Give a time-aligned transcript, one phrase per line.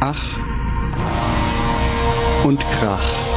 [0.00, 0.38] Ach
[2.44, 3.27] und Krach.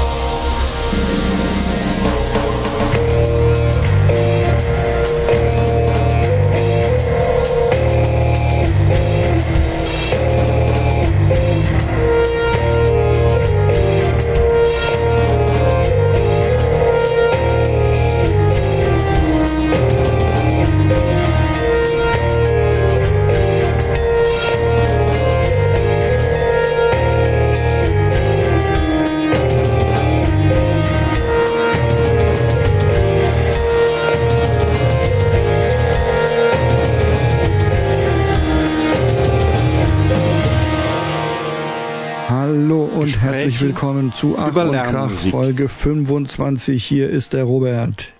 [43.82, 45.10] Willkommen zu Ach und Krach.
[45.10, 46.86] Folge 25.
[46.86, 48.14] Hier ist der Robert.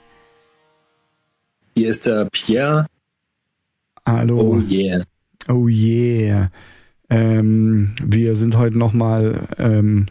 [1.78, 2.88] Hier ist der Pierre.
[4.04, 4.40] Hallo.
[4.40, 5.04] Oh yeah.
[5.48, 6.50] Oh yeah.
[7.12, 10.08] Ähm, wir sind heute nochmal ähm,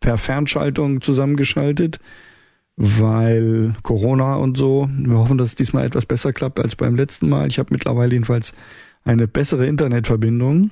[0.00, 1.98] per Fernschaltung zusammengeschaltet,
[2.76, 4.86] weil Corona und so.
[4.90, 7.48] Wir hoffen, dass es diesmal etwas besser klappt als beim letzten Mal.
[7.48, 8.52] Ich habe mittlerweile jedenfalls
[9.04, 10.70] eine bessere Internetverbindung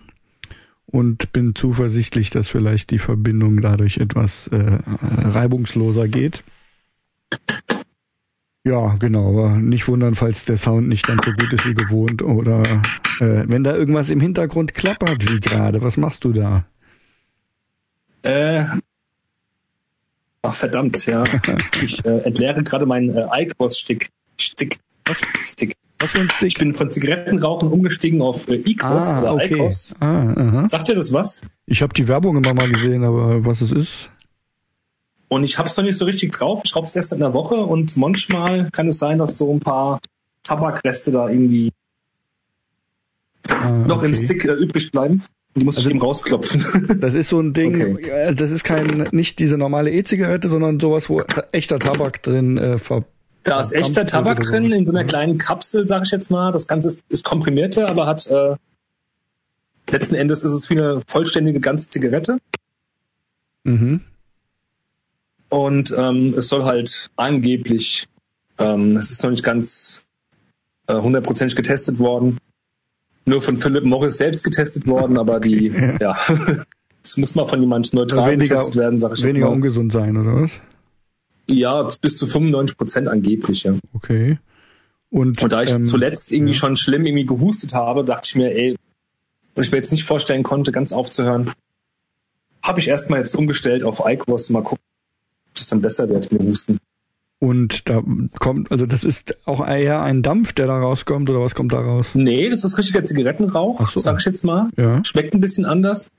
[0.90, 6.42] und bin zuversichtlich, dass vielleicht die Verbindung dadurch etwas äh, reibungsloser geht.
[8.64, 12.22] Ja, genau, aber nicht wundern, falls der Sound nicht ganz so gut ist wie gewohnt
[12.22, 12.62] oder
[13.20, 15.80] äh, wenn da irgendwas im Hintergrund klappert wie gerade.
[15.80, 16.66] Was machst du da?
[18.22, 18.64] Äh,
[20.42, 21.24] ach verdammt, ja.
[21.82, 24.08] Ich äh, entleere gerade meinen äh, Eikos-Stick.
[24.38, 24.78] Stick.
[25.06, 25.18] Was?
[25.42, 25.74] Stick.
[26.00, 26.48] Was für ein Stick?
[26.48, 29.54] Ich bin von Zigarettenrauchen umgestiegen auf äh, Icos ah, oder okay.
[29.54, 29.94] Eikos.
[30.00, 30.68] Ah, aha.
[30.68, 31.42] Sagt ihr das was?
[31.66, 34.10] Ich habe die Werbung immer mal gesehen, aber was es ist?
[35.28, 36.62] Und ich hab's noch nicht so richtig drauf.
[36.64, 40.00] Ich raub's erst in der Woche und manchmal kann es sein, dass so ein paar
[40.44, 41.70] Tabakreste da irgendwie
[43.48, 44.24] Ah, noch im okay.
[44.24, 45.22] Stick äh, übrig bleiben.
[45.56, 46.98] Die muss Also- ich eben rausklopfen.
[47.00, 48.08] Das ist so ein Ding, Okay.
[48.10, 52.78] äh, das ist kein nicht diese normale E-Zigarette, sondern sowas, wo echter Tabak drin äh,
[52.78, 53.04] ver
[53.42, 56.52] Da ist echter Tabak drin, in so einer kleinen Kapsel, sag ich jetzt mal.
[56.52, 58.56] Das Ganze ist, ist komprimierte, aber hat äh,
[59.90, 62.38] letzten Endes ist es wie eine vollständige ganze Zigarette.
[63.64, 64.00] mhm.
[65.50, 68.06] Und ähm, es soll halt angeblich,
[68.58, 70.06] ähm, es ist noch nicht ganz
[70.88, 72.36] äh, hundertprozentig getestet worden,
[73.24, 75.68] nur von Philip Morris selbst getestet worden, aber die,
[76.00, 76.18] ja,
[77.02, 79.54] es muss mal von jemand neutral weniger, getestet werden, sag ich jetzt weniger mal.
[79.54, 80.50] ungesund sein, oder was?
[81.50, 83.74] Ja, bis zu 95 Prozent angeblich, ja.
[83.94, 84.38] Okay.
[85.10, 86.58] Und, Und da ich ähm, zuletzt irgendwie ja.
[86.58, 88.76] schon schlimm irgendwie gehustet habe, dachte ich mir, ey,
[89.54, 91.50] und ich mir jetzt nicht vorstellen konnte, ganz aufzuhören,
[92.62, 94.84] habe ich erstmal jetzt umgestellt auf Eikos, mal gucken,
[95.48, 96.78] ob das dann besser wird mit Husten.
[97.40, 98.02] Und da
[98.38, 101.80] kommt, also das ist auch eher ein Dampf, der da rauskommt, oder was kommt da
[101.80, 102.08] raus?
[102.14, 104.00] Nee, das ist richtiger Zigarettenrauch, so.
[104.00, 104.70] sag ich jetzt mal.
[104.76, 105.02] Ja.
[105.04, 106.10] Schmeckt ein bisschen anders,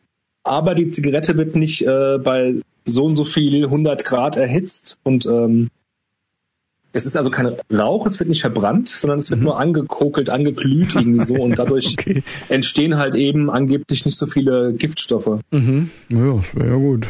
[0.43, 2.55] aber die Zigarette wird nicht äh, bei
[2.85, 5.69] so und so viel 100 Grad erhitzt und ähm,
[6.91, 10.95] es ist also kein Rauch, es wird nicht verbrannt, sondern es wird nur angekokelt, angeglüht
[10.95, 11.99] irgendwie so und dadurch Mhm.
[11.99, 12.23] Okay.
[12.49, 15.39] entstehen halt eben angeblich nicht so viele Giftstoffe.
[15.51, 15.91] Mhm.
[16.09, 17.07] Ja, das wäre ja gut.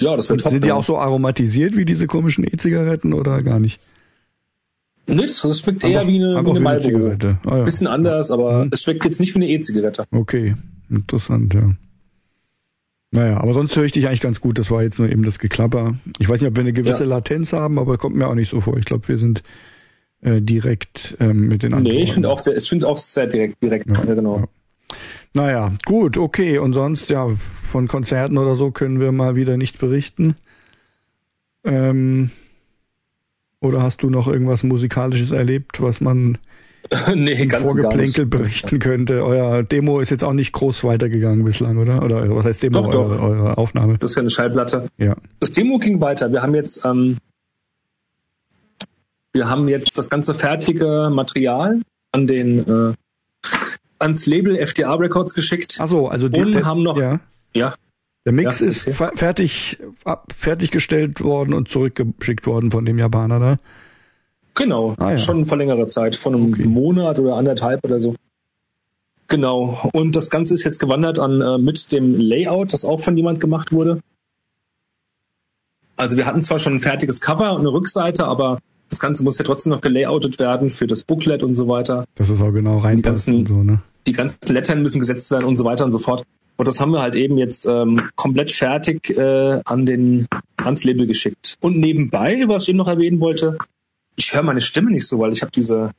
[0.00, 0.52] Ja, das wird top.
[0.52, 0.74] Sind die ja.
[0.74, 3.78] auch so aromatisiert wie diese komischen E-Zigaretten oder gar nicht?
[5.06, 6.92] Nee, das, schmeckt eher wie eine, wie eine wie eine Marlboro.
[6.92, 7.38] Zigarette.
[7.44, 7.64] Ah, ja.
[7.64, 10.04] Bisschen anders, aber es schmeckt jetzt nicht wie eine E-Zigarette.
[10.10, 10.56] Okay,
[10.90, 11.74] interessant, ja.
[13.10, 14.58] Naja, aber sonst höre ich dich eigentlich ganz gut.
[14.58, 15.94] Das war jetzt nur eben das Geklapper.
[16.18, 17.10] Ich weiß nicht, ob wir eine gewisse Ja.
[17.10, 18.76] Latenz haben, aber kommt mir auch nicht so vor.
[18.76, 19.44] Ich glaube, wir sind
[20.20, 21.96] äh, direkt ähm, mit den Antworten.
[21.96, 24.38] Nee, ich finde auch sehr, ich finde auch sehr direkt, direkt, ja, genau.
[24.40, 24.48] ja.
[25.32, 26.58] Naja, gut, okay.
[26.58, 27.28] Und sonst, ja,
[27.62, 30.34] von Konzerten oder so können wir mal wieder nicht berichten.
[31.62, 32.30] Ähm,
[33.60, 36.38] oder hast du noch irgendwas Musikalisches erlebt, was man
[37.14, 39.24] nee, ganz Vorgeplänkel berichten könnte?
[39.24, 42.02] Euer Demo ist jetzt auch nicht groß weitergegangen bislang, oder?
[42.02, 42.82] Oder was heißt Demo?
[42.82, 43.10] Doch, doch.
[43.10, 43.98] Eure, eure Aufnahme.
[43.98, 44.88] Das ist ja eine Schallplatte.
[44.98, 45.16] Ja.
[45.40, 46.30] Das Demo ging weiter.
[46.32, 47.16] Wir haben jetzt, ähm,
[49.32, 51.80] wir haben jetzt das ganze fertige Material
[52.12, 52.92] an den, äh,
[53.98, 55.78] ans Label FDA Records geschickt.
[55.80, 57.20] Ach so, also die, Und haben noch- ja,
[57.54, 57.74] Ja,
[58.24, 59.78] der Mix Ja, ist fertig
[60.36, 63.56] fertiggestellt worden und zurückgeschickt worden von dem Japaner da.
[64.54, 65.18] Genau, Ah, ja.
[65.18, 66.64] schon vor längerer Zeit, vor einem Okay.
[66.66, 68.14] Monat oder anderthalb oder so.
[69.28, 69.78] Genau.
[69.92, 73.40] Und das Ganze ist jetzt gewandert an äh, mit dem Layout, das auch von jemand
[73.40, 74.00] gemacht wurde.
[75.96, 78.58] Also wir hatten zwar schon ein fertiges Cover und eine Rückseite, aber
[78.90, 82.04] das Ganze muss ja trotzdem noch gelayoutet werden für das Booklet und so weiter.
[82.16, 83.80] Das ist auch genau reinpasst ganzen- und so, ne?
[84.06, 86.24] Die ganzen Lettern müssen gesetzt werden und so weiter und so fort.
[86.56, 91.06] Und das haben wir halt eben jetzt ähm, komplett fertig äh, an den ans Label
[91.06, 91.56] geschickt.
[91.60, 93.56] Und nebenbei, was ich eben noch erwähnen wollte,
[94.16, 95.90] ich höre meine Stimme nicht so, weil ich habe diese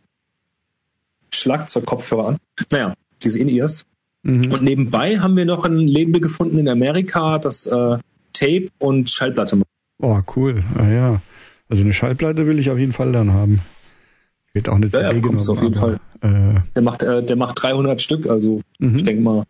[1.34, 2.38] Schlagzeugkopfhörer an.
[2.72, 3.86] Naja, diese In-Ears.
[4.24, 4.52] Mhm.
[4.52, 7.98] Und nebenbei haben wir noch ein Label gefunden in Amerika, das äh,
[8.34, 9.68] Tape und Schallplatte macht.
[10.00, 10.64] Oh, cool.
[10.76, 11.22] Ah ja.
[11.70, 13.62] Also eine Schallplatte will ich auf jeden Fall dann haben.
[14.54, 16.56] Wird auch eine CD ja, ja, genommen, auf jeden aber, Fall.
[16.56, 18.96] Äh, der macht, äh, der macht 300 Stück, also mhm.
[18.96, 19.44] ich denke mal.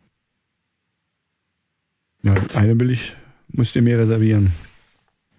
[2.23, 3.15] Ja, eine will ich,
[3.49, 4.53] müsst ihr mir reservieren.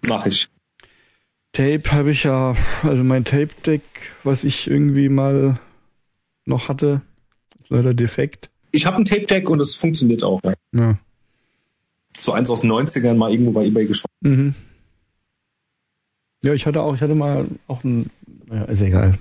[0.01, 0.49] Mach ich.
[1.57, 3.81] Tape habe ich ja, also mein Tape-Deck,
[4.23, 5.59] was ich irgendwie mal
[6.45, 7.01] noch hatte,
[7.59, 8.51] ist leider defekt.
[8.69, 10.39] Ich habe ein Tape-Deck und es funktioniert auch.
[10.43, 10.53] Ja.
[10.75, 10.99] ja.
[12.15, 14.11] So eins aus den 90ern mal irgendwo bei eBay geschaut.
[14.21, 14.53] Mhm.
[16.43, 18.11] Ja, ich hatte auch, ich hatte mal auch ein,
[18.51, 19.17] ja, ist egal.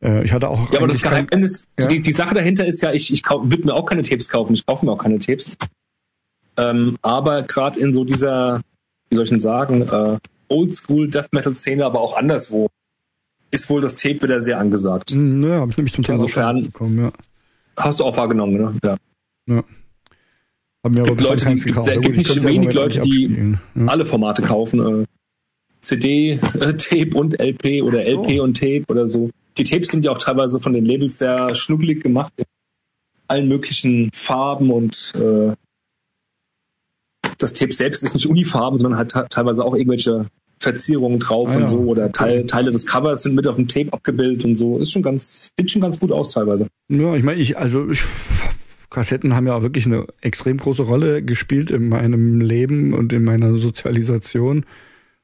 [0.00, 0.72] Äh, ich hatte auch.
[0.72, 1.88] Ja, aber das Geheimnis, ja?
[1.88, 4.64] die, die Sache dahinter ist ja, ich, ich würde mir auch keine Tapes kaufen, ich
[4.64, 5.58] kaufe mir auch keine Tapes.
[6.58, 8.60] Ähm, aber gerade in so dieser,
[9.10, 10.18] wie soll ich denn sagen, äh,
[10.48, 12.68] Oldschool Death Metal Szene, aber auch anderswo,
[13.50, 15.12] ist wohl das Tape wieder sehr angesagt.
[15.12, 17.12] Hm, ja, habe ich nämlich zum Teil Insofern bekommen, ja.
[17.76, 18.74] Hast du auch wahrgenommen, ne?
[18.82, 18.96] Ja.
[19.46, 19.64] ja.
[20.84, 23.86] Haben mir gibt Leute, die, gibt, sehr, gibt nicht wenig Leute, die ja.
[23.86, 25.02] alle Formate kaufen.
[25.02, 25.06] Äh,
[25.80, 28.22] CD, äh, Tape und LP oder so.
[28.22, 29.30] LP und Tape oder so.
[29.58, 32.32] Die Tapes sind ja auch teilweise von den Labels sehr schnuckelig gemacht.
[32.36, 32.44] In
[33.28, 35.54] allen möglichen Farben und äh,
[37.38, 40.26] das Tape selbst ist nicht unifarben, sondern hat teilweise auch irgendwelche
[40.58, 43.92] Verzierungen drauf ah, und so oder Teil, Teile des Covers sind mit auf dem Tape
[43.92, 44.78] abgebildet und so.
[44.78, 46.66] Ist schon ganz, sieht schon ganz gut aus teilweise.
[46.88, 48.00] Ja, ich meine, ich, also ich,
[48.90, 53.24] Kassetten haben ja auch wirklich eine extrem große Rolle gespielt in meinem Leben und in
[53.24, 54.64] meiner Sozialisation.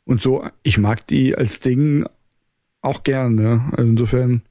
[0.04, 2.04] Und so, ich mag die als Ding
[2.82, 3.62] auch gerne.
[3.72, 4.42] Also insofern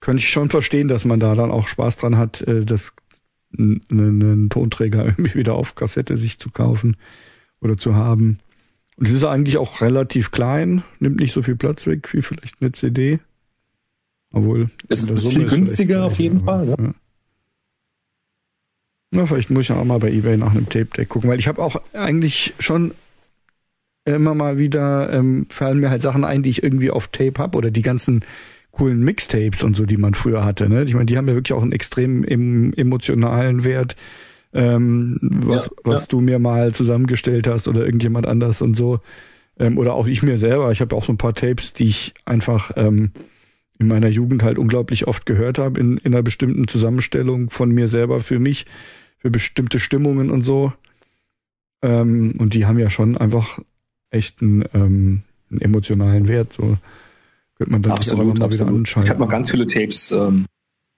[0.00, 2.92] könnte ich schon verstehen, dass man da dann auch Spaß dran hat, äh, das
[3.56, 6.96] einen, Tonträger irgendwie wieder auf Kassette sich zu kaufen
[7.60, 8.38] oder zu haben.
[8.96, 12.56] Und es ist eigentlich auch relativ klein, nimmt nicht so viel Platz weg wie vielleicht
[12.60, 13.20] eine CD.
[14.32, 14.70] Obwohl.
[14.88, 16.76] Es ist viel günstiger auf jeden Fall, ja.
[16.78, 16.94] ja.
[19.10, 21.48] Na, vielleicht muss ich auch mal bei eBay nach einem Tape Deck gucken, weil ich
[21.48, 22.92] habe auch eigentlich schon
[24.04, 27.56] immer mal wieder ähm, fallen mir halt Sachen ein, die ich irgendwie auf Tape habe
[27.56, 28.24] oder die ganzen
[28.72, 30.68] coolen Mixtapes und so, die man früher hatte.
[30.68, 30.84] Ne?
[30.84, 33.96] Ich meine, die haben ja wirklich auch einen extrem em emotionalen Wert,
[34.52, 36.06] ähm, was, ja, was ja.
[36.08, 39.00] du mir mal zusammengestellt hast oder irgendjemand anders und so.
[39.58, 40.70] Ähm, oder auch ich mir selber.
[40.70, 43.10] Ich habe auch so ein paar Tapes, die ich einfach ähm,
[43.78, 47.88] in meiner Jugend halt unglaublich oft gehört habe, in, in einer bestimmten Zusammenstellung von mir
[47.88, 48.66] selber für mich,
[49.18, 50.72] für bestimmte Stimmungen und so.
[51.82, 53.60] Ähm, und die haben ja schon einfach
[54.10, 56.52] echt einen, ähm, einen emotionalen Wert.
[56.52, 56.76] So.
[57.58, 59.04] Könnte man dann absolut, mal wieder anschauen.
[59.04, 60.12] Ich habe noch ganz viele Tapes.
[60.12, 60.46] Ähm,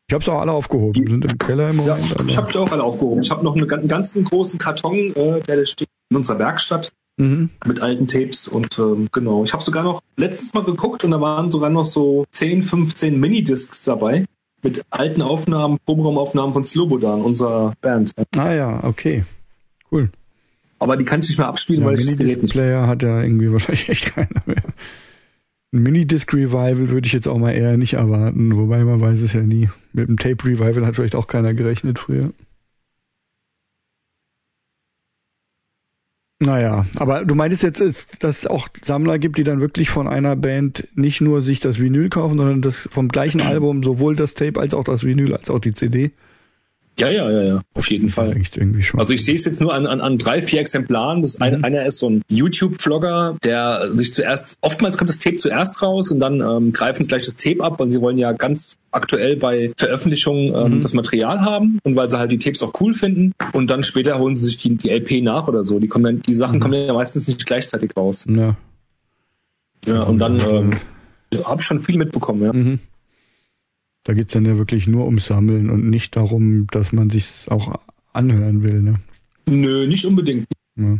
[0.09, 0.93] ich habe es auch alle aufgehoben.
[0.93, 2.17] Die sind im Keller im Moment.
[2.19, 3.23] Ja, ich habe die auch alle aufgehoben.
[3.23, 7.51] Ich habe noch einen, einen ganzen großen Karton, äh, der steht in unserer Werkstatt mhm.
[7.65, 9.45] mit alten Tapes und ähm, genau.
[9.45, 13.19] Ich habe sogar noch letztes Mal geguckt und da waren sogar noch so 10, 15
[13.19, 14.25] Minidiscs dabei
[14.63, 18.13] mit alten Aufnahmen, Probenraumaufnahmen von Slobodan, unserer Band.
[18.37, 19.25] Ah ja, okay.
[19.91, 20.11] Cool.
[20.79, 22.53] Aber die kann ich nicht mehr abspielen, ja, weil ich das Gerät nicht.
[22.53, 24.63] Player hat ja irgendwie wahrscheinlich echt keiner mehr.
[25.73, 29.43] Ein Minidisc-Revival würde ich jetzt auch mal eher nicht erwarten, wobei man weiß es ja
[29.43, 29.69] nie.
[29.93, 32.33] Mit dem Tape-Revival hat vielleicht auch keiner gerechnet früher.
[36.43, 37.81] Naja, aber du meintest jetzt,
[38.25, 41.79] dass es auch Sammler gibt, die dann wirklich von einer Band nicht nur sich das
[41.79, 45.51] Vinyl kaufen, sondern das vom gleichen Album sowohl das Tape als auch das Vinyl als
[45.51, 46.13] auch die CD.
[46.99, 48.35] Ja, ja, ja, ja, auf jeden Fall.
[49.01, 51.23] Also ich sehe es jetzt nur an, an, an drei, vier Exemplaren.
[51.23, 51.65] Das eine, mhm.
[51.65, 56.21] einer ist so ein YouTube-Vlogger, der sich zuerst, oftmals kommt das Tape zuerst raus und
[56.21, 59.73] dann ähm, greifen sie gleich das Tape ab, weil sie wollen ja ganz aktuell bei
[59.79, 60.81] Veröffentlichungen ähm, mhm.
[60.83, 64.19] das Material haben und weil sie halt die Tapes auch cool finden und dann später
[64.19, 65.79] holen sie sich die, die LP nach oder so.
[65.79, 66.61] Die kommen dann, die Sachen mhm.
[66.61, 68.27] kommen ja meistens nicht gleichzeitig raus.
[68.29, 68.57] Ja.
[69.87, 70.71] Ja, und dann ähm,
[71.45, 72.51] habe ich schon viel mitbekommen, ja.
[74.05, 77.79] Da geht's dann ja wirklich nur ums Sammeln und nicht darum, dass man sich's auch
[78.13, 79.01] anhören will, ne?
[79.49, 80.47] Nö, nicht unbedingt.
[80.77, 80.99] Ja.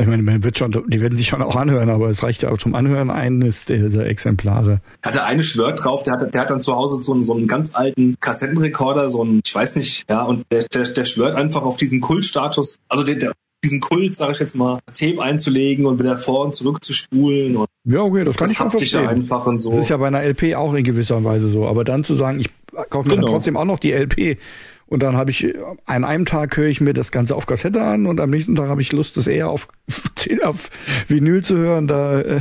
[0.00, 2.50] Ich meine, man wird schon, die werden sich schon auch anhören, aber es reicht ja
[2.50, 4.80] auch zum Anhören eines dieser Exemplare.
[5.02, 7.48] Hatte eine schwört drauf, der hat, der hat dann zu Hause so einen, so einen
[7.48, 11.62] ganz alten Kassettenrekorder, so einen, ich weiß nicht, ja, und der, der, der schwört einfach
[11.62, 12.78] auf diesen Kultstatus.
[12.88, 13.32] Also der, der
[13.64, 16.92] diesen Kult, sage ich jetzt mal, das Tape einzulegen und wieder vor und zurück zu
[16.92, 17.56] spulen.
[17.56, 19.08] Und ja, okay, das kann das ich schon verstehen.
[19.08, 19.70] einfach und so.
[19.70, 21.66] Das ist ja bei einer LP auch in gewisser Weise so.
[21.66, 22.50] Aber dann zu sagen, ich
[22.90, 23.28] kaufe mir genau.
[23.28, 24.38] trotzdem auch noch die LP
[24.86, 28.06] und dann habe ich an einem Tag höre ich mir das Ganze auf Kassette an
[28.06, 29.68] und am nächsten Tag habe ich Lust, das eher auf,
[30.42, 30.70] auf
[31.08, 31.86] Vinyl zu hören.
[31.88, 32.40] Da äh,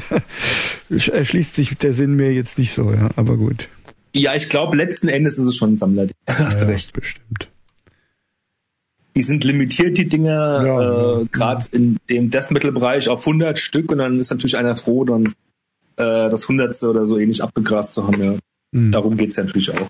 [0.89, 3.09] erschließt sich der Sinn mir jetzt nicht so, ja.
[3.15, 3.69] Aber gut.
[4.15, 6.07] Ja, ich glaube, letzten Endes ist es schon ein Sammler.
[6.29, 6.93] Hast ja, du recht.
[6.93, 7.49] Bestimmt
[9.17, 11.77] die sind limitiert, die Dinger, ja, äh, gerade ja.
[11.77, 15.33] in dem Death Metal Bereich auf 100 Stück und dann ist natürlich einer froh, dann
[15.95, 18.23] äh, das Hundertste oder so ähnlich abgegrast zu haben.
[18.23, 18.35] Ja.
[18.71, 18.91] Mhm.
[18.91, 19.89] Darum geht's ja natürlich auch.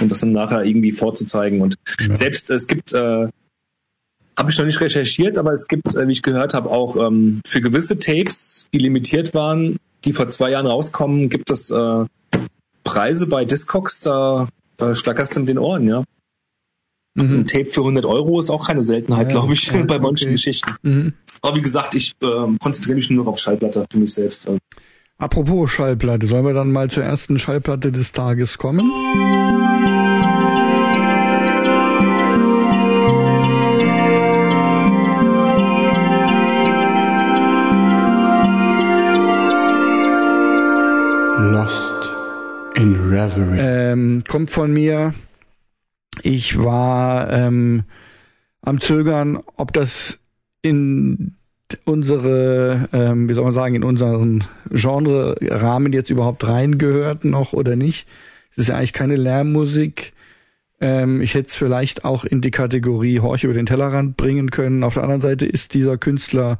[0.00, 1.60] und das dann nachher irgendwie vorzuzeigen.
[1.60, 2.14] Und Ja.
[2.14, 3.28] selbst es gibt, äh,
[4.38, 7.40] habe ich noch nicht recherchiert, aber es gibt, äh, wie ich gehört habe, auch ähm,
[7.44, 12.04] für gewisse Tapes, die limitiert waren, die vor zwei Jahren rauskommen, gibt es äh,
[12.84, 14.48] Preise bei Discogs, da
[14.78, 16.04] äh, schlackerst du mit den Ohren, ja.
[17.18, 19.30] Ein Tape für 100 Euro ist auch keine Seltenheit, Mhm.
[19.30, 20.32] Ja, glaube ich, ja, bei manchen okay.
[20.32, 20.74] Geschichten.
[20.82, 21.12] Mhm.
[21.42, 24.46] Aber wie gesagt, ich ähm, konzentriere mich nur noch auf Schallplatte für mich selbst.
[24.46, 24.58] Also,
[25.18, 28.90] Apropos Schallplatte, sollen wir dann mal zur ersten Schallplatte des Tages kommen?
[41.52, 41.94] Lost
[42.74, 43.58] in Reverie.
[43.58, 45.14] Ähm, kommt von mir.
[46.22, 47.84] Ich war ähm,
[48.62, 50.18] am Zögern, ob das
[50.62, 51.34] in
[51.84, 58.08] unsere, ähm, wie soll man sagen, in unseren Genre-Rahmen jetzt überhaupt reingehört noch oder nicht.
[58.50, 60.12] Es ist ja eigentlich keine Lärmmusik.
[60.80, 64.82] Ähm, ich hätte es vielleicht auch in die Kategorie Horch über den Tellerrand bringen können.
[64.82, 66.58] Auf der anderen Seite ist dieser Künstler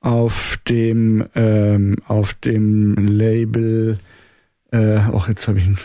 [0.00, 3.98] auf dem ähm, auf dem Label
[4.70, 5.78] äh, auch jetzt habe ich ihn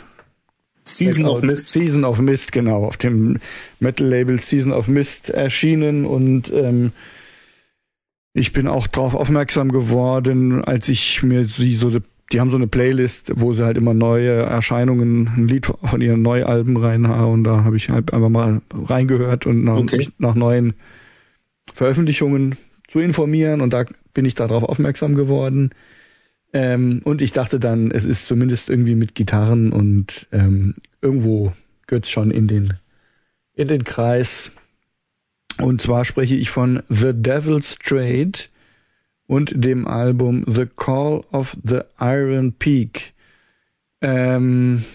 [0.98, 1.70] Season of Mist.
[1.70, 3.40] Season of Mist, genau, auf dem
[3.80, 6.92] Metal-Label Season of Mist erschienen und ähm,
[8.34, 11.92] ich bin auch darauf aufmerksam geworden, als ich mir sie so,
[12.32, 16.22] die haben so eine Playlist, wo sie halt immer neue Erscheinungen, ein Lied von ihren
[16.22, 19.98] Neualben reinhauen, da habe ich halt einfach mal reingehört und nach, Okay.
[19.98, 20.74] mich nach neuen
[21.74, 22.56] Veröffentlichungen
[22.88, 25.72] zu informieren und da bin ich darauf aufmerksam geworden.
[26.52, 31.54] Ähm, und ich dachte dann, es ist zumindest irgendwie mit Gitarren und ähm, irgendwo
[31.88, 32.74] gehört's schon in den
[33.54, 34.52] in den Kreis.
[35.60, 38.32] Und zwar spreche ich von The Devil's Trade
[39.28, 43.14] und dem Album The Call of the Iron Peak.
[44.02, 44.86] Ähm,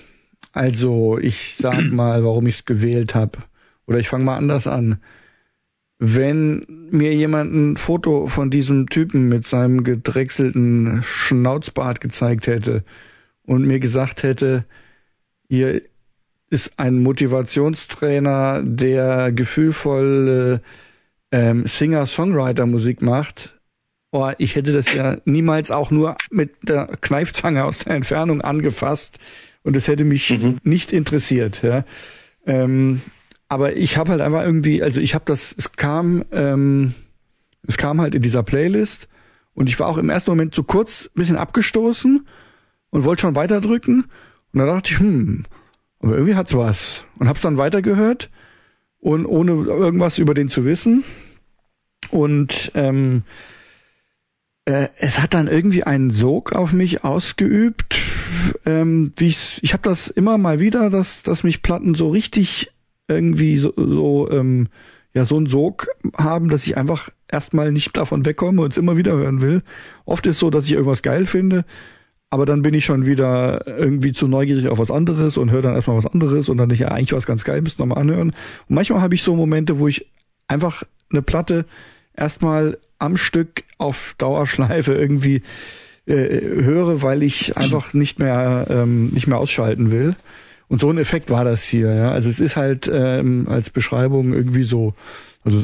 [0.52, 3.38] also ich sag mal, warum ich es gewählt habe.
[3.86, 4.98] Oder ich fange mal anders an.
[5.98, 12.84] Wenn mir jemand ein Foto von diesem Typen mit seinem gedrechselten Schnauzbart gezeigt hätte
[13.44, 14.64] und mir gesagt hätte,
[15.48, 15.82] hier
[16.50, 20.62] ist ein Motivationstrainer, der gefühlvolle
[21.32, 23.58] ähm, Singer-Songwriter-Musik macht,
[24.12, 29.18] oh, ich hätte das ja niemals auch nur mit der Kneifzange aus der Entfernung angefasst
[29.64, 30.58] und es hätte mich Mhm.
[30.62, 31.62] nicht interessiert.
[31.62, 31.84] Ja.
[32.46, 33.00] Ähm,
[33.54, 36.92] aber ich habe halt einfach irgendwie, also ich habe das, es kam, ähm,
[37.64, 39.06] es kam halt in dieser Playlist
[39.54, 42.26] und ich war auch im ersten Moment so kurz ein bisschen abgestoßen
[42.90, 44.06] und wollte schon weiterdrücken.
[44.52, 45.44] Und da dachte ich, hm,
[46.00, 47.04] aber irgendwie hat's was.
[47.16, 48.28] Und hab's dann weitergehört
[48.98, 51.04] und ohne irgendwas über den zu wissen.
[52.10, 53.22] Und ähm,
[54.64, 58.00] äh, es hat dann irgendwie einen Sog auf mich ausgeübt,
[58.66, 62.73] ähm, wie ich's, ich habe das immer mal wieder, dass dass mich Platten so richtig
[63.08, 64.68] irgendwie so, so ähm,
[65.14, 68.96] ja so einen Sog haben, dass ich einfach erstmal nicht davon wegkomme und es immer
[68.96, 69.62] wieder hören will.
[70.04, 71.64] Oft ist so, dass ich irgendwas geil finde,
[72.30, 75.74] aber dann bin ich schon wieder irgendwie zu neugierig auf was anderes und höre dann
[75.74, 78.30] erstmal was anderes und dann nicht ja eigentlich was ganz geil, müssen nochmal anhören.
[78.30, 80.10] Und manchmal habe ich so Momente, wo ich
[80.48, 81.64] einfach eine Platte
[82.16, 85.42] erstmal am Stück auf Dauerschleife irgendwie
[86.06, 90.16] äh, höre, weil ich einfach nicht mehr ähm, nicht mehr ausschalten will.
[90.68, 91.92] Und so ein Effekt war das hier.
[91.94, 92.10] Ja?
[92.10, 94.94] Also es ist halt ähm, als Beschreibung irgendwie so,
[95.44, 95.62] also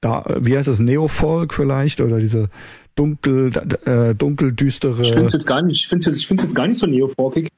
[0.00, 2.48] da, wie heißt das, Neofolk vielleicht oder diese
[2.94, 3.52] dunkel,
[3.86, 5.02] äh, dunkel düstere.
[5.02, 7.48] Ich finde es jetzt gar nicht, ich finde ich finde jetzt gar nicht so neofolkig.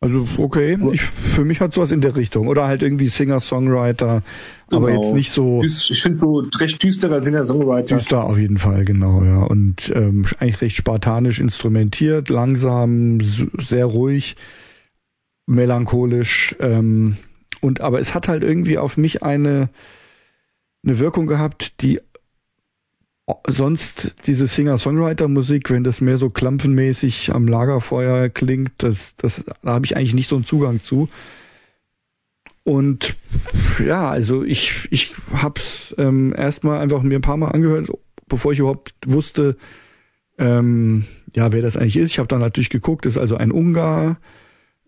[0.00, 4.22] Also okay, ich, für mich hat sowas in der Richtung oder halt irgendwie Singer-Songwriter,
[4.72, 5.00] aber Genau.
[5.00, 7.98] jetzt nicht so Ich finde so recht düsterer Singer-Songwriter.
[7.98, 13.20] düster auf jeden Fall, genau, ja und ähm, eigentlich recht spartanisch instrumentiert, langsam,
[13.60, 14.34] sehr ruhig,
[15.46, 17.16] melancholisch ähm,
[17.60, 19.68] und aber es hat halt irgendwie auf mich eine
[20.84, 22.00] eine Wirkung gehabt, die
[23.46, 29.86] sonst diese Singer-Songwriter-Musik, wenn das mehr so klampfenmäßig am Lagerfeuer klingt, das, das, da habe
[29.86, 31.08] ich eigentlich nicht so einen Zugang zu.
[32.64, 33.16] Und
[33.84, 37.90] ja, also ich, ich hab's ähm, erstmal einfach mir ein paar Mal angehört,
[38.28, 39.56] bevor ich überhaupt wusste,
[40.38, 42.10] ähm, ja, wer das eigentlich ist.
[42.12, 44.18] Ich habe dann natürlich geguckt, ist also ein Ungar.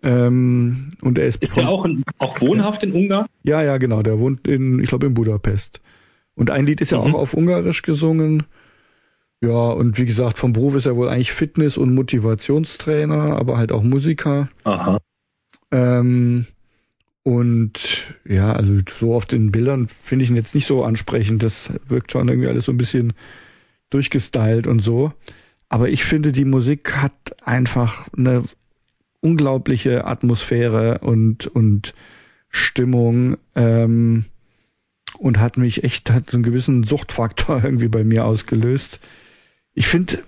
[0.05, 3.27] Ähm, und er ist, Ist der auch, in, auch wohnhaft in Ungarn?
[3.43, 4.03] ja, ja, genau.
[4.03, 5.81] Der wohnt in, ich glaube, in Budapest.
[6.35, 7.15] Und ein Lied ist ja Mhm.
[7.15, 8.43] auch auf Ungarisch gesungen.
[9.41, 13.73] Ja, und wie gesagt, vom Beruf ist er wohl eigentlich Fitness- und Motivationstrainer, aber halt
[13.73, 14.49] auch Musiker.
[14.65, 14.99] Aha.
[15.71, 16.47] Ähm,
[17.23, 21.43] und ja, also so auf den Bildern finde ich ihn jetzt nicht so ansprechend.
[21.43, 23.15] Das wirkt schon irgendwie alles so ein bisschen
[23.91, 25.13] durchgestylt und so.
[25.71, 27.13] Aber ich finde, die Musik hat
[27.45, 28.45] einfach eine
[29.25, 31.95] unglaubliche Atmosphäre und, und
[32.51, 34.27] Stimmung ähm,
[35.19, 39.01] und hat mich echt, hat so einen gewissen Suchtfaktor irgendwie bei mir ausgelöst.
[39.73, 40.23] Ich finde,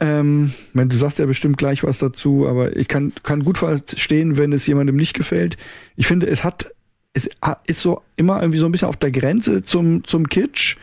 [0.00, 4.52] ähm, du sagst ja bestimmt gleich was dazu, aber ich kann, kann gut verstehen, wenn
[4.52, 5.58] es jemandem nicht gefällt.
[5.96, 6.72] Ich finde, es hat,
[7.12, 7.28] es
[7.66, 10.76] ist so immer irgendwie so ein bisschen auf der Grenze zum, zum Kitsch.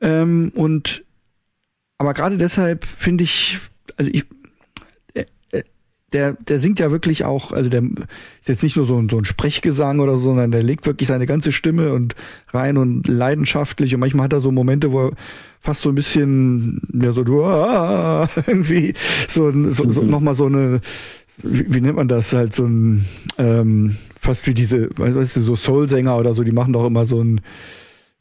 [0.00, 1.04] Ähm, und
[1.98, 3.58] aber gerade deshalb finde ich,
[3.96, 4.24] also ich,
[6.12, 9.18] der, der singt ja wirklich auch, also der ist jetzt nicht nur so ein, so
[9.18, 12.14] ein Sprechgesang oder so, sondern der legt wirklich seine ganze Stimme und
[12.48, 13.92] rein und leidenschaftlich.
[13.94, 15.10] Und manchmal hat er so Momente, wo er
[15.60, 18.94] fast so ein bisschen, ja, so du, ah, irgendwie
[19.28, 20.80] so, so, so nochmal so eine,
[21.42, 23.04] wie, wie nennt man das, halt so ein,
[23.38, 27.20] ähm, fast wie diese, weißt du, so Soul-Sänger oder so, die machen doch immer so
[27.20, 27.40] ein,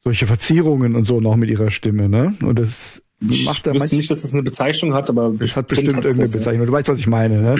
[0.03, 2.35] solche Verzierungen und so noch mit ihrer Stimme, ne?
[2.41, 5.67] Und das macht er Ich wüsste nicht, dass das eine Bezeichnung hat, aber es hat
[5.67, 6.65] bestimmt irgendeine das, Bezeichnung.
[6.65, 7.55] Du weißt, was ich meine, ne?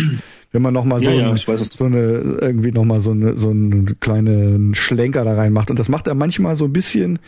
[0.51, 3.11] Wenn man noch mal so, ja, ein, ja, weiß, so eine irgendwie noch mal so
[3.11, 7.19] eine so einen kleinen Schlenker da reinmacht und das macht er manchmal so ein bisschen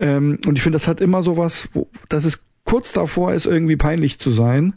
[0.00, 3.46] ähm, und ich finde, das hat immer so was, wo, dass es kurz davor ist,
[3.46, 4.74] irgendwie peinlich zu sein,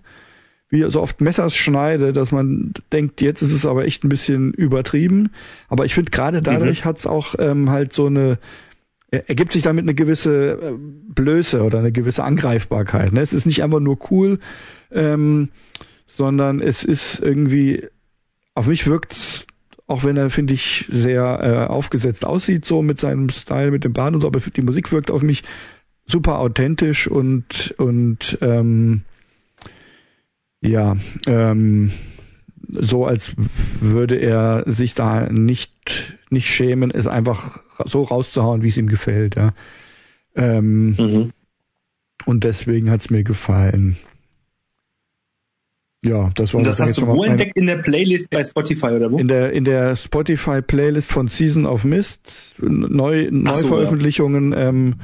[0.69, 4.53] wie so oft Messers schneide, dass man denkt, jetzt ist es aber echt ein bisschen
[4.53, 5.29] übertrieben.
[5.69, 6.85] Aber ich finde, gerade dadurch mhm.
[6.85, 8.37] hat's auch ähm, halt so eine
[9.27, 13.13] ergibt sich damit eine gewisse äh, Blöße oder eine gewisse Angreifbarkeit.
[13.13, 13.21] Ne?
[13.21, 14.39] Es ist nicht einfach nur cool,
[14.91, 15.49] ähm,
[16.07, 17.87] sondern es ist irgendwie,
[18.55, 19.45] auf mich wirkt's,
[19.87, 23.93] auch wenn er, finde ich, sehr äh, aufgesetzt aussieht, so mit seinem Style, mit dem
[23.93, 25.43] Bart und so, aber die Musik wirkt auf mich
[26.05, 29.01] super authentisch und, und ähm,
[30.61, 30.95] ja,
[31.27, 31.91] ähm,
[32.67, 33.33] so als
[33.79, 39.35] würde er sich da nicht, nicht schämen, es einfach so rauszuhauen, wie es ihm gefällt.
[39.35, 39.53] Ja.
[40.35, 41.31] Ähm, mhm.
[42.25, 43.97] Und deswegen hat's mir gefallen.
[46.05, 46.59] Ja, das war.
[46.59, 49.17] Und das hast du wo entdeckt in der Playlist bei Spotify oder wo?
[49.17, 54.51] In der in der Spotify Playlist von Season of Mist, neu Neuveröffentlichungen.
[54.51, 54.69] So, ja.
[54.69, 54.95] ähm,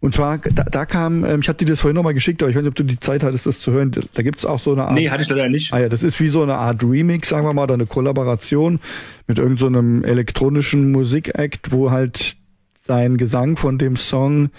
[0.00, 2.56] und zwar, da, da kam, ähm, ich hatte dir das vorhin nochmal geschickt, aber ich
[2.56, 3.92] weiß nicht, ob du die Zeit hattest, das zu hören.
[4.12, 4.94] Da gibt's auch so eine Art.
[4.94, 5.72] Nee, hatte ich leider nicht.
[5.72, 8.80] Ah ja, das ist wie so eine Art Remix, sagen wir mal, oder eine Kollaboration
[9.26, 12.36] mit irgendeinem so elektronischen Musikakt, wo halt
[12.82, 14.50] sein Gesang von dem Song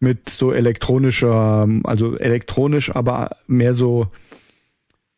[0.00, 4.08] mit so elektronischer, also elektronisch, aber mehr so,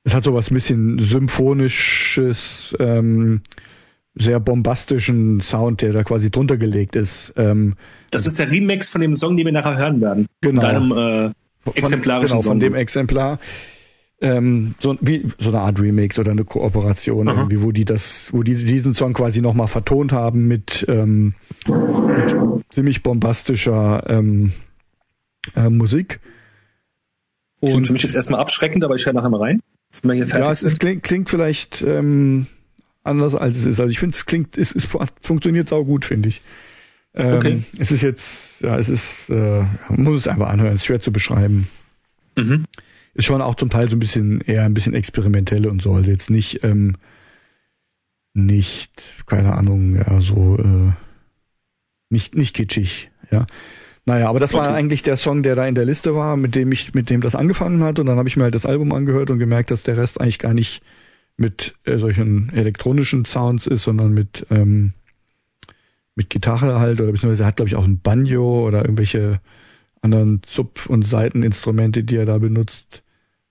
[0.04, 3.42] es hat so was ein bisschen symphonisches, ähm,
[4.14, 7.32] sehr bombastischen Sound, der da quasi drunter gelegt ist.
[7.36, 7.74] Ähm,
[8.10, 10.26] das ist der Remix von dem Song, den wir nachher hören werden.
[10.40, 10.60] Genau.
[10.60, 11.32] Von deinem
[11.66, 12.52] äh, exemplarischen genau, Song.
[12.52, 13.38] Von dem Exemplar.
[14.20, 17.40] Ähm, so, wie, so eine Art Remix oder eine Kooperation Aha.
[17.40, 21.34] irgendwie, wo die das, wo die diesen Song quasi nochmal vertont haben mit, ähm,
[21.66, 24.52] mit ziemlich bombastischer ähm,
[25.56, 26.20] äh, Musik.
[27.58, 29.60] Und Klingt für mich jetzt erstmal abschreckend, aber ich höre nachher mal rein.
[30.04, 32.46] Ja, es, es klingt, klingt vielleicht ähm,
[33.04, 33.80] anders als es ist.
[33.80, 34.86] Also ich finde, es klingt, es, es
[35.22, 36.40] funktioniert sau gut, finde ich.
[37.14, 37.62] Ähm, okay.
[37.78, 41.00] Es ist jetzt, ja, es ist, äh, man muss es einfach anhören, es ist schwer
[41.00, 41.68] zu beschreiben.
[42.36, 42.64] Mhm.
[43.14, 45.92] Ist schon auch zum Teil so ein bisschen eher ein bisschen experimentell und so.
[45.92, 46.96] Also jetzt nicht, ähm,
[48.34, 50.92] nicht, keine Ahnung, ja, so äh,
[52.08, 53.46] nicht, nicht kitschig, ja.
[54.04, 54.64] Naja, aber das okay.
[54.64, 57.20] war eigentlich der Song, der da in der Liste war, mit dem ich, mit dem
[57.20, 58.00] das angefangen hat.
[58.00, 60.40] Und dann habe ich mir halt das Album angehört und gemerkt, dass der Rest eigentlich
[60.40, 60.82] gar nicht
[61.36, 64.92] mit äh, solchen elektronischen Sounds ist, sondern mit ähm,
[66.14, 69.40] mit Gitarre halt oder beziehungsweise hat glaube ich auch ein Banjo oder irgendwelche
[70.02, 73.02] anderen Zupf- und Seiteninstrumente, die er da benutzt.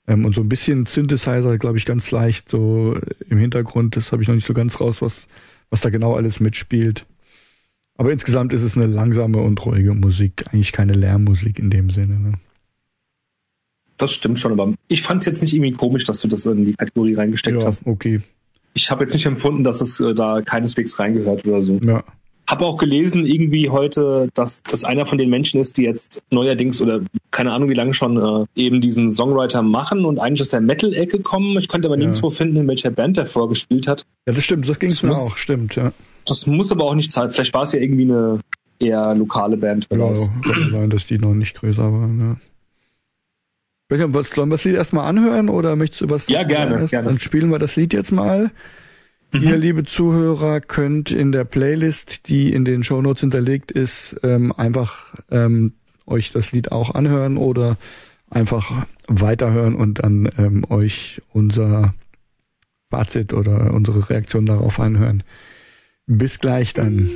[0.08, 3.96] Ähm, und so ein bisschen Synthesizer, glaube ich, ganz leicht so im Hintergrund.
[3.96, 5.28] Das habe ich noch nicht so ganz raus, was,
[5.70, 7.06] was da genau alles mitspielt.
[7.98, 12.20] Aber insgesamt ist es eine langsame und ruhige Musik, eigentlich keine Lärmmusik in dem Sinne.
[12.20, 12.34] Ne?
[14.01, 16.65] Das stimmt schon, aber ich fand es jetzt nicht irgendwie komisch, dass du das in
[16.65, 17.85] die Kategorie reingesteckt ja, hast.
[17.85, 18.21] Okay.
[18.73, 21.79] Ich habe jetzt nicht empfunden, dass es äh, da keineswegs reingehört oder so.
[21.83, 22.03] Ja.
[22.49, 26.81] Habe auch gelesen irgendwie heute, dass das einer von den Menschen ist, die jetzt neuerdings
[26.81, 30.61] oder keine Ahnung wie lange schon äh, eben diesen Songwriter machen und eigentlich aus der
[30.61, 31.55] Metal-Ecke kommen.
[31.59, 32.07] Ich konnte aber ja.
[32.07, 34.07] nirgendwo finden, in welcher Band der vorgespielt hat.
[34.25, 35.93] Ja, das stimmt, das ging mir auch, stimmt, ja.
[36.25, 37.29] Das muss aber auch nicht sein.
[37.29, 38.39] Vielleicht war es ja irgendwie eine
[38.79, 39.87] eher lokale Band.
[39.91, 42.50] Ja, kann sein, dass die noch nicht größer waren, ja.
[43.97, 46.27] Sollen wir das Lied erstmal anhören oder möchtest du was?
[46.27, 47.10] Ja, gerne, gerne.
[47.10, 48.51] Dann spielen wir das Lied jetzt mal.
[49.34, 49.43] Mhm.
[49.43, 55.15] Ihr, liebe Zuhörer, könnt in der Playlist, die in den Shownotes hinterlegt ist, ähm, einfach
[55.30, 55.73] ähm,
[56.06, 57.77] euch das Lied auch anhören oder
[58.30, 61.93] einfach weiterhören und dann ähm, euch unser
[62.89, 65.23] Fazit oder unsere Reaktion darauf anhören.
[66.08, 67.10] Bis gleich dann.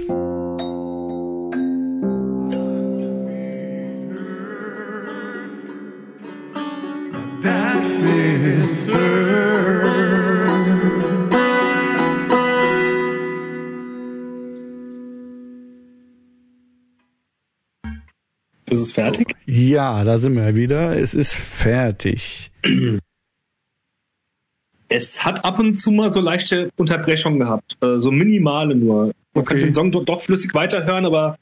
[18.75, 19.35] Ist es fertig?
[19.45, 20.97] Ja, da sind wir wieder.
[20.97, 22.51] Es ist fertig.
[24.89, 29.05] Es hat ab und zu mal so leichte Unterbrechungen gehabt, äh, so minimale nur.
[29.05, 29.45] Man Okay.
[29.45, 31.37] könnte den Song doch, doch flüssig weiterhören, aber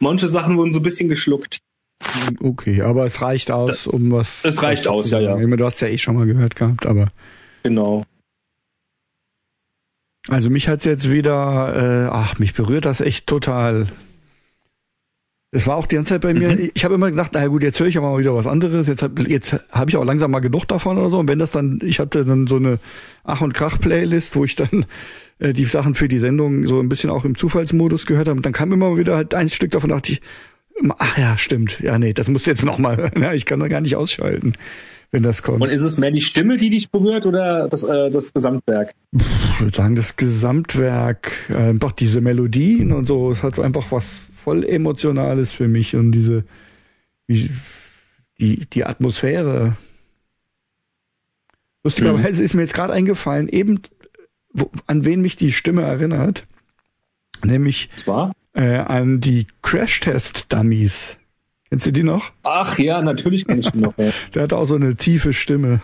[0.00, 1.58] manche Sachen wurden so ein bisschen geschluckt.
[2.40, 4.44] Okay, aber es reicht aus, um was.
[4.44, 5.36] Es reicht aus, ja, ja.
[5.36, 7.08] Du hast ja eh schon mal gehört gehabt, aber.
[7.62, 8.04] Genau.
[10.28, 13.86] Also mich hat's jetzt wieder, äh, ach, mich berührt das echt total.
[15.56, 16.70] Es war auch die ganze Zeit bei mir, Mhm.
[16.74, 19.02] ich habe immer gedacht, na gut, jetzt höre ich aber mal wieder was anderes, jetzt
[19.02, 21.18] hab, jetzt habe ich auch langsam mal genug davon oder so.
[21.18, 22.78] Und wenn das dann, ich hatte dann so eine
[23.24, 24.84] Ach und Krach Playlist, wo ich dann
[25.38, 28.36] äh, die Sachen für die Sendung so ein bisschen auch im Zufallsmodus gehört habe.
[28.36, 30.20] Und dann kam immer wieder halt ein Stück davon, dachte ich,
[30.98, 33.12] ach ja, stimmt, ja nee, das musst du jetzt noch mal hören.
[33.22, 34.52] Ja, ich kann da gar nicht ausschalten,
[35.10, 35.62] wenn das kommt.
[35.62, 38.92] Und ist es mehr die Stimme, die dich berührt oder das, äh, das Gesamtwerk?
[39.12, 44.20] ich würde sagen, das Gesamtwerk, äh, einfach diese Melodien und so, es hat einfach was
[44.46, 46.44] voll Emotionales für mich und diese,
[47.26, 47.50] die,
[48.38, 49.76] die Atmosphäre.
[51.82, 53.80] Lustigerweise ist mir jetzt gerade eingefallen, eben,
[54.52, 56.46] wo, an wen mich die Stimme erinnert,
[57.44, 58.30] nämlich Zwar?
[58.54, 61.16] äh, an die Crash-Test-Dummies.
[61.68, 62.30] Kennst du die noch?
[62.44, 63.98] Ach ja, natürlich kann ich ihn noch.
[63.98, 65.80] Ja, Der hat auch so eine tiefe Stimme.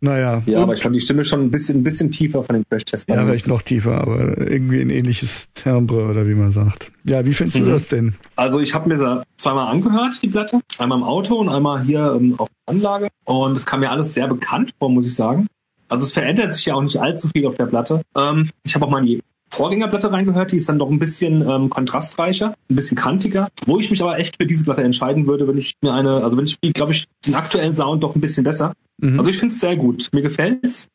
[0.00, 0.42] Naja.
[0.46, 2.64] ja und- aber ich fand die Stimme schon ein bisschen, ein bisschen tiefer von den
[2.68, 3.06] Crash-Tests.
[3.08, 6.90] Ja, vielleicht noch tiefer, aber irgendwie ein ähnliches Timbre oder wie man sagt.
[7.04, 7.70] Ja, wie findest du Mhm.
[7.70, 8.14] das denn?
[8.36, 10.60] Also ich habe mir sie zweimal angehört, die Platte.
[10.78, 13.08] Einmal im Auto und einmal hier ähm, auf der Anlage.
[13.24, 15.46] Und es kam mir alles sehr bekannt vor, muss ich sagen.
[15.88, 18.02] Also es verändert sich ja auch nicht allzu viel auf der Platte.
[18.16, 21.70] Ähm, ich habe auch mal die Vorgängerplatte reingehört, die ist dann doch ein bisschen ähm,
[21.70, 23.48] kontrastreicher, ein bisschen kantiger.
[23.64, 26.36] Wo ich mich aber echt für diese Platte entscheiden würde, wenn ich mir eine, also
[26.36, 28.74] wenn ich, glaube ich, den aktuellen Sound doch ein bisschen besser.
[28.98, 29.18] Mhm.
[29.18, 30.08] Also ich finde es sehr gut.
[30.12, 30.88] Mir gefällt's.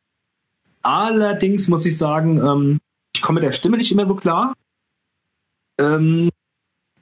[0.83, 2.79] Allerdings muss ich sagen, ähm,
[3.15, 4.53] ich komme mit der Stimme nicht immer so klar.
[5.79, 6.29] Ähm,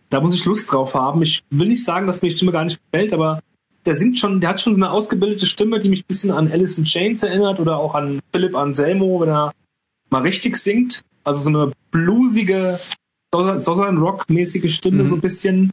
[0.09, 1.21] da muss ich Lust drauf haben.
[1.21, 3.39] Ich will nicht sagen, dass mir die Stimme gar nicht gefällt, aber
[3.85, 6.77] der singt schon, der hat schon eine ausgebildete Stimme, die mich ein bisschen an Alice
[6.77, 9.53] in Chains erinnert oder auch an Philipp Anselmo, wenn er
[10.09, 11.03] mal richtig singt.
[11.23, 12.77] Also so eine bluesige,
[13.33, 15.07] Southern Rock mäßige Stimme Mhm.
[15.07, 15.71] so ein bisschen.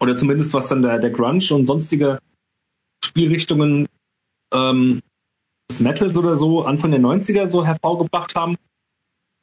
[0.00, 2.20] Oder zumindest was dann der, der Grunge und sonstige
[3.04, 3.88] Spielrichtungen
[4.52, 5.02] ähm,
[5.70, 8.56] des Metals oder so Anfang der 90er so hervorgebracht haben.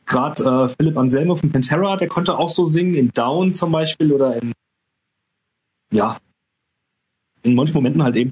[0.06, 4.12] Gerade äh, Philipp Anselmo von Pantera, der konnte auch so singen, in Down zum Beispiel
[4.12, 4.54] oder in,
[5.92, 6.18] ja,
[7.44, 8.32] in manchen Momenten halt eben.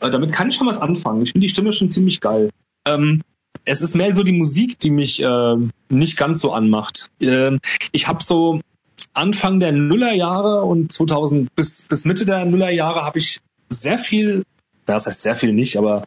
[0.00, 1.22] Äh, damit kann ich schon was anfangen.
[1.22, 2.50] Ich finde die Stimme schon ziemlich geil.
[2.86, 3.22] Ähm,
[3.64, 5.56] es ist mehr so die Musik, die mich äh,
[5.88, 7.10] nicht ganz so anmacht.
[7.20, 7.60] Ähm,
[7.92, 8.60] ich habe so
[9.12, 14.44] Anfang der Nullerjahre und 2000 bis, bis Mitte der Nullerjahre habe ich sehr viel,
[14.86, 16.04] das heißt sehr viel nicht, aber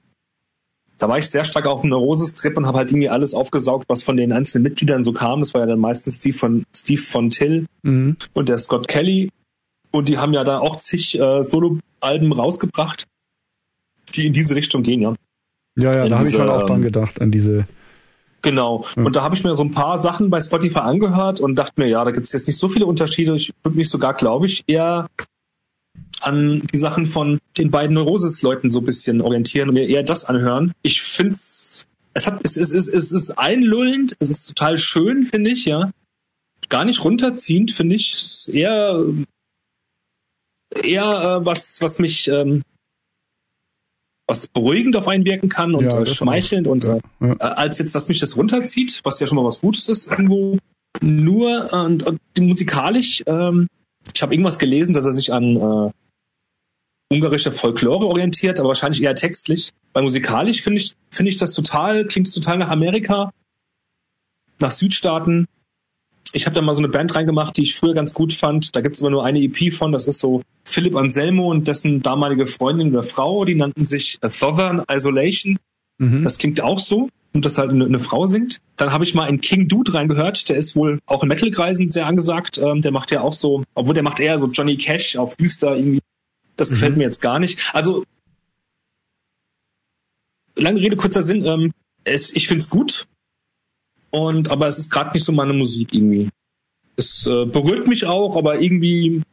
[1.00, 4.04] da war ich sehr stark auf dem Neurosis-Trip und habe halt irgendwie alles aufgesaugt, was
[4.04, 5.42] von den einzelnen Mitgliedern so kam.
[5.42, 8.16] Das war ja dann meistens Steve von, Steve von Till Mhm.
[8.34, 9.30] und der Scott Kelly.
[9.92, 13.06] Und die haben ja da auch zig äh, Solo-Alben rausgebracht,
[14.16, 15.14] die in diese Richtung gehen, ja.
[15.78, 17.68] Ja, ja, da habe ich schon auch dran ähm, gedacht, an diese.
[18.42, 18.86] Genau.
[18.94, 19.06] Hm.
[19.06, 21.88] Und da habe ich mir so ein paar Sachen bei Spotify angehört und dachte mir,
[21.88, 23.36] ja, da gibt es jetzt nicht so viele Unterschiede.
[23.36, 25.08] Ich würde mich sogar, glaube ich, eher
[26.22, 30.26] an die Sachen von den beiden Neurosis-Leuten so ein bisschen orientieren und mir eher das
[30.26, 30.74] anhören.
[30.82, 35.52] Ich find's, es hat, es, es, es, es ist einlullend, es ist total schön, finde
[35.52, 35.92] ich, ja.
[36.70, 38.14] Gar nicht runterziehend, finde ich.
[38.14, 39.06] Es ist eher,
[40.82, 42.64] eher äh, was, was mich, ähm,
[44.34, 47.34] was beruhigend auf einen wirken kann und Ja, äh, schmeichelnd und äh, Ja.
[47.34, 50.58] äh, als jetzt, dass mich das runterzieht, was ja schon mal was Gutes ist irgendwo.
[51.02, 53.68] Nur und, und musikalisch, ähm,
[54.14, 55.92] ich habe irgendwas gelesen, dass er sich an äh,
[57.14, 59.72] ungarische Folklore orientiert, aber wahrscheinlich eher textlich.
[59.94, 63.32] Weil musikalisch finde ich finde ich das total klingt total nach Amerika,
[64.60, 65.48] nach Südstaaten.
[66.36, 68.76] Ich habe da mal so eine Band reingemacht, die ich früher ganz gut fand.
[68.76, 69.92] Da gibt's aber nur eine EP von.
[69.92, 73.46] Das ist so Philipp Anselmo und dessen damalige Freundin oder Frau.
[73.46, 75.60] Die nannten sich Southern Isolation.
[76.00, 76.24] Mhm.
[76.24, 78.62] Das klingt auch so, und dass halt eine, eine Frau singt.
[78.78, 82.06] Dann habe ich mal in King Dude reingehört, der ist wohl auch in Metal-Kreisen sehr
[82.06, 82.58] angesagt.
[82.58, 85.76] Ähm, der macht ja auch so, obwohl der macht eher so Johnny Cash auf düster
[85.76, 86.00] irgendwie.
[86.56, 87.74] Das gefällt mir jetzt gar nicht.
[87.74, 88.04] Also,
[90.56, 93.08] lange Rede, kurzer Sinn, ähm, es, ich find's gut.
[94.14, 96.30] Und, aber es ist gerade nicht so meine Musik irgendwie.
[96.96, 99.24] Es äh, berührt mich auch, aber irgendwie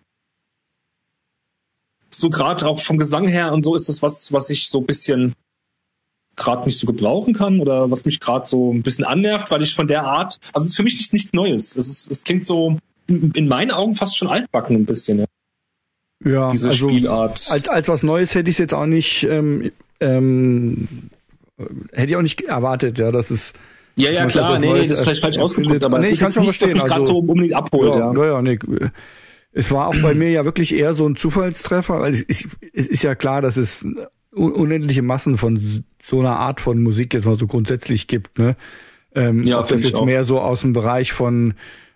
[2.09, 4.87] so gerade auch vom Gesang her und so ist es was, was ich so ein
[4.87, 5.35] bisschen
[6.35, 9.75] gerade nicht so gebrauchen kann oder was mich gerade so ein bisschen annervt, weil ich
[9.75, 11.77] von der Art, also es ist für mich nichts, nichts Neues.
[11.77, 15.27] Es, ist, es klingt so in, in meinen Augen fast schon altbacken ein bisschen, ja,
[16.25, 17.51] Ja, diese also Spielart.
[17.51, 20.89] als, als was Neues hätte ich jetzt auch nicht, ähm, ähm,
[21.93, 23.53] hätte ich auch nicht erwartet, ja, dass es
[24.01, 26.15] ja, ja, klar, nee, Neues nee, das ist vielleicht falsch ausgedrückt, aber Nee, es ich
[26.15, 28.13] ist jetzt nicht, was verstehen, mich gerade also- so unbedingt abholt, ja.
[28.13, 28.59] ja, ja, nee.
[29.53, 32.87] es war auch bei mir ja wirklich eher so ein Zufallstreffer, weil es ist, es
[32.87, 33.87] ist ja klar, dass es
[34.33, 38.57] unendliche Massen von so einer Art von Musik jetzt mal so grundsätzlich gibt, ne?
[39.15, 41.55] Ähm, ja, ob das jetzt mehr so aus dem Bereich von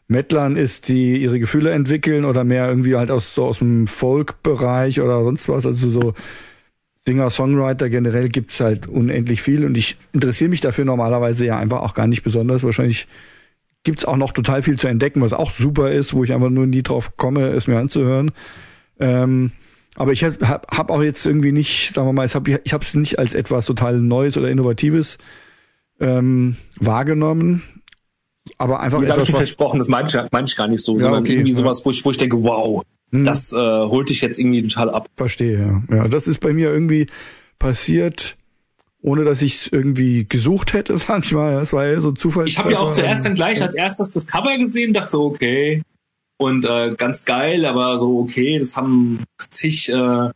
[0.09, 5.01] Mettlern ist, die ihre Gefühle entwickeln oder mehr irgendwie halt aus so aus dem Folk-Bereich
[5.01, 6.14] oder sonst was, also so
[7.07, 11.83] Singer, Songwriter generell gibt's halt unendlich viel und ich interessiere mich dafür normalerweise ja einfach
[11.83, 12.62] auch gar nicht besonders.
[12.62, 13.07] Wahrscheinlich
[13.83, 16.67] gibt's auch noch total viel zu entdecken, was auch super ist, wo ich einfach nur
[16.67, 18.31] nie drauf komme, es mir anzuhören.
[18.99, 19.53] Ähm,
[19.97, 22.95] aber ich habe hab auch jetzt irgendwie nicht, sagen wir mal, ich habe ich es
[22.95, 25.19] nicht als etwas total Neues oder Innovatives
[26.01, 27.62] ähm, wahrgenommen.
[28.59, 29.01] Aber einfach.
[29.01, 31.23] Nee, da habe ich versprochen, das meine ich, meine ich gar nicht so, ja, sondern
[31.23, 31.57] okay, irgendwie ja.
[31.57, 32.83] sowas, wo ich, wo ich denke, wow,
[33.14, 33.24] hm.
[33.24, 35.09] das äh, holt dich jetzt irgendwie total ab.
[35.16, 35.96] Verstehe, ja.
[35.96, 37.07] Ja, das ist bei mir irgendwie
[37.59, 38.37] passiert,
[39.00, 41.55] ohne dass ich es irgendwie gesucht hätte, sag ich mal.
[41.55, 42.46] Das war ja so Zufall.
[42.46, 45.83] Ich habe ja auch zuerst dann gleich als erstes das Cover gesehen, dachte so, okay,
[46.38, 50.31] und äh, ganz geil, aber so okay, das haben zig, äh,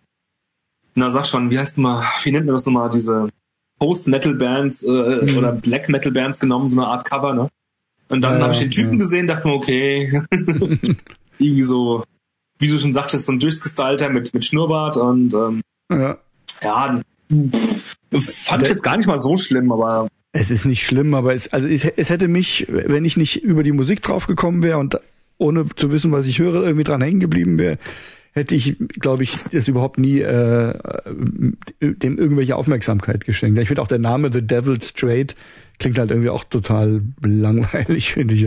[0.94, 3.28] na sag schon, wie heißt mal, wie nennt man das nochmal, diese
[3.80, 4.90] Post-Metal-Bands äh,
[5.26, 5.36] mhm.
[5.36, 7.48] oder Black-Metal-Bands genommen, so eine Art Cover, ne?
[8.08, 8.98] Und dann ja, habe ich den Typen ja.
[8.98, 10.22] gesehen, dachte mir, okay,
[11.38, 12.04] irgendwie so,
[12.58, 16.18] wie du schon sagtest, so ein durchgestylter mit, mit Schnurrbart und ähm, ja,
[16.62, 21.34] ja fand ich jetzt gar nicht mal so schlimm, aber es ist nicht schlimm, aber
[21.34, 24.78] es, also es, es hätte mich, wenn ich nicht über die Musik drauf gekommen wäre
[24.78, 24.98] und
[25.38, 27.78] ohne zu wissen, was ich höre, irgendwie dran hängen geblieben wäre,
[28.32, 30.74] hätte ich, glaube ich, es überhaupt nie äh,
[31.80, 33.58] dem irgendwelche Aufmerksamkeit geschenkt.
[33.58, 35.28] Ich finde auch der Name The Devil's Trade
[35.78, 38.46] klingt halt irgendwie auch total langweilig, finde ich.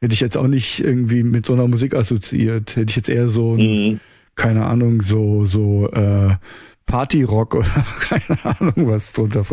[0.00, 2.76] Hätte ich jetzt auch nicht irgendwie mit so einer Musik assoziiert.
[2.76, 4.00] Hätte ich jetzt eher so, mhm.
[4.34, 6.36] keine Ahnung, so, so äh,
[6.86, 9.44] Partyrock oder keine Ahnung was drunter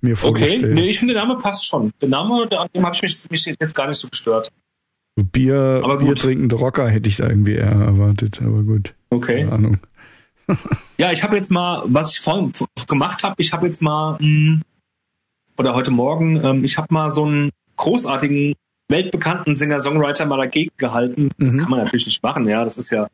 [0.00, 0.64] mir vorgestellt.
[0.64, 1.92] Okay, nee, ich finde der Name passt schon.
[2.00, 4.50] Der Name, an dem habe ich mich, mich jetzt gar nicht so gestört.
[5.16, 8.94] So Bier, aber Bier trinkende Rocker hätte ich da irgendwie eher erwartet, aber gut.
[9.10, 9.40] Okay.
[9.40, 9.78] Keine Ahnung.
[10.98, 12.52] ja, ich habe jetzt mal, was ich vorhin
[12.88, 14.62] gemacht habe, ich habe jetzt mal, hm,
[15.58, 18.54] oder heute Morgen, ähm, ich habe mal so einen großartigen,
[18.92, 21.30] weltbekannten Singer-Songwriter mal dagegen gehalten.
[21.38, 21.60] Das mhm.
[21.60, 22.62] kann man natürlich nicht machen, ja.
[22.62, 23.08] Das ist ja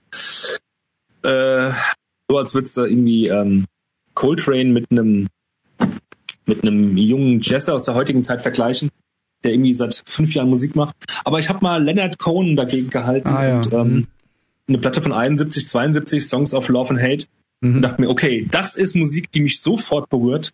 [1.22, 1.72] äh,
[2.28, 3.64] so, als würdest du irgendwie ähm,
[4.14, 5.28] Coltrane mit einem
[6.44, 8.90] mit einem jungen Jazzer aus der heutigen Zeit vergleichen
[9.44, 10.96] der irgendwie seit fünf Jahren Musik macht.
[11.24, 13.56] Aber ich habe mal Leonard Cohen dagegen gehalten ah, ja.
[13.56, 14.06] und ähm,
[14.68, 17.26] eine Platte von 71, 72, Songs of Love and Hate.
[17.60, 17.76] Mhm.
[17.76, 20.52] Und dachte mir, okay, das ist Musik, die mich sofort berührt.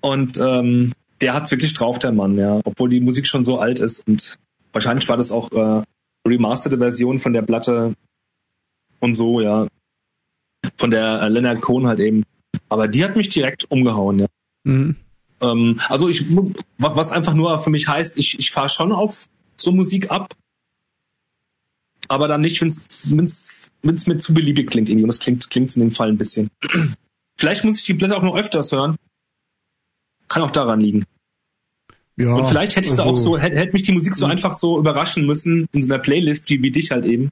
[0.00, 2.60] Und ähm, der hat's wirklich drauf, der Mann, ja.
[2.64, 4.06] Obwohl die Musik schon so alt ist.
[4.06, 4.38] Und
[4.72, 5.82] wahrscheinlich war das auch äh,
[6.26, 7.94] remasterte Version von der Platte
[9.00, 9.66] und so, ja.
[10.76, 12.24] Von der äh, Leonard Cohen halt eben.
[12.68, 14.26] Aber die hat mich direkt umgehauen, ja.
[14.64, 14.96] Mhm.
[15.40, 16.24] Ähm, also ich,
[16.78, 20.34] was einfach nur für mich heißt, ich, ich fahre schon auf so Musik ab,
[22.08, 23.70] aber dann nicht, wenn es
[24.06, 25.04] mir zu beliebig klingt irgendwie.
[25.04, 26.50] Und das klingt, klingt in dem Fall ein bisschen.
[27.38, 28.96] Vielleicht muss ich die Blätter auch noch öfters hören.
[30.28, 31.04] Kann auch daran liegen.
[32.16, 34.52] Ja, und vielleicht hätte ich also, auch so, hätte, hätte mich die Musik so einfach
[34.52, 37.30] so überraschen müssen in so einer Playlist wie, wie dich halt eben.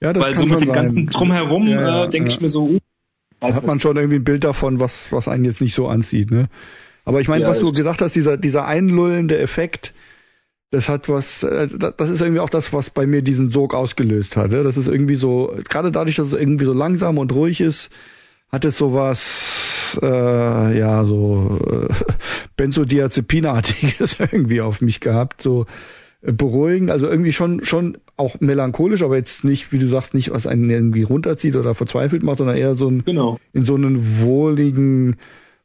[0.00, 0.74] Ja, das Weil so mit dem sein.
[0.74, 2.34] ganzen Drumherum ja, äh, denke ja.
[2.34, 2.78] ich mir so, uh,
[3.40, 6.30] da hat man schon irgendwie ein Bild davon, was, was einen jetzt nicht so anzieht,
[6.30, 6.48] ne?
[7.04, 9.92] Aber ich meine, ja, was du gesagt hast, dieser, dieser einlullende Effekt,
[10.70, 14.36] das hat was, äh, das ist irgendwie auch das, was bei mir diesen Sog ausgelöst
[14.36, 14.52] hat.
[14.52, 17.90] Das ist irgendwie so, gerade dadurch, dass es irgendwie so langsam und ruhig ist,
[18.50, 21.92] hat es sowas, äh, ja, so äh,
[22.56, 25.66] Benzodiazepinartiges irgendwie auf mich gehabt, so
[26.22, 30.30] äh, beruhigend, also irgendwie schon schon auch melancholisch, aber jetzt nicht, wie du sagst, nicht
[30.30, 33.38] was einen irgendwie runterzieht oder verzweifelt macht, sondern eher so ein genau.
[33.52, 35.16] in so einen wohligen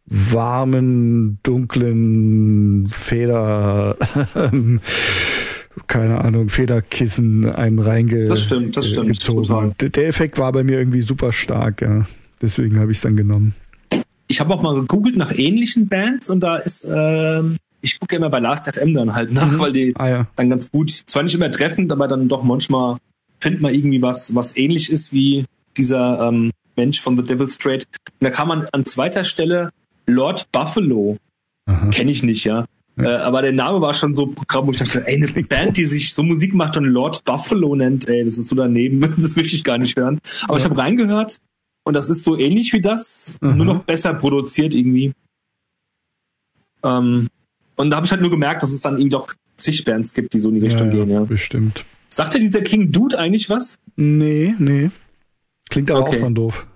[0.09, 3.95] warmen, dunklen Feder,
[5.87, 8.29] keine Ahnung, Federkissen einem reingezogen.
[8.29, 9.23] Das stimmt, das stimmt.
[9.23, 9.73] Total.
[9.79, 12.07] Der Effekt war bei mir irgendwie super stark, ja.
[12.41, 13.53] Deswegen habe ich es dann genommen.
[14.29, 17.41] Ich habe auch mal gegoogelt nach ähnlichen Bands und da ist, äh,
[17.81, 19.59] ich gucke immer bei Last FM dann halt nach, mhm.
[19.59, 20.27] weil die ah, ja.
[20.35, 22.97] dann ganz gut, zwar nicht immer treffend, aber dann doch manchmal
[23.39, 25.45] findet man irgendwie was, was ähnlich ist wie
[25.77, 27.85] dieser ähm, Mensch von The Devil's Trade.
[28.19, 29.71] Und da kann man an zweiter Stelle
[30.05, 31.17] Lord Buffalo.
[31.91, 32.65] Kenne ich nicht, ja.
[32.97, 33.03] ja.
[33.03, 35.85] Äh, aber der Name war schon so Programm, wo ich dachte, ey, eine Band, die
[35.85, 39.55] sich so Musik macht und Lord Buffalo nennt, ey, das ist so daneben, das möchte
[39.55, 40.19] ich gar nicht hören.
[40.45, 40.59] Aber ja.
[40.59, 41.37] ich habe reingehört
[41.83, 43.53] und das ist so ähnlich wie das, Aha.
[43.53, 45.13] nur noch besser produziert irgendwie.
[46.83, 47.27] Ähm,
[47.75, 50.33] und da habe ich halt nur gemerkt, dass es dann irgendwie doch zig Bands gibt,
[50.33, 51.23] die so in die Richtung ja, gehen, ja.
[51.23, 51.85] Bestimmt.
[52.09, 53.77] Sagt dir dieser King Dude eigentlich was?
[53.95, 54.89] Nee, nee.
[55.69, 56.17] Klingt aber okay.
[56.17, 56.67] auch schon doof.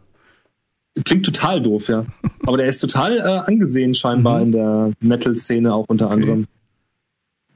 [1.05, 2.05] Klingt total doof, ja.
[2.45, 4.43] Aber der ist total äh, angesehen scheinbar mhm.
[4.43, 6.45] in der Metal-Szene auch unter anderem.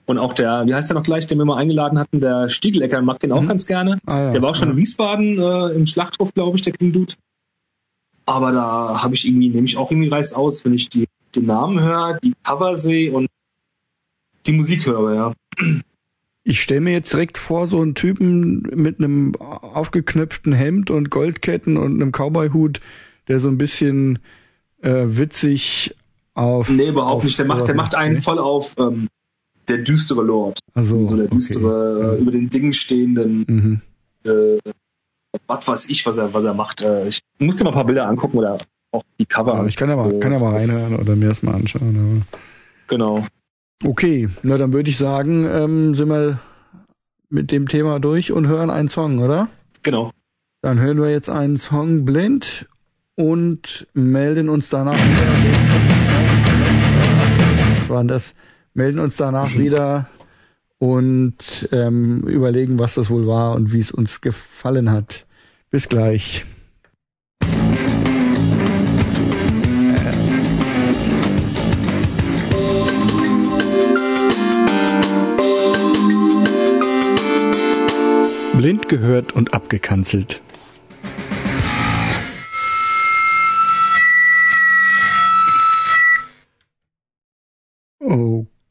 [0.08, 3.02] Und auch der, wie heißt der noch gleich, den wir mal eingeladen hatten, der Stiegelecker
[3.02, 3.48] mag den auch Mhm.
[3.48, 4.00] ganz gerne.
[4.06, 4.32] Ah, ja.
[4.32, 7.14] Der war auch schon in Wiesbaden äh, im Schlachthof, glaube ich, der King Dude.
[8.28, 11.46] Aber da habe ich irgendwie, nehme ich auch irgendwie reiß aus, wenn ich die, den
[11.46, 13.28] Namen höre, die Cover sehe und
[14.46, 15.34] die Musik höre, ja.
[16.44, 21.78] Ich stelle mir jetzt direkt vor, so einen Typen mit einem aufgeknöpften Hemd und Goldketten
[21.78, 22.82] und einem Cowboy-Hut,
[23.30, 24.20] der so ein bisschen
[24.82, 25.96] äh, witzig
[26.34, 26.70] auf.
[26.70, 27.40] Nee, überhaupt auf nicht.
[27.40, 28.24] Der macht, der macht einen Okay.
[28.24, 29.08] voll auf ähm,
[29.70, 30.60] der düstere Lord.
[30.74, 31.36] Also, so der okay.
[31.36, 33.82] düstere, äh, über den Dingen stehenden, Mhm.
[34.24, 34.58] äh,
[35.48, 36.82] was weiß ich, was er, was er macht.
[36.82, 38.58] Äh, ich muss dir mal ein paar Bilder angucken oder
[38.92, 39.56] auch die Cover.
[39.56, 42.26] Aber ich kann ja mal, So, kann ja mal reinhören oder mir das mal anschauen.
[42.88, 43.18] Genau.
[43.18, 43.28] Aber.
[43.84, 46.40] Okay, na dann würde ich sagen, ähm, sind wir
[47.30, 49.50] mit dem Thema durch und hören einen Song, oder?
[49.84, 50.12] Genau.
[50.62, 52.68] Dann hören wir jetzt einen Song blind
[53.16, 55.28] und melden uns danach wieder.
[57.82, 58.34] Was war denn das?
[58.74, 60.08] Melden uns danach wieder
[60.80, 65.26] und ähm, überlegen, was das wohl war und wie es uns gefallen hat.
[65.70, 66.46] Bis gleich.
[78.56, 80.42] Blind gehört und abgekanzelt.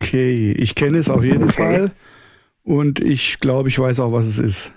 [0.07, 1.91] Okay, ich kenne es auf jeden Fall
[2.63, 4.73] und ich glaube, ich weiß auch, was es ist.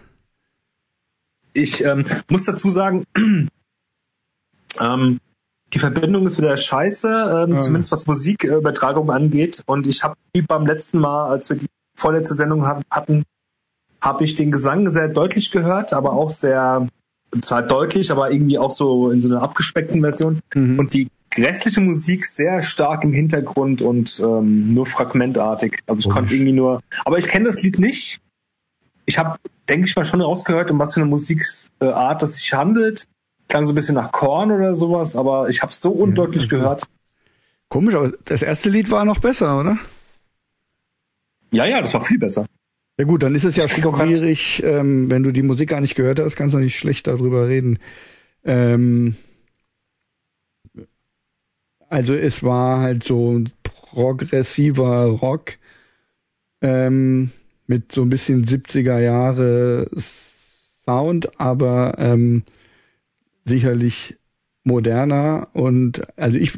[1.54, 3.06] Ich ähm, muss dazu sagen,
[4.80, 5.20] ähm,
[5.74, 7.60] die Verbindung ist wieder scheiße, ähm, Ah.
[7.60, 9.62] zumindest was Musikübertragung angeht.
[9.68, 13.24] Und ich habe wie beim letzten Mal, als wir die vorletzte Sendung hat, hatten,
[14.02, 16.88] habe ich den Gesang sehr deutlich gehört, aber auch sehr,
[17.42, 20.40] zwar deutlich, aber irgendwie auch so in so einer abgespeckten Version.
[20.54, 20.80] Mhm.
[20.80, 25.80] Und die restliche Musik sehr stark im Hintergrund und ähm, nur fragmentartig.
[25.88, 26.16] Also ich Komisch.
[26.16, 28.20] konnte irgendwie nur, aber ich kenne das Lied nicht.
[29.06, 29.38] Ich habe,
[29.68, 33.08] denke ich mal, schon rausgehört, um was für eine Musikart es sich handelt.
[33.48, 36.56] Klang so ein bisschen nach Korn oder sowas, aber ich habe es so undeutlich also-
[36.56, 36.84] gehört.
[37.70, 39.78] Komisch, aber das erste Lied war noch besser, oder?
[41.52, 42.46] Ja, ja, das war viel besser.
[43.00, 46.20] Ja gut, dann ist es ja schwierig, ähm, wenn du die Musik gar nicht gehört
[46.20, 47.80] hast, kannst du nicht schlecht darüber reden.
[48.44, 49.16] Ähm,
[51.88, 55.54] also es war halt so ein progressiver Rock
[56.62, 57.32] ähm,
[57.68, 62.44] mit so ein bisschen 70er Jahre Sound, aber ähm,
[63.46, 64.18] sicherlich
[64.66, 66.52] moderner und also ich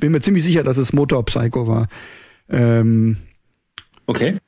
[0.00, 1.88] bin mir ziemlich sicher, dass es Motor Psycho war.
[2.48, 3.18] Ähm,
[4.06, 4.38] Okay.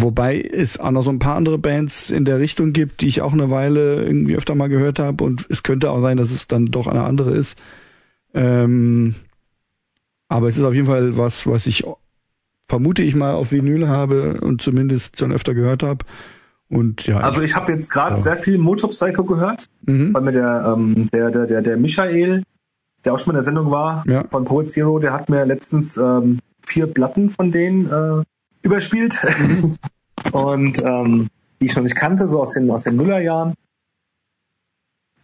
[0.00, 3.20] Wobei es auch noch so ein paar andere Bands in der Richtung gibt, die ich
[3.20, 6.46] auch eine Weile irgendwie öfter mal gehört habe und es könnte auch sein, dass es
[6.46, 7.58] dann doch eine andere ist.
[8.32, 9.16] Ähm,
[10.28, 11.84] aber es ist auf jeden Fall was, was ich
[12.68, 16.04] vermute ich mal auf Vinyl habe und zumindest schon öfter gehört habe.
[16.68, 18.20] Und ja, Also ich habe jetzt gerade Ja.
[18.20, 20.14] sehr viel Motor Psycho gehört, mhm.
[20.14, 22.44] weil mir der, ähm, der, der, der, der Michael,
[23.04, 24.24] der auch schon mal in der Sendung war, Ja.
[24.30, 28.22] von Poet Zero, der hat mir letztens ähm, vier Platten von denen äh,
[28.62, 29.18] überspielt.
[30.32, 31.28] und ähm,
[31.60, 33.54] die ich noch nicht kannte, so aus den, aus den Nullerjahren.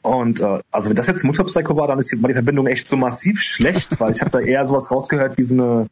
[0.03, 2.67] Und äh, also wenn das jetzt Motor Psycho war, dann ist die, war die Verbindung
[2.67, 5.87] echt so massiv schlecht, weil ich habe da eher sowas rausgehört wie so eine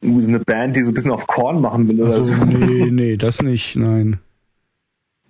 [0.00, 2.44] wie so eine Band, die so ein bisschen auf Korn machen will oder also, so.
[2.44, 4.18] nee, nee, das nicht, nein.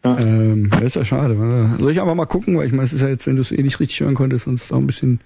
[0.04, 0.18] Ja.
[0.18, 1.38] Ähm, das ist ja schade.
[1.38, 1.82] warte.
[1.82, 3.52] Soll ich aber mal gucken, weil ich meine, es ist ja jetzt, wenn du es
[3.52, 5.20] eh nicht richtig hören konntest, sonst auch ein bisschen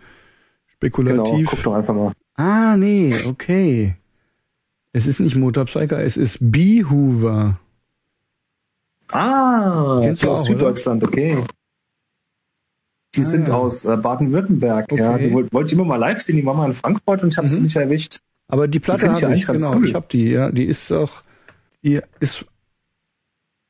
[0.80, 1.46] Genau, spekulativ.
[1.50, 2.12] guck doch einfach mal.
[2.36, 3.96] Ah, nee, okay.
[4.92, 7.58] Es ist nicht Motor Psycho, es ist Beehoover.
[9.12, 11.36] Ah, Kennst aus auch, Süddeutschland, okay.
[13.14, 13.54] Die Ah, sind ja.
[13.54, 15.14] aus äh, Baden-Württemberg, ja.
[15.14, 15.28] Okay.
[15.28, 17.38] Die wollte wollte ich immer mal live sehen, die waren mal in Frankfurt und ich
[17.38, 17.64] habe sie Mhm.
[17.64, 18.18] nicht erwischt.
[18.48, 19.88] Aber die Platte ich habe ja ich, eigentlich ganz genau, cool.
[19.88, 20.50] ich habe die, ja.
[20.50, 21.22] Die ist auch,
[21.82, 22.44] die ist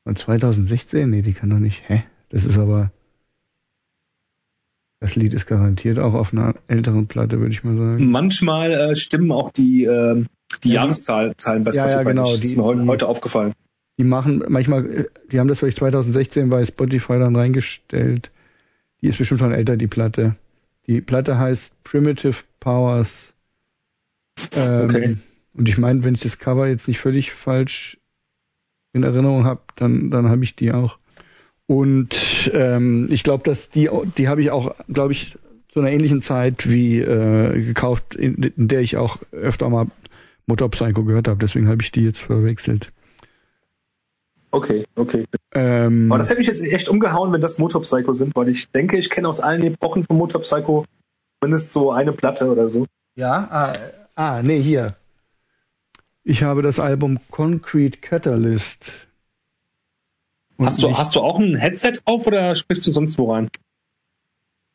[0.03, 1.09] von 2016?
[1.09, 1.83] Nee, die kann doch nicht.
[1.87, 2.03] Hä?
[2.29, 2.91] Das ist aber,
[4.99, 8.09] das Lied ist garantiert auch auf einer älteren Platte, würde ich mal sagen.
[8.11, 10.23] Manchmal äh, stimmen auch die, äh,
[10.63, 11.33] die Ja, Jahreszahlen
[11.63, 12.33] bei Ja, ja, Spotify genau, nicht.
[12.33, 13.53] Das die- ist mir heute, die- heute aufgefallen.
[13.97, 18.31] Die machen manchmal, äh, die haben das vielleicht 2016 bei Spotify dann reingestellt.
[19.01, 20.35] Die ist bestimmt schon älter, die Platte.
[20.87, 23.33] Die Platte heißt Primitive Powers.
[24.55, 25.17] Ähm, Okay.
[25.53, 27.97] Und ich meine, wenn ich das Cover jetzt nicht völlig falsch
[28.93, 30.97] in Erinnerung habe, dann, dann habe ich die auch.
[31.67, 35.37] Und ähm, ich glaube, dass die, die habe ich auch, glaube ich,
[35.69, 39.87] zu einer ähnlichen Zeit wie äh, gekauft, in, in der ich auch öfter mal
[40.51, 41.39] Motor Psycho gehört habe.
[41.39, 42.91] Deswegen habe ich die jetzt verwechselt.
[44.51, 45.23] Okay, okay.
[45.53, 48.69] Ähm, Aber das hätte mich jetzt echt umgehauen, wenn das Motor Psycho sind, weil ich
[48.69, 50.83] denke, ich kenne aus allen Epochen von Motor Psycho
[51.41, 52.85] mindestens so eine Platte oder so.
[53.15, 53.73] Ja, ah,
[54.15, 54.97] ah, nee, hier.
[56.25, 59.07] Ich habe das Album Concrete Catalyst.
[60.57, 63.47] Und Hast du, hast du auch ein Headset auf oder sprichst du sonst wo rein?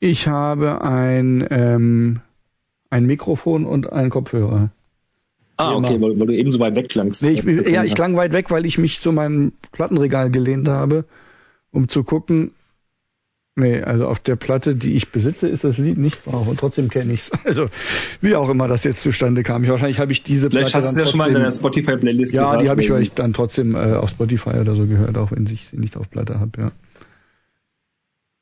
[0.01, 2.21] Ich habe ein, ähm,
[2.89, 4.71] ein Mikrofon und einen Kopfhörer.
[5.59, 7.23] Ah, okay, weil, weil du eben so weit weg klangst.
[7.23, 10.69] Nee, ich, bin- ja, ich klang weit weg, weil ich mich zu meinem Plattenregal gelehnt
[10.69, 11.05] habe,
[11.71, 12.53] um zu gucken.
[13.59, 16.91] Nee, also auf der Platte, die ich besitze, ist das Lied nicht drauf und trotzdem
[16.91, 17.31] kenne ich's.
[17.45, 17.69] Also
[18.21, 19.65] wie auch immer das jetzt zustande kam.
[19.65, 21.35] Ich, wahrscheinlich habe ich diese Vielleicht Platte hast du dann es ja schon mal in
[21.35, 24.51] deiner trotzdem- Spotify-Playlist Ja, gehört, die habe ich weil- vielleicht dann trotzdem äh, auf Spotify
[24.61, 26.73] oder so gehört, auch wenn ich sie nicht auf Platte habe, ja.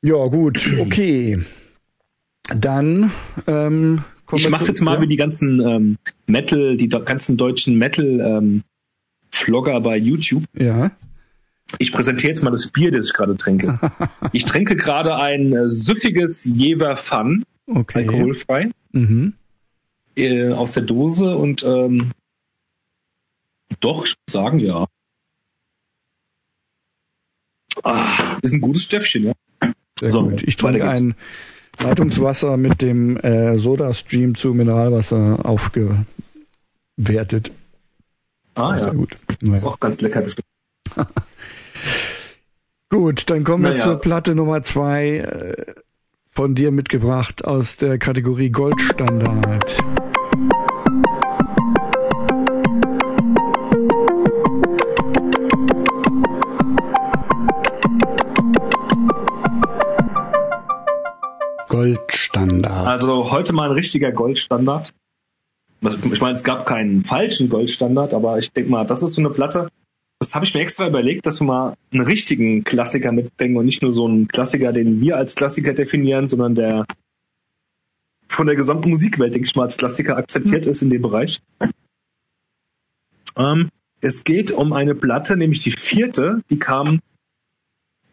[0.01, 1.39] Ja, gut, okay.
[2.53, 3.11] Dann
[3.47, 4.03] ähm,
[4.33, 5.01] Ich mach's jetzt mal ja?
[5.01, 5.97] wie die ganzen ähm,
[6.27, 10.43] Metal, die ganzen deutschen Metal-Vlogger bei YouTube.
[10.57, 10.91] Ja.
[11.79, 13.79] Ich präsentiere jetzt mal das Bier, das ich gerade trinke.
[14.33, 17.99] ich trinke gerade ein äh, süffiges Jever Fun, Okay.
[17.99, 19.33] alkoholfrei, Mhm.
[20.15, 22.11] äh, aus der Dose und ähm,
[23.79, 24.85] doch, ich sagen, ja.
[27.83, 29.33] Ah, ist ein gutes Stöffchen, ja.
[29.99, 30.43] Sehr So, gut.
[30.43, 31.15] Ich trinke ein
[31.83, 36.05] Leitungswasser mit dem äh, Soda-Stream zu Mineralwasser aufgewertet.
[38.55, 39.17] Ah ja, gut.
[39.29, 39.67] ist Naja.
[39.67, 40.45] auch ganz lecker bestimmt.
[42.89, 43.83] Gut, dann kommen wir Naja.
[43.83, 45.73] zur Platte Nummer zwei äh,
[46.29, 49.77] von dir mitgebracht aus der Kategorie Goldstandard.
[61.75, 62.87] Goldstandard.
[62.87, 64.93] Also heute mal ein richtiger Goldstandard.
[65.83, 69.21] Also, Ich meine, es gab keinen falschen Goldstandard, aber ich denke mal, das ist so
[69.21, 69.67] eine Platte.
[70.19, 73.81] Das habe ich mir extra überlegt, dass wir mal einen richtigen Klassiker mitbringen und nicht
[73.81, 76.85] nur so einen Klassiker, den wir als Klassiker definieren, sondern der
[78.29, 81.41] von der gesamten Musikwelt, denke ich mal, als Klassiker akzeptiert ist in dem Bereich.
[83.35, 83.69] Ähm,
[83.99, 87.01] es geht um eine Platte, nämlich die vierte, die kam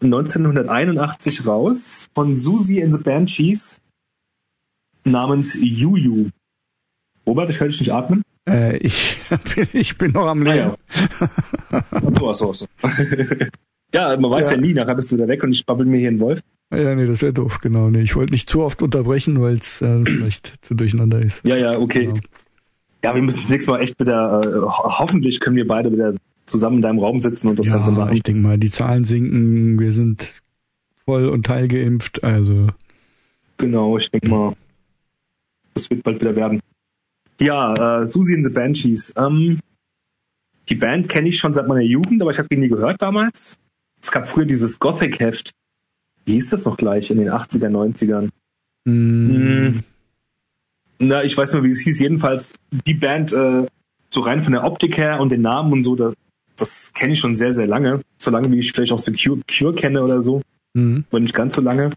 [0.04, 3.80] 1981 raus von Susie and the Banshees
[5.04, 6.28] namens Juju.
[7.26, 8.22] Robert, ich höre dich nicht atmen.
[8.48, 9.16] Äh, ich,
[9.72, 10.72] ich bin noch am Leben.
[11.70, 11.82] Ah,
[12.18, 12.66] So, so, so.
[13.94, 14.56] ja, man weiß ja.
[14.56, 14.60] Ja.
[14.60, 16.40] nie, nachher bist du wieder weg und ich babbel mir hier einen Wolf.
[16.74, 17.90] Ja, nee, das wäre doof, genau.
[17.90, 21.42] Nee, ich wollte nicht zu oft unterbrechen, weil es äh, vielleicht zu durcheinander ist.
[21.44, 22.06] Ja, ja, okay.
[22.06, 22.20] Genau.
[23.04, 26.14] Ja, wir müssen das nächste Mal echt wieder, äh, ho hoffentlich können wir beide wieder
[26.46, 28.14] zusammen in deinem Raum sitzen und das ja, Ganze machen.
[28.14, 30.32] ich denke mal, die Zahlen sinken, wir sind
[31.04, 32.68] voll und teilgeimpft, also
[33.58, 34.54] Genau, ich denke mal,
[35.74, 36.60] das wird bald wieder werden.
[37.40, 39.14] Ja, äh, Susie and the Banshees.
[39.16, 39.60] Ähm,
[40.68, 43.58] die Band kenne ich schon seit meiner Jugend, aber ich habe die nie gehört damals.
[44.00, 45.52] Es gab früher dieses Gothic-Heft.
[46.24, 48.30] Wie hieß das noch gleich in den 80er, 90ern?
[48.84, 49.80] mh,
[50.98, 51.98] Na, ich weiß nicht mehr, wie es hieß.
[52.00, 52.54] Jedenfalls
[52.86, 53.66] die Band, äh,
[54.10, 56.14] so rein von der Optik her und den Namen und so, das,
[56.56, 58.02] das kenne ich schon sehr, sehr lange.
[58.18, 60.42] So lange, wie ich vielleicht auch The Cure, kenne oder so.
[60.74, 61.04] mh.
[61.10, 61.92] aber nicht ganz so lange.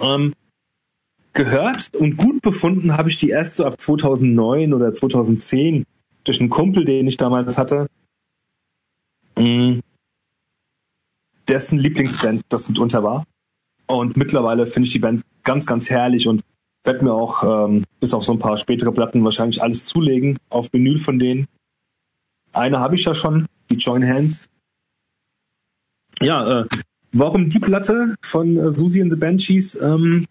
[0.00, 0.34] Ähm,
[1.32, 5.84] gehört und gut befunden habe ich die erst so ab 2009 oder 2010
[6.24, 7.88] durch einen Kumpel, den ich damals hatte.
[9.36, 9.80] Mm,
[11.48, 13.24] Dessen Lieblingsband das mitunter war.
[13.86, 16.42] Und mittlerweile finde ich die Band ganz, ganz herrlich und
[16.84, 20.72] werde mir auch ähm, bis auf so ein paar spätere Platten wahrscheinlich alles zulegen auf
[20.72, 21.46] Vinyl von denen.
[22.54, 24.48] Eine habe ich ja schon, die Join Hands.
[26.20, 26.66] Ja, äh,
[27.12, 29.74] warum die Platte von äh, Susie and the Banshees?
[29.80, 30.26] Ähm,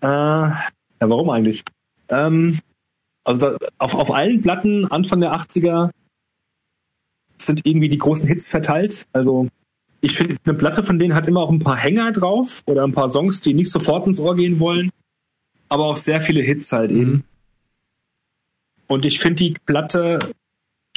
[0.00, 0.70] äh, ja,
[1.00, 1.64] warum eigentlich?
[2.08, 2.58] Ähm,
[3.24, 5.90] also da, auf, auf allen Platten Anfang der 80er
[7.38, 9.06] sind irgendwie die großen Hits verteilt.
[9.12, 9.48] Also
[10.00, 12.92] ich finde, eine Platte von denen hat immer auch ein paar Hänger drauf oder ein
[12.92, 14.90] paar Songs, die nicht sofort ins Ohr gehen wollen,
[15.68, 17.24] aber auch sehr viele Hits halt eben.
[18.92, 20.18] Und ich finde, die Platte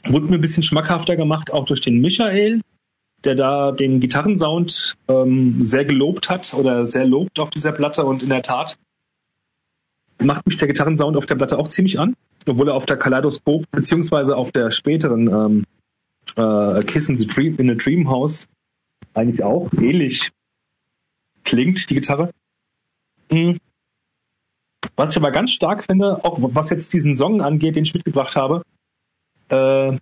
[0.03, 2.59] wurde mir ein bisschen schmackhafter gemacht, auch durch den Michael,
[3.23, 8.21] der da den Gitarrensound ähm, sehr gelobt hat oder sehr lobt auf dieser Platte und
[8.21, 8.77] in der Tat
[10.21, 12.15] macht mich der Gitarrensound auf der Platte auch ziemlich an,
[12.45, 15.65] obwohl er auf der Kaleidoskop beziehungsweise auf der späteren ähm,
[16.35, 18.49] äh, Kiss in the Dream in the Dream House
[19.13, 20.31] eigentlich auch ähnlich
[21.45, 22.31] klingt, die Gitarre.
[23.31, 23.57] Mhm.
[24.95, 28.35] Was ich aber ganz stark finde, auch was jetzt diesen Song angeht, den ich mitgebracht
[28.35, 28.63] habe,
[29.49, 29.97] äh,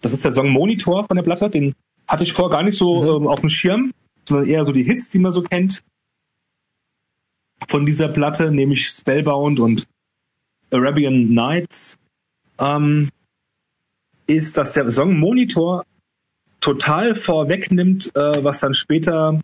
[0.00, 1.74] das ist der Song Monitor von der Platte, den
[2.06, 3.92] hatte ich vorher gar nicht so ähm, auf dem Schirm,
[4.28, 5.82] sondern eher so die Hits, die man so kennt
[7.68, 9.86] von dieser Platte, nämlich Spellbound und
[10.70, 11.98] Arabian Nights,
[12.58, 13.08] ähm,
[14.26, 15.84] ist, dass der Song Monitor
[16.60, 19.40] total vorwegnimmt, äh, was dann später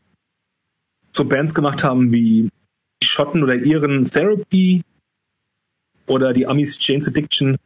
[1.12, 2.48] so Bands gemacht haben wie
[3.02, 4.82] Schotten oder Ihren Therapy
[6.06, 7.56] oder die Amis Jane's Addiction.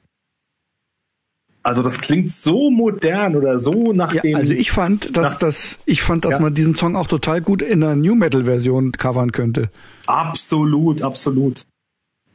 [1.62, 4.37] Also das klingt so modern oder so nach ja, dem.
[4.37, 6.39] Also ich fand, dass das, ich fand, dass ja.
[6.39, 9.68] man diesen Song auch total gut in einer New Metal Version covern könnte.
[10.07, 11.64] Absolut, absolut.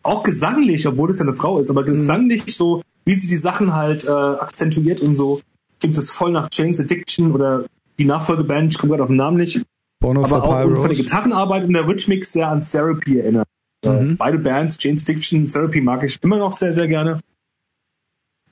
[0.03, 3.73] Auch gesanglich, obwohl es ja eine Frau ist, aber gesanglich so, wie sie die Sachen
[3.73, 5.39] halt äh, akzentuiert und so,
[5.79, 7.65] klingt es voll nach Jane's Addiction oder
[7.99, 9.61] die Nachfolgeband, ich komme gerade auf den Namen nicht.
[10.01, 10.97] Born of aber auch und von der.
[10.97, 13.47] Gitarrenarbeit und der Rhythmix sehr an Therapy erinnert.
[13.85, 14.17] Äh, Mhm.
[14.17, 17.19] Beide Bands, Jane's Addiction, Therapy mag ich immer noch sehr, sehr gerne.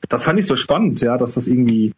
[0.08, 1.94] Das fand ich so spannend, ja, dass das irgendwie,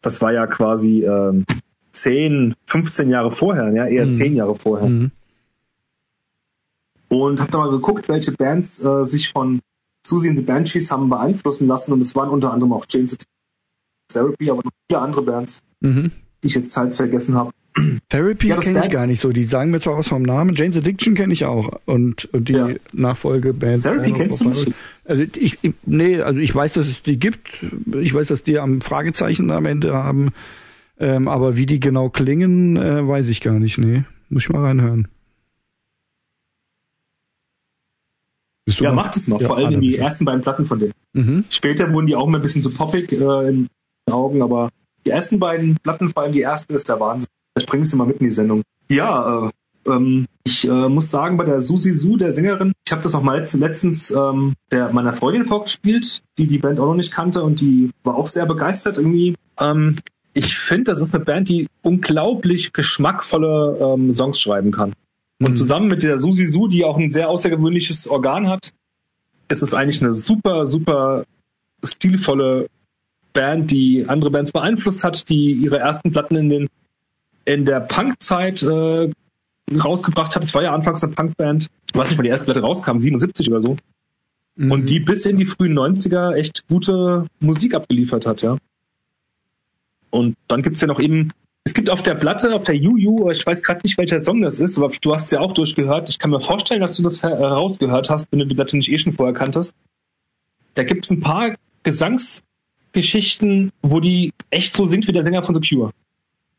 [0.00, 1.44] das war ja quasi ähm,
[1.92, 4.14] 10, 15 Jahre vorher, ja, eher Mhm.
[4.14, 4.88] 10 Jahre vorher.
[4.88, 5.10] Mhm.
[7.08, 9.60] Und habe da mal geguckt, welche Bands äh, sich von
[10.06, 11.92] Susie and the Banshees haben beeinflussen lassen.
[11.92, 13.16] Und es waren unter anderem auch Jane's
[14.08, 16.10] Therapy, aber noch viele andere Bands, Mhm.
[16.42, 17.50] die ich jetzt teils vergessen habe.
[18.08, 19.30] Therapy Ja, kenne ich gar nicht so.
[19.30, 20.54] Die sagen mir zwar was vom Namen.
[20.54, 21.80] Jane's Addiction kenne ich auch.
[21.86, 22.68] Und, und die Ja.
[22.92, 23.82] Nachfolgeband.
[23.82, 24.70] Therapy kennst du nicht?
[25.04, 27.64] Also ich, ich, nee, also ich weiß, dass es die gibt.
[28.00, 30.30] Ich weiß, dass die am Fragezeichen am Ende haben.
[30.98, 33.78] Ähm, aber wie die genau klingen, äh, weiß ich gar nicht.
[33.78, 35.08] Nee, muss ich mal reinhören.
[38.68, 40.92] Ja, mal- macht es noch, Ja, vor allem ah, die ersten beiden Platten von denen.
[41.14, 41.44] Mhm.
[41.50, 43.68] Später wurden die auch immer ein bisschen zu poppig äh, in
[44.06, 44.70] den Augen, aber
[45.04, 47.28] die ersten beiden Platten, vor allem die erste, ist der Wahnsinn.
[47.54, 48.62] Da springen sie mal mit in die Sendung.
[48.88, 49.50] Ja, äh,
[49.90, 53.22] ähm, ich äh, muss sagen, bei der Susi Su, der Sängerin, ich habe das auch
[53.22, 57.42] mal letzt- letztens ähm, der, meiner Freundin vorgespielt, die die Band auch noch nicht kannte
[57.42, 59.34] und die war auch sehr begeistert irgendwie.
[59.60, 59.96] Ähm,
[60.34, 64.94] ich finde, das ist eine Band, die unglaublich geschmackvolle ähm, Songs schreiben kann.
[65.40, 65.56] Und Mhm.
[65.56, 68.70] zusammen mit der Susi Su, die auch ein sehr außergewöhnliches Organ hat,
[69.48, 71.24] ist es eigentlich eine super, super
[71.84, 72.68] stilvolle
[73.32, 76.68] Band, die andere Bands beeinflusst hat, die ihre ersten Platten in den
[77.44, 79.10] in der Punk-Zeit äh,
[79.76, 80.44] rausgebracht hat.
[80.44, 81.68] Es war ja anfangs eine Punkband.
[81.92, 83.76] Ich weiß nicht, wann die erste Platte rauskam, 77 oder so.
[84.56, 84.70] Mhm.
[84.70, 88.56] Und die bis in die frühen 90er echt gute Musik abgeliefert hat, ja.
[90.10, 91.32] Und dann gibt's ja noch eben,
[91.64, 94.58] es gibt auf der Platte, auf der Juju, ich weiß gerade nicht, welcher Song das
[94.58, 96.08] ist, aber du hast ja auch durchgehört.
[96.08, 98.98] Ich kann mir vorstellen, dass du das herausgehört hast, wenn du die Platte nicht eh
[98.98, 99.74] schon vorher kanntest.
[100.74, 105.66] Da gibt's ein paar Gesangsgeschichten, wo die echt so singt wie der Sänger von The
[105.66, 105.92] Cure.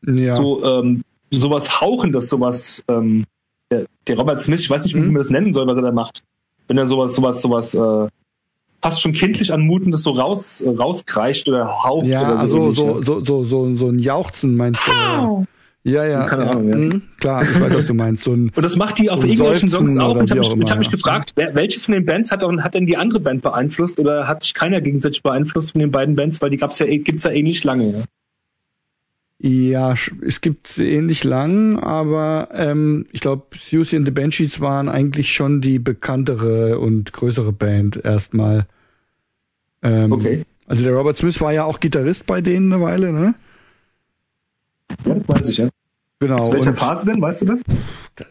[0.06, 0.36] Ja.
[0.36, 3.24] So ähm, sowas Hauchendes, sowas, ähm,
[3.70, 5.06] der, der Robert Smith, ich weiß nicht, wie Mhm.
[5.08, 6.22] man das nennen soll, was er da macht.
[6.68, 8.08] Wenn er sowas, sowas, sowas, äh,
[8.82, 12.62] fast schon kindlich anmutendes so raus, äh, rauskreischt oder haucht Ja, oder so.
[12.62, 13.04] also so, ne?
[13.04, 14.90] so, so, so, so ein Jauchzen meinst du?
[14.90, 15.46] oder?
[15.86, 16.24] Ja, ja.
[16.24, 16.50] Keine ja.
[16.50, 16.76] Ahnung, ja.
[16.76, 18.24] Mhm, klar, ich weiß, was du meinst.
[18.24, 20.16] So ein, Und das macht die auf irgendwelchen Songs auch.
[20.16, 22.42] Und ich habe mich, ich hab mich immer, gefragt, wer, welche von den Bands hat,
[22.42, 25.90] auch, hat denn die andere Band beeinflusst oder hat sich keiner gegenseitig beeinflusst von den
[25.90, 27.90] beiden Bands, weil die gab's ja, gibt's ja ähnlich lange.
[27.90, 27.98] Ja?
[29.38, 35.34] Ja, es gibt ähnlich lang, aber ähm, ich glaube, Susie and the Banshees waren eigentlich
[35.34, 38.66] schon die bekanntere und größere Band erstmal.
[39.82, 40.44] Ähm, Okay.
[40.66, 43.34] Also der Robert Smith war ja auch Gitarrist bei denen eine Weile, ne?
[45.04, 45.68] Ja, das weiß ich, ja.
[46.20, 46.52] Genau.
[46.52, 47.62] Welcher Phase denn, weißt du das?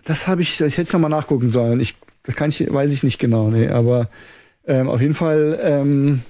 [0.05, 1.79] Das habe ich, ich hätte es nochmal nachgucken sollen.
[1.79, 4.09] Ich, das kann ich, weiß ich nicht genau, nee, aber
[4.65, 6.21] ähm, auf jeden Fall ähm,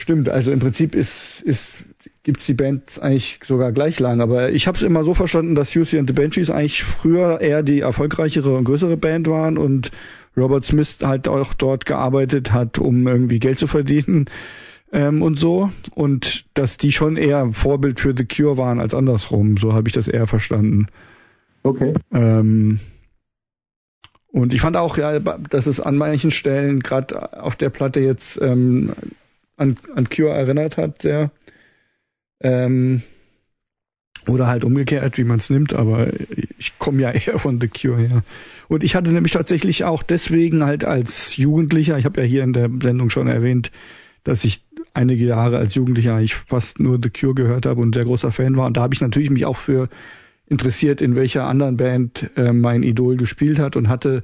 [0.00, 0.30] stimmt.
[0.30, 1.74] Also im Prinzip ist, ist
[2.22, 4.20] gibt's die Band eigentlich sogar gleich lang.
[4.20, 7.62] Aber ich habe es immer so verstanden, dass Susie and the Banshees eigentlich früher eher
[7.62, 9.90] die erfolgreichere und größere Band waren und
[10.36, 14.26] Robert Smith halt auch dort gearbeitet hat, um irgendwie Geld zu verdienen
[14.92, 15.70] ähm, und so.
[15.94, 19.56] Und dass die schon eher ein Vorbild für The Cure waren als andersrum.
[19.56, 20.86] So habe ich das eher verstanden.
[21.62, 21.94] Okay.
[22.12, 22.80] Ähm,
[24.32, 28.40] und ich fand auch, ja, dass es an manchen Stellen gerade auf der Platte jetzt
[28.40, 28.92] ähm,
[29.56, 31.30] an, an Cure erinnert hat, sehr.
[32.40, 33.02] Ähm,
[34.26, 36.08] oder halt umgekehrt, wie man es nimmt, aber
[36.58, 38.22] ich komme ja eher von The Cure her.
[38.68, 42.52] Und ich hatte nämlich tatsächlich auch deswegen halt als Jugendlicher, ich habe ja hier in
[42.52, 43.70] der Sendung schon erwähnt,
[44.24, 44.62] dass ich
[44.92, 48.56] einige Jahre als Jugendlicher eigentlich fast nur The Cure gehört habe und sehr großer Fan
[48.56, 48.66] war.
[48.66, 49.88] Und da habe ich natürlich mich auch für
[50.46, 54.22] interessiert, in welcher anderen Band äh, mein Idol gespielt hat und hatte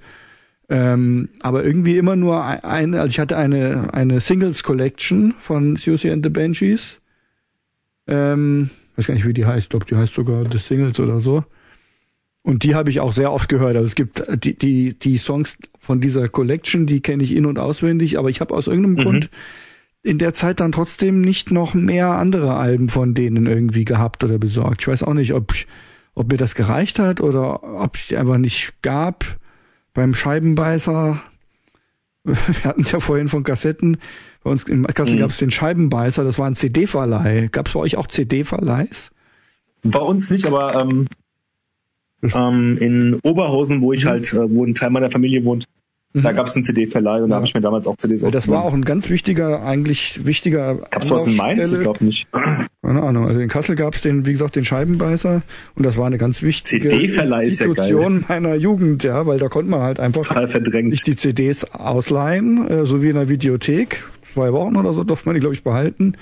[0.69, 6.11] ähm, aber irgendwie immer nur eine, also ich hatte eine, eine Singles Collection von Susie
[6.11, 6.99] and the Banshees.
[8.07, 11.45] Ähm, weiß gar nicht, wie die heißt, glaube die heißt sogar The Singles oder so.
[12.43, 13.75] Und die habe ich auch sehr oft gehört.
[13.75, 17.59] Also es gibt die, die, die Songs von dieser Collection, die kenne ich in- und
[17.59, 19.03] auswendig, aber ich habe aus irgendeinem Mhm.
[19.03, 19.31] Grund
[20.05, 24.39] in der Zeit dann trotzdem nicht noch mehr andere Alben von denen irgendwie gehabt oder
[24.39, 24.83] besorgt.
[24.83, 25.67] Ich weiß auch nicht, ob, ich,
[26.15, 29.25] ob mir das gereicht hat oder ob es die einfach nicht gab.
[29.95, 31.21] Beim Scheibenbeißer,
[32.27, 33.99] wir hatten es ja vorhin von Kassetten,
[34.43, 35.20] bei uns in Kassel Mhm.
[35.20, 37.49] gab es den Scheibenbeißer, das war ein CD-Verleih.
[37.51, 39.11] Gab es bei euch auch CD-Verleihs?
[39.85, 41.07] Bei uns nicht, aber ähm,
[42.35, 44.09] ähm, in Oberhausen, wo ich Mhm.
[44.09, 45.64] halt, äh, wo ein Teil meiner Familie wohnt,
[46.13, 48.49] Da gab es einen CD-Verleih und da habe ich mir damals auch CDs Ja, Das
[48.49, 50.77] war auch ein ganz wichtiger, eigentlich wichtiger.
[50.91, 51.73] Gab es was in Mainz?
[51.73, 52.27] Ich glaube nicht.
[52.33, 53.27] Keine Ahnung.
[53.27, 55.43] Also in Kassel gab es den, wie gesagt, den Scheibenbeißer
[55.75, 59.71] und das war eine ganz wichtige ist ja Institution meiner Jugend, ja, weil da konnte
[59.71, 64.05] man halt einfach sich die CDs ausleihen, äh, so wie in der Videothek.
[64.33, 66.15] Zwei Wochen oder so durfte man die, glaube ich, behalten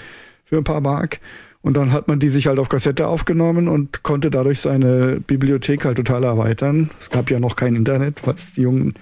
[0.45, 1.21] für ein paar Mark.
[1.63, 5.87] Und dann hat man die sich halt auf Kassette aufgenommen und konnte dadurch seine Bibliothek
[5.87, 6.91] halt total erweitern.
[7.01, 8.95] Es gab ja noch kein Internet, was die jungen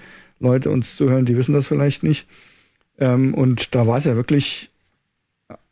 [0.42, 2.26] Leute uns zuhören, die wissen das vielleicht nicht.
[2.98, 4.70] Ähm, und da war es ja wirklich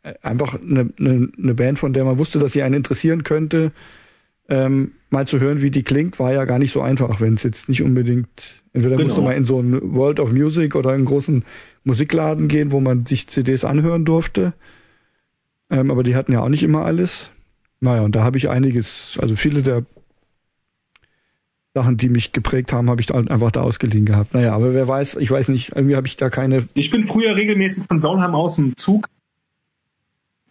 [0.03, 3.71] äh, einfach eine, eine, eine Band, von der man wusste, dass sie einen interessieren könnte.
[4.49, 7.43] Ähm, mal zu hören, wie die klingt, war ja gar nicht so einfach, wenn es
[7.43, 8.27] jetzt nicht unbedingt,
[8.73, 9.09] entweder Genau.
[9.09, 11.43] musste man in so einen World of Music oder einen großen
[11.83, 14.53] Musikladen gehen, wo man sich CDs anhören durfte.
[15.69, 17.31] Ähm, aber die hatten ja auch nicht immer alles.
[17.79, 19.85] Naja, und da habe ich einiges, also viele der
[21.73, 24.33] Sachen, die mich geprägt haben, habe ich da einfach da ausgeliehen gehabt.
[24.33, 26.67] Naja, aber wer weiß, ich weiß nicht, irgendwie habe ich da keine.
[26.73, 29.07] Ich bin früher regelmäßig von Saunheim aus im Zug,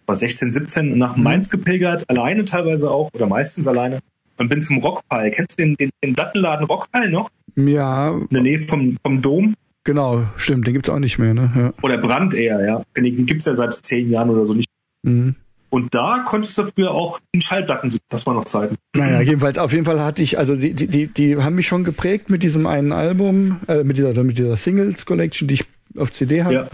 [0.07, 1.23] war 16, 17, nach Mhm.
[1.23, 3.99] Mainz gepilgert, alleine teilweise auch, oder meistens alleine,
[4.39, 5.31] und bin zum Rockpal.
[5.31, 7.29] Kennst du den, den, den Dattenladen Rockpal noch?
[7.57, 9.55] Ja, In der Nähe vom, vom Dom?
[9.85, 11.53] genau, stimmt, den gibt's auch nicht mehr, ne?
[11.55, 11.73] Ja.
[11.83, 12.83] Oder Brand eher, ja.
[12.97, 14.71] Den gibt's ja seit zehn Jahren oder so nicht.
[15.03, 15.35] Mhm.
[15.71, 17.97] Und da konntest du früher auch in Schallplatten.
[18.09, 18.77] Das war noch Zeiten.
[18.95, 21.85] Naja, jedenfalls, auf jeden Fall hatte ich, also die, die, die, die haben mich schon
[21.85, 25.65] geprägt mit diesem einen Album, äh, mit dieser, mit dieser Singles Collection, die ich
[25.97, 26.55] auf CD habe.
[26.55, 26.69] Ja.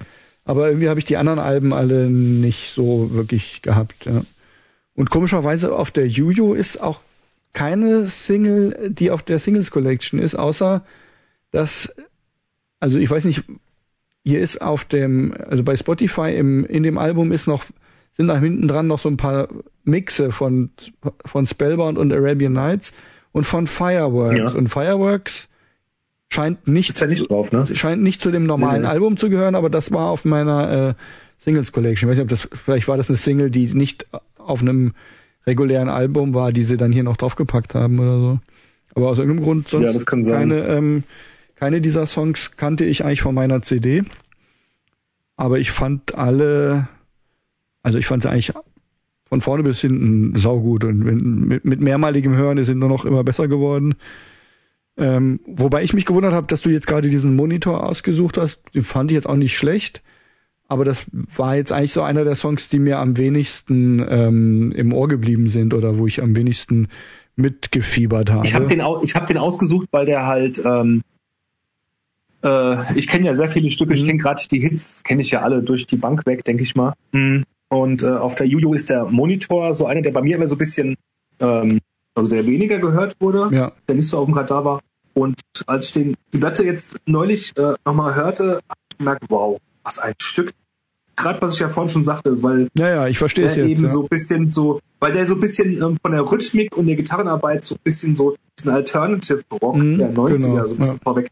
[0.46, 4.06] Aber irgendwie habe ich die anderen Alben alle nicht so wirklich gehabt.
[4.06, 4.22] Ja.
[4.94, 7.00] Und komischerweise auf der Juju ist auch
[7.52, 10.84] keine Single, die auf der Singles Collection ist, außer
[11.50, 11.94] dass,
[12.80, 13.44] also ich weiß nicht,
[14.24, 17.64] hier ist auf dem, also bei Spotify im, in dem Album ist noch,
[18.16, 19.48] sind da hinten dran noch so ein paar
[19.84, 20.70] Mixe von,
[21.24, 22.92] von Spellbound und Arabian Nights
[23.32, 24.38] und von Fireworks.
[24.38, 24.58] Ja.
[24.58, 25.48] Und Fireworks
[26.30, 27.66] scheint nicht Ist ja nicht drauf, ne?
[27.74, 28.92] scheint nicht zu dem normalen Nee, nee.
[28.92, 30.94] Album zu gehören, aber das war auf meiner äh,
[31.38, 32.08] Singles Collection.
[32.08, 34.06] Ich weiß nicht, ob das vielleicht war das eine Single, die nicht
[34.38, 34.94] auf einem
[35.46, 38.40] regulären Album war, die sie dann hier noch draufgepackt haben oder so.
[38.94, 40.48] Aber aus irgendeinem Grund sonst Ja, das kann sein.
[40.50, 41.04] keine ähm,
[41.54, 44.02] keine dieser Songs kannte ich eigentlich von meiner CD.
[45.36, 46.88] Aber ich fand alle,
[47.86, 48.52] also ich fand sie eigentlich
[49.28, 53.22] von vorne bis hinten saugut und mit, mit mehrmaligem Hören ist sie nur noch immer
[53.24, 53.94] besser geworden.
[54.96, 58.60] Ähm, wobei ich mich gewundert habe, dass du jetzt gerade diesen Monitor ausgesucht hast.
[58.74, 60.02] Den fand ich jetzt auch nicht schlecht.
[60.68, 61.06] Aber das
[61.36, 65.48] war jetzt eigentlich so einer der Songs, die mir am wenigsten ähm, im Ohr geblieben
[65.48, 66.88] sind oder wo ich am wenigsten
[67.36, 68.46] mitgefiebert habe.
[68.46, 71.02] Ich habe den, au- ich hab den ausgesucht, weil der halt, ähm,
[72.42, 74.06] äh, ich kenne ja sehr viele Stücke, ich Mhm.
[74.06, 76.94] kenne gerade die Hits, kenne ich ja alle durch die Bank weg, denke ich mal.
[77.68, 80.54] Und äh, auf der Juju ist der Monitor so einer, der bei mir immer so
[80.54, 80.94] ein bisschen,
[81.40, 81.80] ähm,
[82.14, 84.80] also der weniger gehört wurde, ja, der nicht so auf dem Radar war.
[85.14, 89.58] Und als ich den, die Platte jetzt neulich äh, nochmal hörte, habe ich gemerkt, wow,
[89.82, 90.52] was ein Stück.
[91.16, 93.70] Gerade was ich ja vorhin schon sagte, weil ja, ja, ich verstehe es der jetzt.
[93.78, 93.90] eben ja.
[93.90, 96.96] so ein bisschen so, weil der so ein bisschen ähm, von der Rhythmik und der
[96.96, 100.96] Gitarrenarbeit so ein bisschen so diesen Alternative Rock Mhm, der 90er genau, so ein bisschen
[100.96, 101.00] ja.
[101.02, 101.30] vorweg.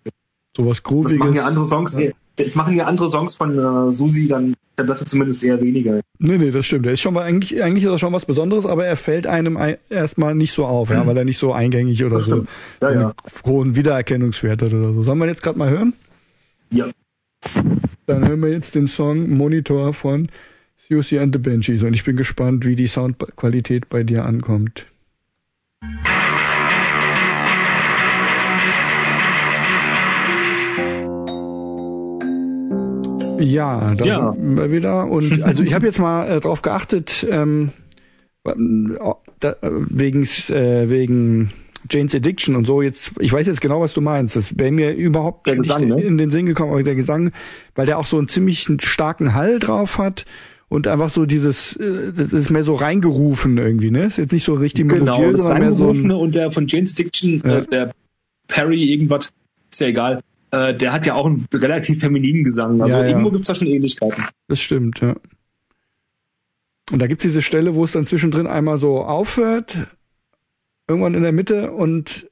[0.57, 1.19] Sowas Das Grooviges.
[1.19, 2.11] machen ja andere Songs, Ja.
[2.39, 6.01] jetzt machen ja andere Songs von äh, Susi dann Platte zumindest eher weniger.
[6.19, 6.85] Nee, nee, das stimmt.
[6.87, 9.57] Der ist schon mal, eigentlich, eigentlich ist er schon was Besonderes, aber er fällt einem
[9.57, 12.19] ei- erstmal nicht so auf, ja, weil er nicht so eingängig oder Mhm.
[12.21, 12.45] Das so.
[12.83, 13.15] Ja, ja.
[13.47, 15.03] hohen Wiedererkennungswert hat oder so.
[15.05, 15.93] Sollen wir jetzt gerade mal hören?
[16.73, 16.87] Ja.
[18.07, 20.29] Dann hören wir jetzt den Song Monitor von
[20.77, 24.87] Susie and the Banshees und ich bin gespannt, wie die Soundqualität bei dir ankommt.
[33.39, 34.33] Ja, da Ja.
[34.33, 35.07] sind wir wieder.
[35.07, 37.71] Und also ich habe jetzt mal äh, drauf geachtet, ähm,
[39.41, 41.51] da, äh, wegen, äh, wegen
[41.91, 42.83] Jane's Addiction und so.
[42.83, 44.37] Jetzt, ich weiß jetzt genau, was du meinst.
[44.37, 46.03] Das wäre mir überhaupt Der Gesang, nicht ne?
[46.03, 47.33] in den Sinn gekommen, aber der Gesang,
[47.75, 50.25] weil der auch so einen ziemlich starken Hall drauf hat
[50.69, 54.05] und einfach so dieses, äh, das ist mehr so reingerufen irgendwie, ne?
[54.07, 56.67] Ist jetzt nicht so richtig Genau, melodiös, das sondern mehr so ein, und der von
[56.67, 57.59] Jane's Addiction, Ja.
[57.59, 57.91] äh, der
[58.49, 59.29] Perry irgendwas,
[59.71, 60.21] ist ja egal,
[60.55, 62.81] äh, der hat ja auch einen relativ femininen Gesang.
[62.81, 63.09] Also Ja, ja.
[63.11, 64.25] irgendwo gibt's da schon Ähnlichkeiten.
[64.49, 65.17] Das stimmt, ja.
[66.93, 69.77] Und da gibt's diese Stelle, wo es dann zwischendrin einmal so aufhört,
[70.87, 72.29] irgendwann in der Mitte und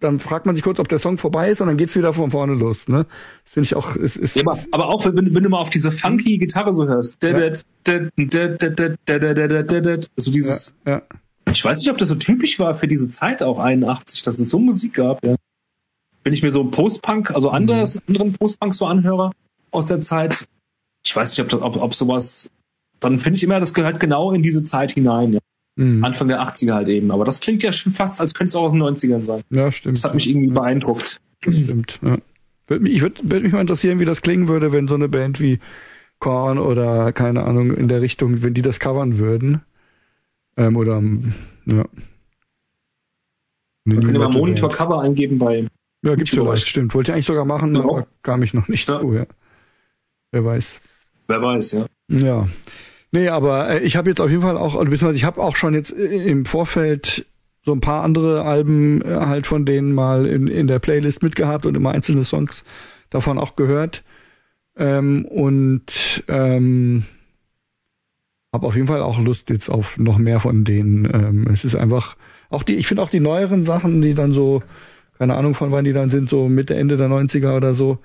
[0.00, 2.30] dann fragt man sich kurz, ob der Song vorbei ist und dann geht's wieder von
[2.30, 2.88] vorne los.
[2.88, 3.04] Ne?
[3.44, 5.68] Das finde ich auch, ist, ist, Ja, aber, aber auch wenn, wenn du mal auf
[5.68, 7.34] diese funky Gitarre so hörst, Ja.
[10.16, 11.02] also dieses, ja, ja.
[11.52, 14.48] ich weiß nicht, ob das so typisch war für diese Zeit auch 81, dass es
[14.48, 15.22] so Musik gab.
[15.24, 15.34] Ja.
[16.22, 19.32] Wenn ich mir so Post-Punk, also anders, anderen Post-Punk so anhöre
[19.70, 20.46] aus der Zeit,
[21.04, 22.50] ich weiß nicht, ob, das, ob, ob sowas,
[22.98, 25.34] dann finde ich immer, das gehört genau in diese Zeit hinein.
[25.34, 25.40] Ja.
[25.76, 26.04] Mhm.
[26.04, 27.10] Anfang der 80er halt eben.
[27.10, 29.42] Aber das klingt ja schon fast, als könnte es auch aus den 90ern sein.
[29.50, 29.96] ja, stimmt.
[29.96, 31.20] Das hat mich irgendwie beeindruckt.
[31.42, 32.18] Das stimmt, ja.
[32.66, 35.08] Würde mich, ich würde würd mich mal interessieren, wie das klingen würde, wenn so eine
[35.08, 35.58] Band wie
[36.18, 39.62] Korn oder keine Ahnung in der Richtung, wenn die das covern würden.
[40.56, 41.02] Ähm, oder
[41.66, 41.84] ja.
[43.84, 45.66] Man kann ja mal Monitor-Cover eingeben bei.
[46.02, 46.94] Ja, gibt's vielleicht, stimmt.
[46.94, 47.82] Wollte ich eigentlich sogar machen, ja.
[47.82, 49.00] aber kam ich noch nicht ja.
[49.00, 49.26] zu, ja.
[50.32, 50.80] Wer weiß.
[51.28, 51.86] Wer weiß, ja.
[52.08, 52.48] Ja.
[53.12, 55.56] Nee, aber äh, ich habe jetzt auf jeden Fall auch, also beziehungsweise ich habe auch
[55.56, 57.26] schon jetzt im Vorfeld
[57.64, 61.66] so ein paar andere Alben äh, halt von denen mal in, in der Playlist mitgehabt
[61.66, 62.64] und immer einzelne Songs
[63.10, 64.02] davon auch gehört.
[64.76, 67.04] Ähm, und ähm,
[68.52, 71.04] habe auf jeden Fall auch Lust jetzt auf noch mehr von denen.
[71.04, 72.16] Ähm, es ist einfach
[72.48, 74.62] auch die, ich finde auch die neueren Sachen, die dann so,
[75.20, 77.98] keine Ahnung von wann die dann sind, so Mitte, Ende der 90er oder so,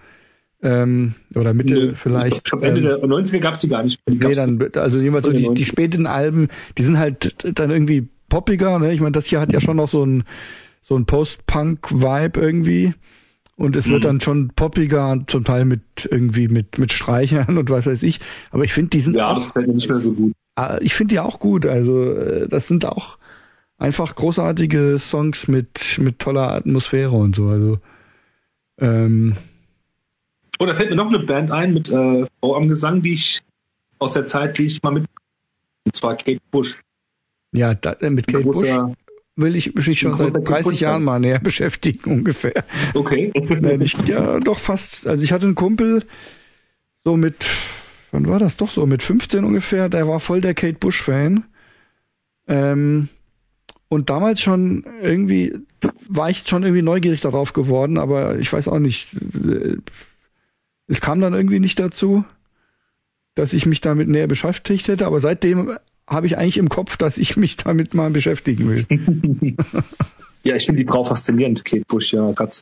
[0.61, 2.35] ähm, oder Mitte nee, vielleicht.
[2.35, 4.01] Ich glaube, Ende ähm, der 90er gab's die gar nicht.
[4.09, 8.09] Die nee, dann, also jedenfalls so die, die späten Alben, die sind halt dann irgendwie
[8.27, 8.91] poppiger, ne?
[8.91, 10.25] Ich meine, das hier hat ja schon noch so ein
[10.81, 12.93] so ein Post-Punk-Vibe irgendwie.
[13.55, 13.91] Und es mhm.
[13.91, 18.19] wird dann schon poppiger, zum Teil mit irgendwie mit mit Streichern und was weiß ich.
[18.51, 20.33] Aber ich finde, die sind ja, auch, das fällt mir nicht mehr so gut.
[20.55, 21.65] Ah, ich finde die auch gut.
[21.65, 23.17] Also äh, das sind auch
[23.77, 27.47] einfach großartige Songs mit mit toller Atmosphäre und so.
[27.47, 27.79] Also
[28.79, 29.35] ähm,
[30.59, 33.41] Oh, da fällt mir noch eine Band ein mit äh, Frau am Gesang, die ich
[33.99, 35.05] aus der Zeit, die ich mal mit,
[35.85, 36.77] und zwar Kate Bush.
[37.51, 38.63] Ja, da, äh, mit Kate Bush
[39.37, 42.63] will ich mich schon seit 30 Jahren mal näher beschäftigen ungefähr.
[42.93, 43.33] Okay.
[43.61, 45.07] Nein, ich, ja, doch fast.
[45.07, 46.03] Also ich hatte einen Kumpel,
[47.03, 47.45] so mit,
[48.11, 48.55] wann war das?
[48.55, 51.43] Doch so mit 15 ungefähr, der war voll der Kate Bush Fan.
[52.47, 53.09] Ähm,
[53.95, 55.53] und damals schon irgendwie
[56.09, 59.13] war ich schon irgendwie neugierig darauf geworden, aber ich weiß auch nicht.
[59.13, 59.77] Äh,
[60.87, 62.25] es kam dann irgendwie nicht dazu,
[63.33, 65.77] dass ich mich damit näher beschäftigt hätte, aber seitdem
[66.07, 68.85] habe ich eigentlich im Kopf, dass ich mich damit mal beschäftigen will.
[70.43, 72.57] ja, ich finde die Frau faszinierend, Kate Bush, ja, gerade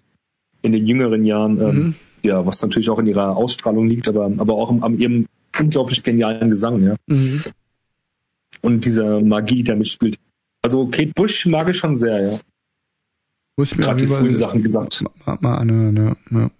[0.61, 1.95] in den jüngeren Jahren, ähm, mhm.
[2.23, 5.25] ja, was natürlich auch in ihrer Ausstrahlung liegt, aber, aber auch an ihrem
[5.59, 6.95] unglaublich genialen Gesang, ja.
[7.07, 7.41] Mhm.
[8.61, 10.17] Und diese Magie, die da mitspielt.
[10.63, 12.39] Also Kate Bush mag ich schon sehr, ja.
[13.57, 15.03] Muss ich mir Gerade die frühen Sachen gesagt.
[15.25, 16.39] Mal, mal anhören, ja.
[16.39, 16.51] ja.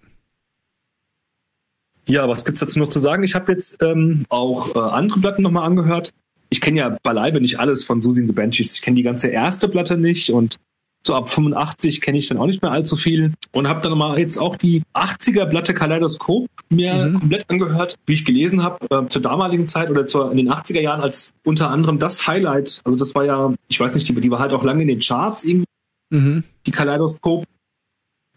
[2.06, 3.22] Ja, was gibt's dazu noch zu sagen?
[3.22, 6.12] Ich habe jetzt ähm, auch äh, andere Platten nochmal angehört.
[6.50, 8.74] Ich kenne ja beileibe nicht alles von Susie and the Banshees.
[8.74, 10.58] Ich kenne die ganze erste Platte nicht und
[11.06, 14.18] so ab 85 kenne ich dann auch nicht mehr allzu viel und habe dann mal
[14.18, 17.20] jetzt auch die 80er Platte Kaleidoskop mir mhm.
[17.20, 20.80] komplett angehört, wie ich gelesen habe, äh, zur damaligen Zeit oder zur, in den 80er
[20.80, 22.80] Jahren als unter anderem das Highlight.
[22.84, 25.00] Also das war ja, ich weiß nicht, die, die war halt auch lange in den
[25.00, 25.68] Charts irgendwie,
[26.10, 26.44] mhm.
[26.66, 27.44] die Kaleidoskop.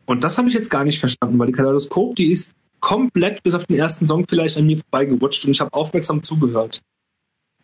[0.05, 3.55] Und das habe ich jetzt gar nicht verstanden, weil die Kaleidoskop, die ist komplett bis
[3.55, 6.81] auf den ersten Song vielleicht an mir vorbeigewutscht und ich habe aufmerksam zugehört.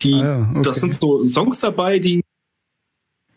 [0.02, 0.62] Die, ah ja, okay.
[0.64, 2.24] Das sind so Songs dabei, die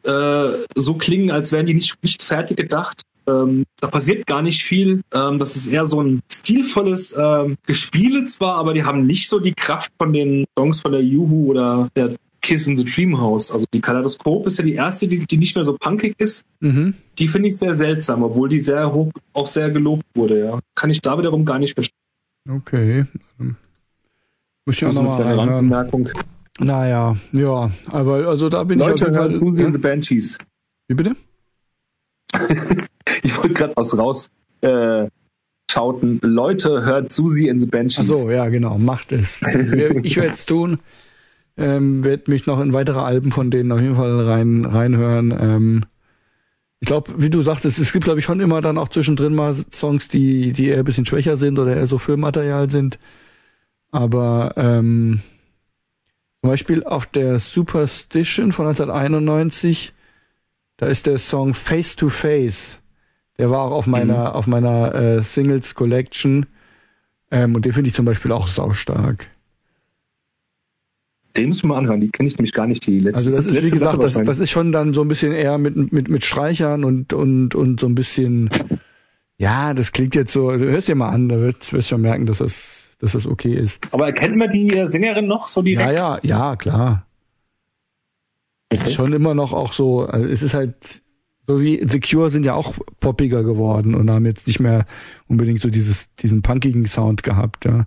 [0.07, 3.03] äh, so klingen, als wären die nicht, nicht fertig gedacht.
[3.29, 5.03] Ähm, da passiert gar nicht viel.
[5.13, 9.41] Ähm, das ist eher so ein stilvolles ähm, Gespiele zwar, aber die haben nicht so
[9.41, 13.51] die Kraft von den Songs von der Juhu oder der Kiss in the Dream House.
[13.51, 16.45] Also die Kaleidoskop ist ja die erste, die, die nicht mehr so punkig ist.
[16.61, 16.95] Mhm.
[17.19, 20.45] Die finde ich sehr seltsam, obwohl die sehr hoch, auch sehr gelobt wurde.
[20.45, 20.61] Ja.
[20.77, 21.99] Kann ich da wiederum gar nicht verstehen.
[22.49, 23.07] Okay.
[24.65, 26.11] Muss ich auch also nochmal reinhören.
[26.59, 29.37] Naja, ja, aber also da bin Leute, ich auf jeden Fall.
[29.37, 29.67] Susi ja?
[29.67, 30.39] and the Banshees.
[30.89, 31.17] Wie bitte?
[33.23, 34.31] ich wollte gerade was raus
[34.63, 35.09] äh,
[35.71, 36.19] schauten.
[36.23, 38.11] Leute, hört Susi and the Banshees.
[38.11, 39.37] Ach so, ja, genau, macht es.
[40.03, 40.79] ich werde es tun.
[41.59, 45.35] Ähm, werde mich noch in weitere Alben von denen auf jeden Fall rein reinhören.
[45.39, 45.85] Ähm,
[46.81, 49.55] ich glaube, wie du sagtest, es gibt, glaube ich, schon immer dann auch zwischendrin mal
[49.73, 52.99] Songs, die, die eher ein bisschen schwächer sind oder eher so Filmmaterial sind.
[53.91, 55.21] Aber ähm,
[56.47, 59.93] zum Beispiel auf der Superstition von 1991,
[60.77, 62.79] da ist der Song Face to Face.
[63.37, 64.37] Der war auch auf meiner, mhm.
[64.37, 66.47] auf meiner äh, Singles Collection.
[67.33, 69.27] Ähm, und den finde ich zum Beispiel auch saustark.
[71.37, 73.17] Den muss man mal anhören, die kenne ich nämlich gar nicht, die letzte.
[73.17, 75.59] Also das, das ist, wie gesagt, das, das, ist schon dann so ein bisschen eher
[75.59, 78.51] mit, mit, mit Streichern und, und, und so ein bisschen,
[79.37, 82.25] ja, das klingt jetzt so, du hörst dir mal an, da wirst du schon merken,
[82.25, 83.93] dass das, dass das okay ist.
[83.93, 85.99] Aber erkennt man die Sängerin noch so direkt?
[85.99, 87.07] Ja, ja, ja, klar.
[88.71, 88.81] Okay.
[88.83, 91.03] Es ist schon immer noch auch so, also es ist halt,
[91.47, 94.87] so wie The Cure sind ja auch poppiger geworden und haben jetzt nicht mehr
[95.29, 97.87] unbedingt so dieses, diesen punkigen Sound gehabt, ja.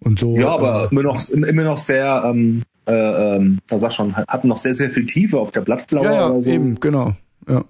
[0.00, 0.36] Und so.
[0.36, 4.48] Ja, aber äh, immer noch, immer noch sehr, ähm, äh, ähm, da sag schon, hatten
[4.48, 6.50] noch sehr, sehr viel Tiefe auf der Blattflower ja, ja, oder so.
[6.50, 7.14] Eben, genau.
[7.48, 7.64] Ja.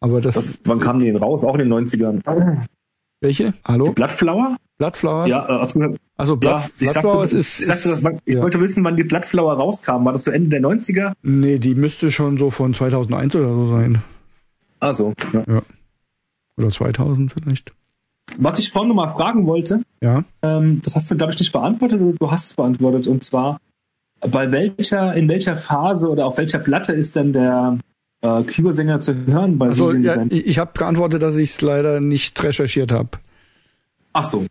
[0.00, 0.34] Aber das.
[0.34, 1.44] das wann kamen die denn raus?
[1.44, 2.66] Auch in den 90ern.
[3.20, 3.54] Welche?
[3.64, 3.92] Hallo?
[3.92, 4.56] Blattflower?
[4.78, 5.28] Blattflowers?
[5.28, 7.60] Ja, also, also Blatt, ja, ich Blattflowers sagte, ist.
[7.60, 8.42] Ich, sagte, ich ja.
[8.42, 10.04] wollte wissen, wann die Blattflower rauskam.
[10.04, 11.12] War das so Ende der 90er?
[11.22, 14.02] Nee, die müsste schon so von 2001 oder so sein.
[14.80, 15.14] Ah, so.
[15.32, 15.44] Ja.
[15.48, 15.62] ja.
[16.58, 17.72] Oder 2000 vielleicht.
[18.36, 20.24] was ich vorhin noch mal fragen wollte, Ja.
[20.42, 23.06] ähm, das hast du, glaube ich, nicht beantwortet oder du hast es beantwortet.
[23.06, 23.58] Und zwar,
[24.20, 27.78] bei welcher, in welcher Phase oder auf welcher Platte ist denn der
[28.22, 32.42] äh, Cure-Sänger zu hören bei Also ja, ich habe geantwortet, dass ich es leider nicht
[32.42, 33.10] recherchiert habe.
[34.12, 34.46] Ach so.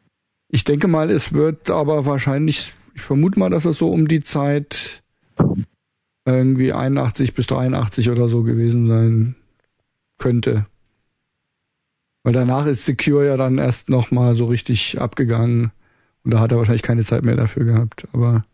[0.49, 4.21] Ich denke mal, es wird aber wahrscheinlich, ich vermute mal, dass es so um die
[4.21, 5.03] Zeit
[6.25, 9.35] irgendwie 81 bis 83 oder so gewesen sein
[10.17, 10.65] könnte.
[12.23, 15.71] Weil danach ist Secure ja dann erst nochmal so richtig abgegangen.
[16.23, 18.07] Und da hat er wahrscheinlich keine Zeit mehr dafür gehabt.
[18.13, 18.45] Aber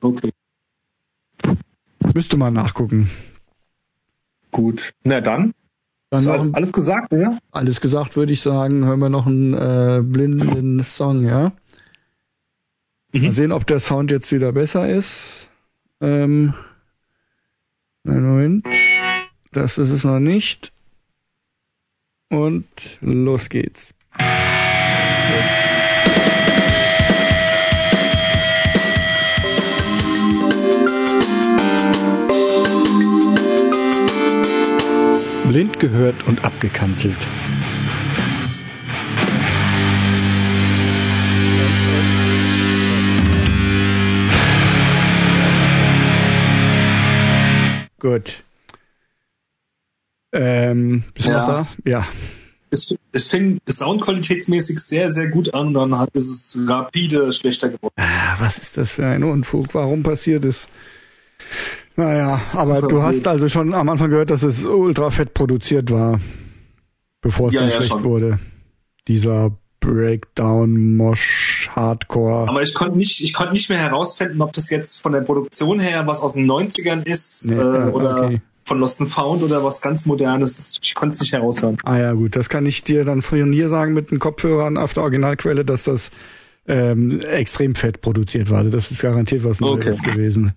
[0.00, 0.30] Okay,
[2.14, 3.10] müsste man nachgucken.
[4.52, 4.92] Gut.
[5.02, 5.52] Na dann,
[6.10, 7.36] Dann noch ein, alles gesagt, oder?
[7.50, 11.52] alles gesagt, würde ich sagen, hören wir noch einen äh, blinden Song, ja?
[13.12, 13.22] Mhm.
[13.24, 15.48] Mal sehen, ob der Sound jetzt wieder besser ist.
[16.00, 16.54] Ähm,
[18.06, 18.66] einen Moment.
[19.52, 20.72] Das ist es noch nicht.
[22.30, 22.66] Und
[23.02, 23.94] los geht's.
[35.52, 37.18] Blind gehört und abgekanzelt.
[48.00, 48.42] Gut.
[50.32, 51.38] Ähm, bist du Ja.
[51.46, 51.66] noch da?
[51.90, 52.08] Ja.
[52.70, 57.92] Es, es fing soundqualitätsmäßig sehr, sehr gut an und dann hat es rapide schlechter geworden.
[57.96, 59.74] Ah, was ist das für ein Unfug?
[59.74, 60.66] Warum passiert es?
[61.96, 63.26] Naja, aber du hast blöd.
[63.28, 66.20] also schon am Anfang gehört, dass es ultra fett produziert war,
[67.20, 68.04] bevor es Ja, dann ja, schlecht schon.
[68.04, 68.38] wurde.
[69.08, 72.48] Dieser Breakdown, Mosh, Hardcore.
[72.48, 75.80] Aber ich konnte nicht, ich konnte nicht mehr herausfinden, ob das jetzt von der Produktion
[75.80, 78.40] her was aus den 90ern ist Nee, äh, äh, oder okay.
[78.64, 80.78] von Lost and Found oder was ganz Modernes.
[80.82, 81.78] Ich konnte es nicht heraushören.
[81.84, 84.94] Ah ja, gut, das kann ich dir dann von hier sagen mit den Kopfhörern auf
[84.94, 86.10] der Originalquelle, dass das
[86.68, 88.58] ähm, extrem fett produziert war.
[88.58, 90.10] Also das ist garantiert was Neues Okay.
[90.12, 90.52] gewesen.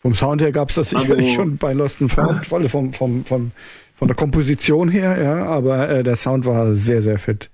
[0.00, 3.24] Vom Sound her gab's das Also- sicherlich schon bei Lost and Found, also vom, vom,
[3.24, 3.52] vom,
[3.96, 7.50] von der Komposition her, ja, aber äh, der Sound war sehr, sehr fett.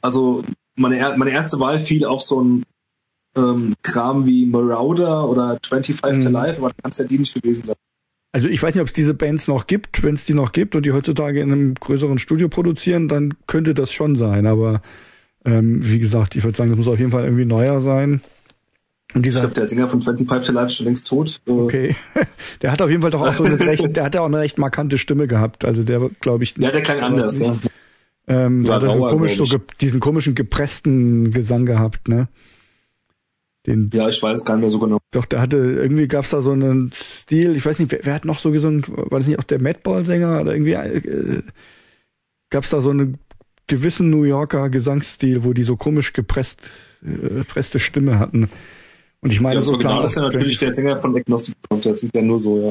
[0.00, 0.44] Also
[0.76, 2.62] meine, meine erste Wahl fiel auf so ein
[3.36, 6.32] ähm, Kram wie Marauder oder 25 to Mhm.
[6.34, 7.76] Life, aber kann es ja die nicht gewesen sein.
[8.32, 10.02] Also ich weiß nicht, ob es diese Bands noch gibt.
[10.02, 13.74] Wenn es die noch gibt und die heutzutage in einem größeren Studio produzieren, dann könnte
[13.74, 14.46] das schon sein.
[14.46, 14.82] Aber
[15.44, 18.20] ähm, wie gesagt, ich würde sagen, das muss auf jeden Fall irgendwie neuer sein.
[19.14, 21.40] Und Ich dieser glaube, der Sänger von 25 to Life ist schon längst tot.
[21.46, 21.96] Äh, Okay.
[22.62, 24.38] Der hat auf jeden Fall doch auch so eine recht, der hat ja auch eine
[24.38, 25.64] recht markante Stimme gehabt.
[25.64, 26.56] Also der, glaube ich.
[26.58, 27.38] Ja, der klang anders.
[27.38, 27.64] nicht.
[27.64, 28.46] Ja.
[28.46, 32.28] Ähm, Ja, hat er so rauer, komisch, so diesen komischen gepressten Gesang gehabt, ne?
[33.66, 34.98] Den, ja, ich weiß gar nicht mehr so genau.
[35.10, 38.24] doch, der hatte, irgendwie gab's da so einen Stil, ich weiß nicht, wer, wer hat
[38.24, 41.42] noch so gesungen, war das nicht auch der Madball-Sänger oder irgendwie, äh,
[42.50, 43.18] gab's da so einen
[43.66, 46.60] gewissen New Yorker Gesangsstil, wo die so komisch gepresst,
[47.02, 48.48] äh, gepresste Stimme hatten.
[49.20, 51.16] Und ich meine, Ja, so so genau klar das ist ja natürlich der Sänger von
[51.16, 51.84] Agnostic Front.
[51.84, 52.70] Der singt ja nur so,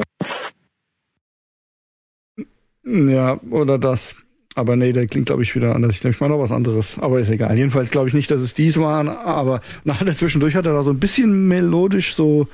[2.84, 4.14] Ja, oder das.
[4.54, 5.94] Aber nee, der klingt, glaube ich, wieder anders.
[5.96, 6.98] Ich, ich meine noch was anderes.
[6.98, 7.56] Aber ist egal.
[7.56, 9.08] Jedenfalls glaube ich nicht, dass es dies waren.
[9.08, 12.48] Aber nachher zwischendurch hat er da so ein bisschen melodisch so,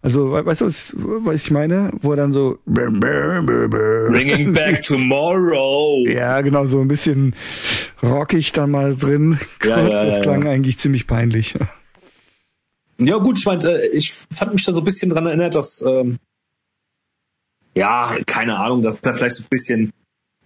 [0.00, 1.90] also we- weißt du, was, was ich meine?
[2.00, 6.06] Wo er dann so Bringing back tomorrow.
[6.06, 7.34] ja, genau, so ein bisschen
[8.02, 9.38] rockig dann mal drin.
[9.60, 10.52] Kurz, Ja, ja, das klang ja.
[10.52, 11.56] eigentlich ziemlich peinlich.
[13.00, 15.82] Ja, gut, ich meinte, äh, ich fand mich da so ein bisschen dran erinnert, dass,
[15.82, 16.16] ähm,
[17.76, 19.92] ja, keine Ahnung, dass da vielleicht so ein bisschen,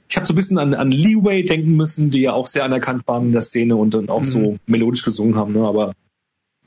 [0.09, 3.07] ich habe so ein bisschen an, an Leeway denken müssen, die ja auch sehr anerkannt
[3.09, 4.25] waren in der Szene und dann auch Mhm.
[4.25, 5.93] so melodisch gesungen haben, ne, aber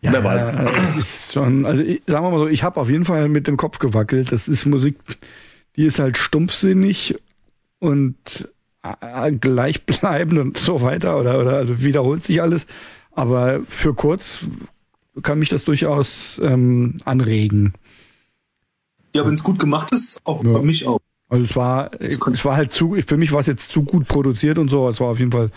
[0.01, 0.53] Ja, Wer weiß.
[0.55, 3.47] äh, Ist schon, also ich, sagen wir mal so, ich habe auf jeden Fall mit
[3.47, 4.31] dem Kopf gewackelt.
[4.31, 4.95] Das ist Musik,
[5.75, 7.15] die ist halt stumpfsinnig
[7.79, 8.15] und
[8.83, 12.67] äh, gleichbleibend und so weiter oder oder also wiederholt sich alles.
[13.11, 14.41] Aber für kurz
[15.23, 17.73] kann mich das durchaus ähm, anregen.
[19.15, 20.53] ja, wenn es gut gemacht ist, auch Ja.
[20.53, 20.99] bei mich auch.
[21.29, 24.57] Also es war, es war halt zu, für mich war es jetzt zu gut produziert
[24.59, 24.87] und so.
[24.87, 25.51] Es war auf jeden Fall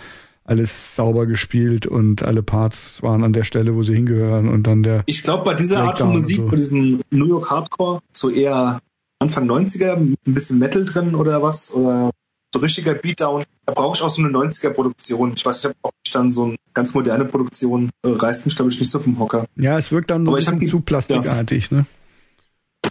[0.44, 4.82] alles sauber gespielt und alle Parts waren an der Stelle, wo sie hingehören und dann
[4.82, 6.46] der Ich glaube, bei dieser Art von Musik, so.
[6.48, 8.80] bei diesem New York Hardcore, so eher
[9.20, 12.10] Anfang 90er, mit ein bisschen Metal drin oder was, oder
[12.52, 15.32] so richtiger Beatdown, da brauche ich auch so eine 90er Produktion.
[15.36, 18.70] Ich weiß nicht, ob ich dann so eine ganz moderne Produktion äh, reißt mich, glaube
[18.70, 19.46] ich, nicht so vom Hocker.
[19.56, 21.86] Ja, es wirkt dann so Aber ein bisschen zu plastikartig, ne?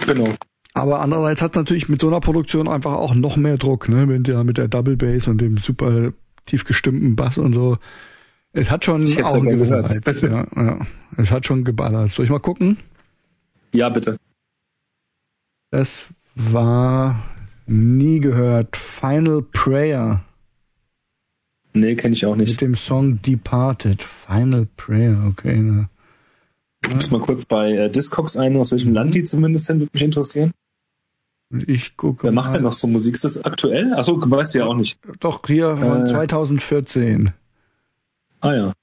[0.08, 0.30] Genau.
[0.74, 4.06] Aber andererseits hat natürlich mit so einer Produktion einfach auch noch mehr Druck, ne?
[4.06, 6.14] Mit der, mit der Double Bass und dem super
[6.46, 7.78] tief gestimmten Bass und so.
[8.54, 9.86] Es hat schon auch einen gewissen.
[9.86, 10.80] Reiz, ja, ja.
[11.18, 12.10] Es hat schon geballert.
[12.12, 12.78] Soll ich mal gucken?
[13.74, 14.18] Ja, bitte.
[15.72, 16.06] Das
[16.36, 17.24] war
[17.70, 18.76] nie gehört.
[18.76, 20.24] Final Prayer.
[21.74, 22.52] Nee, kenne ich auch nicht.
[22.52, 25.58] Mit dem Song Departed, Final Prayer, okay.
[25.60, 25.90] Ne.
[26.84, 29.92] Ich muss mal kurz bei äh, Discogs ein, aus welchem Land die zumindest sind, würde
[29.94, 30.52] mich interessieren.
[31.68, 32.24] Ich gucke.
[32.24, 33.16] Wer macht denn noch so Musik?
[33.16, 33.94] Ist das aktuell?
[33.94, 35.00] Achso, weißt du ja auch nicht.
[35.20, 36.10] Doch, hier von Äh.
[36.10, 37.32] 2014.
[38.42, 38.74] Ah ja.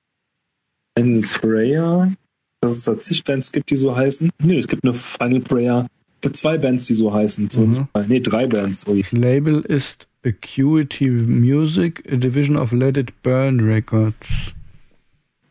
[0.98, 2.12] Final Prayer.
[2.60, 4.30] Dass es da zig Bands gibt, die so heißen.
[4.42, 5.86] Nee, es gibt eine Final Prayer.
[6.26, 7.50] Es gibt zwei Bands, die so heißen.
[7.50, 7.88] So Mhm.
[8.08, 8.84] Nee, drei Bands.
[8.88, 9.00] Ui.
[9.00, 14.52] Das Label ist Acuity Music, a Division of Let It Burn Records.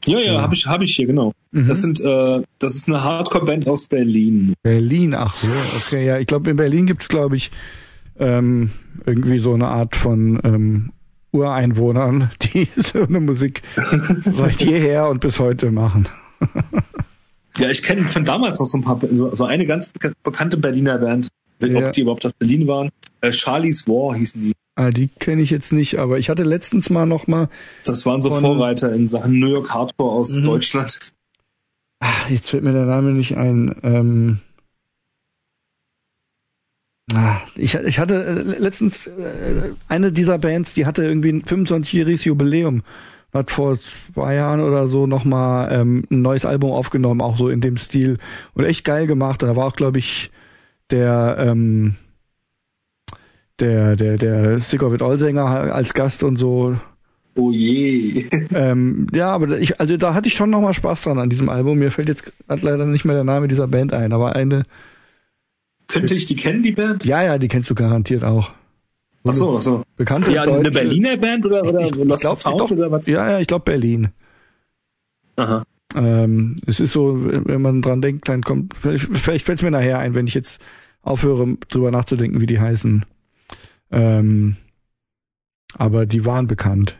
[0.06, 1.32] Ja, ja, habe ich, hab ich hier, genau.
[1.52, 1.68] Mhm.
[1.70, 4.54] Das sind, äh, das ist eine Hardcore-Band aus Berlin.
[4.64, 5.48] Berlin, ach so,
[5.78, 6.20] okay, ja.
[6.20, 7.52] Ich glaube, in Berlin gibt's glaub glaube ich,
[8.20, 8.72] ähm,
[9.06, 10.92] irgendwie so eine Art von ähm,
[11.32, 13.62] Ureinwohnern, die so eine Musik
[14.26, 16.10] seit jeher und bis heute machen.
[17.58, 19.00] Ja, ich kenne von damals noch so ein paar,
[19.34, 21.28] so eine ganz beka- bekannte Berliner Band.
[21.62, 21.88] Ja.
[21.88, 22.90] Ob die überhaupt aus Berlin waren.
[23.22, 24.54] Äh, Charlie's War hießen die.
[24.76, 27.48] Ah, die kenne ich jetzt nicht, aber ich hatte letztens mal noch mal,
[27.86, 30.44] Das waren so Von- Vorreiter in Sachen New York Hardcore aus Mhm.
[30.46, 31.14] Deutschland.
[32.02, 33.74] ah, jetzt fällt mir der Name nicht ein.
[33.84, 34.40] Ähm,
[37.14, 42.26] ah, ich, ich hatte äh, letztens äh, eine dieser Bands, die hatte irgendwie ein 25-jähriges
[42.26, 42.84] Jubiläum.
[43.36, 43.78] Hat vor
[44.14, 48.18] zwei Jahren oder so nochmal ähm, ein neues Album aufgenommen, auch so in dem Stil.
[48.54, 49.44] Und echt geil gemacht.
[49.44, 50.32] Und da war auch, glaube ich,
[50.90, 51.96] der, ähm,
[53.60, 56.76] der, der, der Sick of It All Sänger als Gast und so.
[57.36, 58.24] Oh je.
[58.56, 61.78] Ähm, ja, aber ich, also da hatte ich schon nochmal Spaß dran an diesem Album.
[61.78, 64.64] Mir fällt jetzt leider nicht mehr der Name dieser Band ein, aber eine,
[65.88, 67.04] Könnte ich die kennen, die Band?
[67.04, 68.52] ja, ja, die kennst du garantiert auch.
[69.28, 69.84] Ach so, ach so.
[69.98, 72.72] Bekannte Ja, eine deutsche- Berliner Band oder, oder Ich- ich Lost glaub, Sound doch.
[72.72, 73.06] oder was?
[73.08, 74.10] Ja, ja, ich glaube Berlin.
[75.38, 75.64] Aha.
[75.96, 80.00] Ähm, es ist so, wenn man dran denkt, dann kommt, vielleicht, fällt es mir nachher
[80.00, 80.62] ein, wenn ich jetzt
[81.02, 83.06] aufhöre, drüber nachzudenken, wie die heißen.
[83.92, 84.56] Ähm,
[85.78, 86.98] aber die waren bekannt.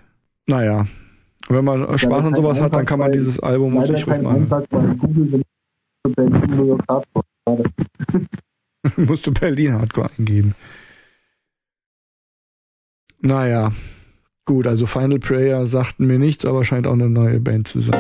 [0.48, 0.88] Naja,
[1.50, 4.08] wenn man Spaß an kein sowas hat, dann kann man bei- dieses Album York
[6.88, 7.26] Hardcore.
[7.48, 7.64] Schade.
[8.98, 10.56] musst du Berlin Hardcore eingeben.
[13.26, 13.72] Naja,
[14.46, 17.96] gut, also Final Prayer sagten mir nichts, aber scheint auch eine neue Band zu sein.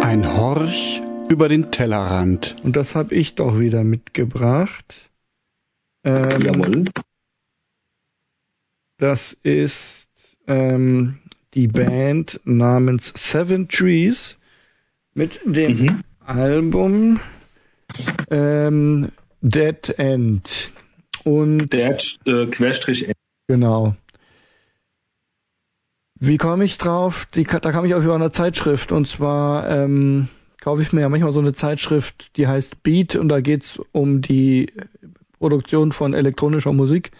[0.00, 2.56] Ein Horch über den Tellerrand.
[2.62, 5.10] Und das habe ich doch wieder mitgebracht.
[6.02, 6.84] Ähm, Jawohl.
[8.96, 10.08] Das ist
[10.46, 11.18] ähm,
[11.56, 14.36] die Band namens Seven Trees
[15.14, 16.00] mit dem Mhm.
[16.20, 17.20] Album
[18.30, 19.08] ähm,
[19.40, 20.70] Dead End.
[21.24, 23.10] Und Der hat äh, Querstrich
[23.48, 23.96] genau.
[26.18, 27.26] Wie komme ich drauf?
[27.34, 30.28] Die, da kam ich auf über eine Zeitschrift und zwar ähm,
[30.60, 34.20] kaufe ich mir ja manchmal so eine Zeitschrift, die heißt Beat und da geht's um
[34.20, 34.72] die
[35.38, 37.12] Produktion von elektronischer Musik.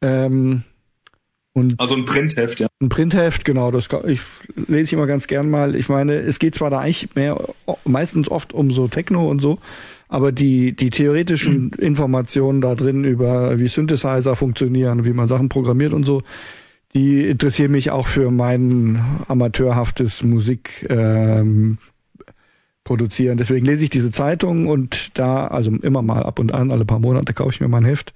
[0.00, 0.62] Ähm,
[1.58, 2.68] und Also ein Printheft, ja.
[2.80, 4.20] ein Printheft, genau, das ich
[4.56, 5.74] lese ich immer ganz gern mal.
[5.74, 7.38] Ich meine, es geht zwar da eigentlich mehr
[7.84, 9.58] meistens oft um so Techno und so,
[10.08, 15.92] aber die die theoretischen Informationen da drin über wie Synthesizer funktionieren, wie man Sachen programmiert
[15.92, 16.22] und so,
[16.94, 21.78] die interessieren mich auch für mein amateurhaftes Musik ähm,
[22.84, 23.36] produzieren.
[23.36, 26.98] Deswegen lese ich diese Zeitung und da, also immer mal ab und an, alle paar
[26.98, 28.14] Monate kaufe ich mir mal ein Heft.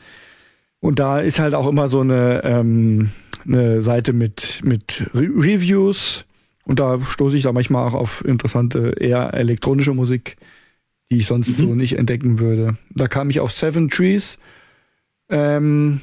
[0.82, 3.12] Und da ist halt auch immer so eine, ähm,
[3.46, 6.24] eine Seite mit, mit Re Reviews.
[6.64, 10.36] Und da stoße ich da manchmal auch auf interessante, eher elektronische Musik,
[11.08, 12.78] die ich sonst so nicht entdecken würde.
[12.90, 14.38] Da kam ich auf Seven Trees.
[15.28, 16.00] Ähm,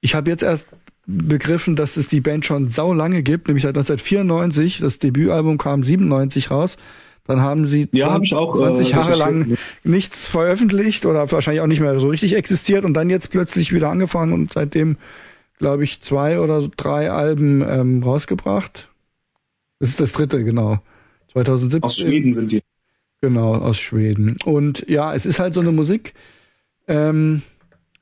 [0.00, 0.66] ich habe jetzt erst
[1.06, 4.80] begriffen, dass es die Band schon sau lange gibt, nämlich seit 1994.
[4.80, 6.78] Das Debütalbum kam 97 raus.
[7.26, 9.26] Dann haben sie Ja, hab ich auch, äh, 20 Jahre recherchiert.
[9.26, 13.72] lang nichts veröffentlicht oder wahrscheinlich auch nicht mehr so richtig existiert und dann jetzt plötzlich
[13.72, 14.98] wieder angefangen und seitdem,
[15.58, 18.90] glaube ich, zwei oder drei Alben ähm, rausgebracht.
[19.80, 20.80] Das ist das dritte, genau.
[21.32, 21.82] 2017.
[21.82, 22.60] Aus Schweden sind die.
[23.22, 24.36] Genau, aus Schweden.
[24.44, 26.12] Und ja, es ist halt so eine Musik,
[26.88, 27.40] ähm,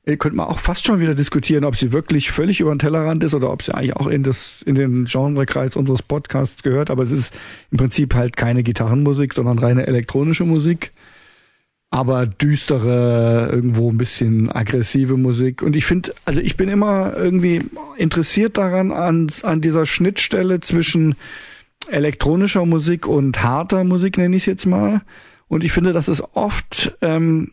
[0.05, 3.23] ihr könnt mal auch fast schon wieder diskutieren, ob sie wirklich völlig über den Tellerrand
[3.23, 6.89] ist oder ob sie eigentlich auch in das in den Genrekreis unseres Podcasts gehört.
[6.89, 7.33] Aber es ist
[7.71, 10.91] im Prinzip halt keine Gitarrenmusik, sondern reine elektronische Musik.
[11.89, 15.61] Aber düstere, irgendwo ein bisschen aggressive Musik.
[15.61, 17.61] Und ich finde, also ich bin immer irgendwie
[17.97, 21.15] interessiert daran, an, an dieser Schnittstelle zwischen
[21.87, 25.01] elektronischer Musik und harter Musik, nenne ich es jetzt mal.
[25.47, 27.51] Und ich finde, dass es oft ähm,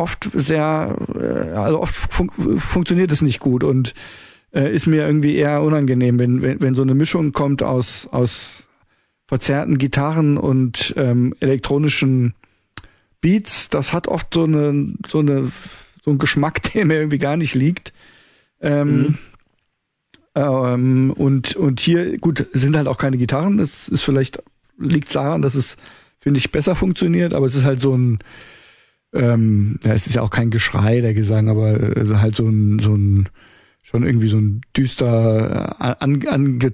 [0.00, 3.94] oft sehr, äh, also oft fun funktioniert es nicht gut und
[4.52, 8.66] äh, ist mir irgendwie eher unangenehm, wenn, wenn, wenn so eine Mischung kommt aus, aus
[9.26, 12.34] verzerrten Gitarren und ähm, elektronischen
[13.20, 15.52] Beats, das hat oft so eine, so eine,
[16.04, 17.92] so ein Geschmack, der mir irgendwie gar nicht liegt.
[18.60, 19.18] Ähm, mhm.
[20.34, 23.56] ähm, und, und hier, gut, sind halt auch keine Gitarren.
[23.56, 24.42] Das ist vielleicht,
[24.78, 25.76] liegt daran, dass es,
[26.18, 28.18] finde ich, besser funktioniert, aber es ist halt so ein,
[29.12, 32.78] ähm, ja, es ist ja auch kein Geschrei, der Gesang, aber äh, halt so ein,
[32.78, 33.28] so ein,
[33.82, 36.72] schon irgendwie so ein düster, äh, an, ange,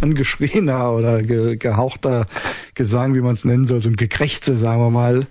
[0.00, 2.26] angeschriener oder ge, gehauchter
[2.74, 5.26] Gesang, wie man es nennen soll, so ein Gekrächze, sagen wir mal.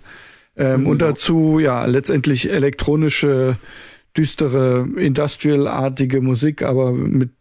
[0.57, 0.87] Ähm, mhm.
[0.87, 3.57] Und dazu, ja, letztendlich elektronische,
[4.17, 7.31] düstere, industrial-artige Musik, aber mit,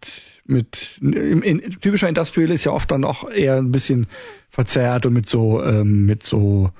[0.45, 4.07] mit, in, in, typischer Industrial ist ja oft dann auch eher ein bisschen
[4.51, 6.71] verzerrt und mit so, ähm, mit so,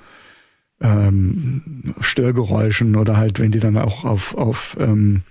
[0.81, 5.23] ähm, Störgeräuschen oder halt, wenn die dann auch auf, auf ähm,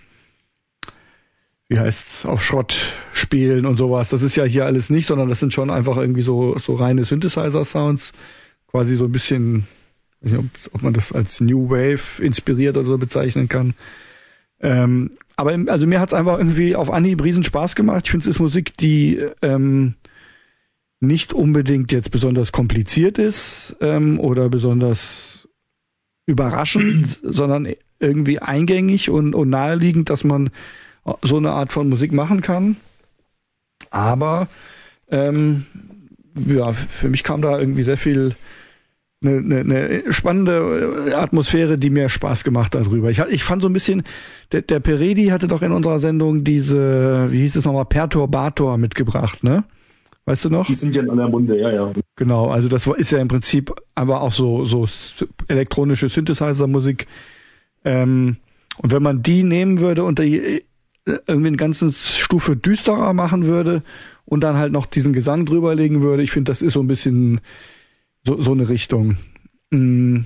[1.69, 2.77] wie heißt's, auf Schrott
[3.13, 4.11] spielen und sowas.
[4.11, 7.05] Das ist ja hier alles nicht, sondern das sind schon einfach irgendwie so, so reine
[7.05, 8.13] Synthesizer-Sounds.
[8.69, 9.67] Quasi so ein bisschen,
[10.21, 13.75] weiß nicht, ob, ob man das als New Wave inspiriert oder so bezeichnen kann.
[14.61, 18.03] Ähm, aber also mir hat's einfach irgendwie auf Anhieb riesen Spaß gemacht.
[18.05, 19.95] Ich finde, es ist Musik, die ähm,
[21.01, 25.49] nicht unbedingt jetzt besonders kompliziert ist ähm, oder besonders
[26.27, 27.69] überraschend, sondern
[27.99, 30.51] irgendwie eingängig und, und naheliegend, dass man
[31.23, 32.77] so eine Art von Musik machen kann.
[33.91, 34.49] Aber
[35.11, 35.67] ähm,
[36.35, 38.35] ja, für mich kam da irgendwie sehr viel
[39.23, 43.11] eine, eine, eine spannende Atmosphäre, die mir Spaß gemacht hat darüber.
[43.11, 44.03] Ich, ich fand so ein bisschen,
[44.53, 49.45] der, der Peredi hatte doch in unserer Sendung diese, wie hieß es nochmal, Perturbator mitgebracht,
[49.45, 49.65] ne?
[50.27, 50.67] Weißt du noch?
[50.67, 51.93] Die sind ja in der Munde, ja, ja.
[52.17, 54.89] Genau, also das ist ja im Prinzip aber auch so, so
[55.49, 57.07] elektronische Synthesizer-Musik.
[57.85, 58.37] Ähm,
[58.79, 60.65] und wenn man die nehmen würde und die
[61.05, 63.83] irgendwie eine ganze Stufe düsterer machen würde
[64.25, 67.41] und dann halt noch diesen Gesang drüberlegen würde, ich finde, das ist so ein bisschen
[68.27, 69.19] so, so eine Richtung.
[69.71, 70.25] Mhm.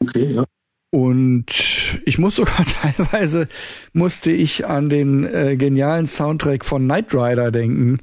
[0.00, 0.44] Okay, ja.
[0.90, 1.46] Und
[2.06, 3.48] ich muss sogar teilweise
[3.92, 7.98] musste ich an den äh, genialen Soundtrack von Knight Rider denken,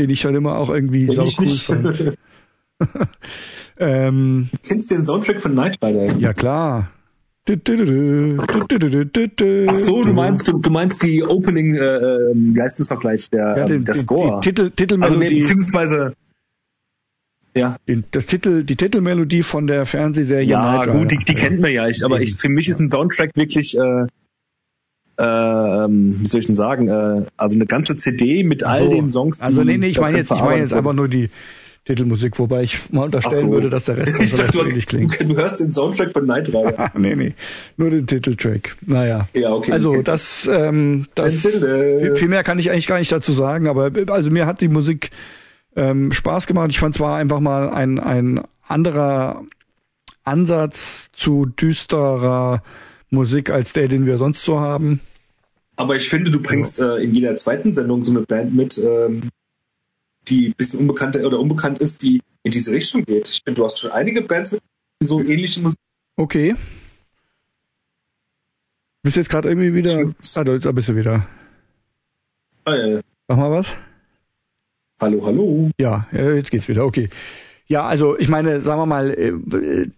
[0.00, 2.16] den ich schon immer auch irgendwie sau cool fand.
[3.78, 6.18] ähm, du kennst den Soundtrack von Knight Rider?
[6.18, 6.90] Ja klar.
[7.48, 7.54] Ach
[9.74, 13.28] so, du meinst du, du meinst die Opening, äh, ähm, wie heißt das doch gleich,
[13.30, 14.40] der, ja, den, der Score.
[14.40, 15.14] Die, die Titel, Titelmelodie.
[15.14, 16.12] Also nee, beziehungsweise
[17.56, 17.76] ja.
[18.12, 20.46] Das Titel, die Titelmelodie von der Fernsehserie.
[20.46, 21.88] Ja, gut, die, die kennt man ja.
[21.88, 24.06] Ich, aber ich, für mich ist ein Soundtrack wirklich, äh,
[25.16, 28.90] äh, wie soll ich denn sagen, äh, also eine ganze CD mit all so.
[28.90, 29.38] den Songs.
[29.38, 31.30] Die also nee, nee, ich meine jetzt, ich meine jetzt einfach nur die
[31.84, 33.50] Titelmusik, wobei ich mal unterstellen so.
[33.50, 35.20] würde, dass der Rest ich dachte, ähnlich klingt.
[35.20, 36.92] Du, hörst den Soundtrack von Night Rider.
[36.98, 37.34] nee, nee,
[37.76, 38.76] nur den Titeltrack.
[38.86, 39.28] Naja.
[39.34, 39.72] Ja, okay.
[39.72, 43.90] Also das, ähm, das viel, viel mehr kann ich eigentlich gar nicht dazu sagen, aber
[44.08, 45.10] also mir hat die Musik
[45.74, 46.68] ähm, Spaß gemacht.
[46.70, 49.42] Ich fand zwar einfach mal ein, ein anderer
[50.22, 52.62] Ansatz zu düsterer
[53.10, 55.00] Musik als der, den wir sonst so haben.
[55.76, 59.30] Aber ich finde, du bringst äh, in jeder zweiten Sendung so eine Band mit, ähm,
[60.28, 63.28] die ein bisschen unbekannt oder unbekannt ist, die in diese Richtung geht.
[63.28, 64.60] Ich finde, du hast schon einige Bands mit
[65.02, 65.78] die so ähnliche Musik.
[66.16, 66.54] Okay.
[69.02, 70.04] Bist jetzt gerade irgendwie wieder.
[70.34, 71.26] Ah, da bist du wieder.
[72.66, 73.00] Ja.
[73.28, 73.74] Mach mal was.
[75.00, 75.70] Hallo, hallo.
[75.78, 76.84] Ja, jetzt geht's wieder.
[76.84, 77.08] Okay.
[77.66, 79.88] Ja, also ich meine, sagen wir mal, äh,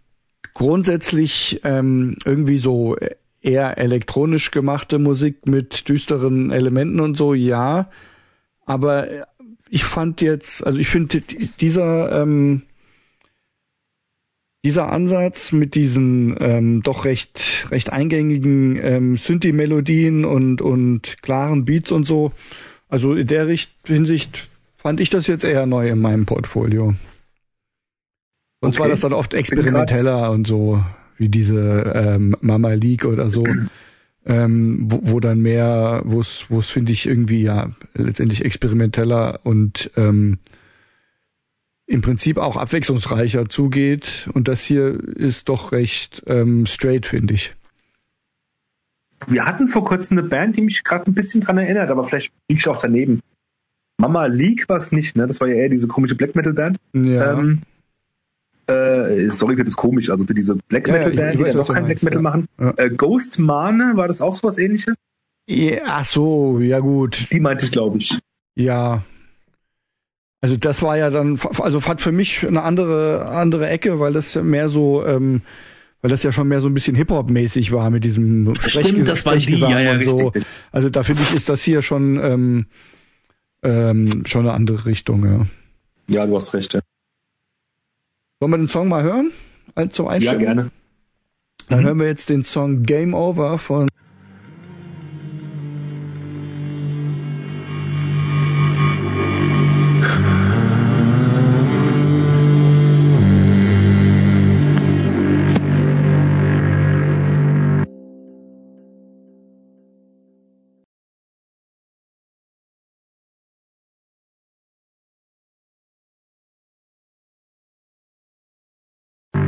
[0.55, 2.97] grundsätzlich ähm, irgendwie so
[3.41, 7.91] eher elektronisch gemachte Musik mit düsteren Elementen und so, ja.
[8.65, 9.09] Aber
[9.69, 11.23] ich fand jetzt, also ich finde
[11.61, 12.63] dieser ähm,
[14.65, 21.91] dieser Ansatz mit diesen ähm, doch recht recht eingängigen ähm, Synthi-Melodien und und klaren Beats
[21.91, 22.33] und so,
[22.89, 26.95] also in der Richt Hinsicht fand ich das jetzt eher neu in meinem Portfolio.
[28.63, 28.77] Und okay.
[28.77, 30.85] zwar das dann oft experimenteller und so,
[31.19, 33.45] wie diese ähm, Mama League oder so,
[34.25, 39.41] ähm, wo, wo dann mehr, wo es, wo es finde ich irgendwie ja letztendlich experimenteller
[39.43, 40.39] und ähm,
[41.87, 44.31] im Prinzip auch abwechslungsreicher zugeht.
[44.33, 47.57] Und das hier ist doch recht ähm, straight, finde ich.
[49.27, 52.33] Wir hatten vor kurzem eine Band, die mich gerade ein bisschen dran erinnert, aber vielleicht
[52.49, 53.23] liege ich auch daneben.
[53.99, 55.27] Mama League war es nicht, ne?
[55.27, 56.79] Das war ja eher diese komische Black Metal Band.
[56.93, 57.39] Ja.
[57.39, 57.63] Ähm,
[58.73, 61.87] äh, sorry für das komisch, also für diese Black Metal Band, ja, die noch kein
[61.87, 62.47] Black Metal machen.
[62.77, 64.95] Äh, Ghost Mane, war das auch so was ähnliches?
[65.47, 67.29] Ja, ach so, ja gut.
[67.33, 68.19] Die meinte ich, glaube ich.
[68.55, 69.03] Ja.
[70.41, 74.35] Also das war ja dann, also hat für mich eine andere andere Ecke, weil das
[74.35, 75.43] mehr so, ähm,
[76.01, 79.37] weil das ja schon mehr so ein bisschen Hip-Hop-mäßig war mit diesem Stimmt, das war
[79.37, 80.17] die, ja, ja, so.
[80.17, 80.45] richtig.
[80.73, 82.67] Also da finde ich, ist das hier schon ähm,
[83.63, 85.47] ähm, schon eine andere Richtung, ja.
[86.09, 86.75] Ja, du hast recht.
[86.75, 86.81] Ja,
[88.43, 89.31] Wollen wir den Song mal hören?
[89.77, 90.41] Ein- Zum ja Einstimmen?
[90.41, 90.71] gerne.
[91.69, 93.89] Dann hören wir jetzt den Song Game Over von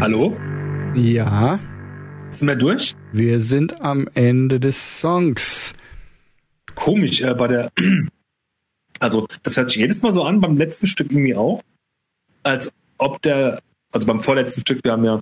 [0.05, 0.37] Hallo?
[0.95, 1.59] Ja,
[2.29, 2.95] Sind wir durch?
[3.13, 5.73] wir sind am Ende des Songs.
[6.75, 7.71] Komisch, äh, bei der,
[9.01, 11.63] also das hört sich jedes Mal so an, beim letzten Stück irgendwie auch,
[12.43, 13.63] als ob der,
[13.93, 15.21] also beim vorletzten Stück, wir haben ja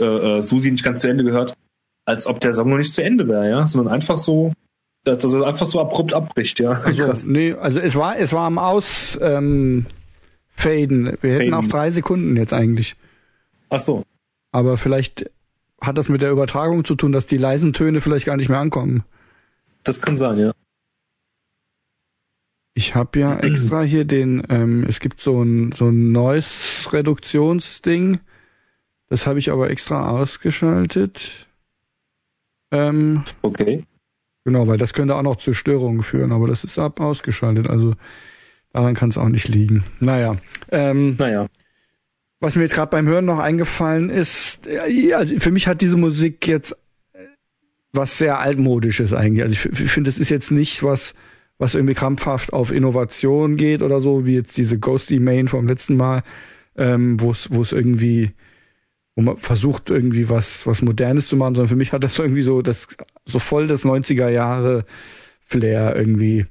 [0.00, 1.52] äh, äh, Susi nicht ganz zu Ende gehört,
[2.06, 4.54] als ob der Song noch nicht zu Ende wäre, ja, sondern einfach so,
[5.04, 6.72] dass dass er einfach so abrupt abbricht, ja.
[6.72, 7.24] Krass.
[7.24, 9.84] So, nee, also es war es war am Aus ähm.
[10.56, 11.54] Wir hätten Faden.
[11.54, 12.96] auch drei Sekunden jetzt eigentlich.
[13.70, 14.02] Ach so.
[14.52, 15.30] Aber vielleicht
[15.80, 18.58] hat das mit der Übertragung zu tun, dass die leisen Töne vielleicht gar nicht mehr
[18.58, 19.04] ankommen.
[19.84, 20.52] Das kann sein, ja.
[22.74, 28.20] Ich habe ja extra hier den, ähm, es gibt so ein so ein Noise-Reduktionsding.
[29.08, 31.46] Das habe ich aber extra ausgeschaltet.
[32.70, 33.84] Ähm, Okay.
[34.44, 37.66] genau, weil das könnte auch noch zu Störungen führen, aber das ist ab ausgeschaltet.
[37.68, 37.94] Also
[38.72, 39.84] daran kann es auch nicht liegen.
[40.00, 40.36] Naja.
[40.70, 41.46] Ähm, Naja.
[42.40, 45.96] Was mir jetzt gerade beim Hören noch eingefallen ist, ja, also für mich hat diese
[45.96, 46.72] Musik jetzt
[47.12, 47.18] äh,
[47.92, 49.42] was sehr altmodisches eigentlich.
[49.42, 51.14] Also ich, ich finde, es ist jetzt nicht was,
[51.58, 55.96] was irgendwie krampfhaft auf Innovation geht oder so, wie jetzt diese Ghosty Main vom letzten
[55.96, 56.22] Mal,
[56.76, 58.30] ähm, wo es wo es irgendwie,
[59.16, 62.42] wo man versucht irgendwie was was Modernes zu machen, sondern für mich hat das irgendwie
[62.42, 62.86] so das
[63.26, 64.84] so voll das 90er Jahre
[65.44, 66.46] Flair irgendwie.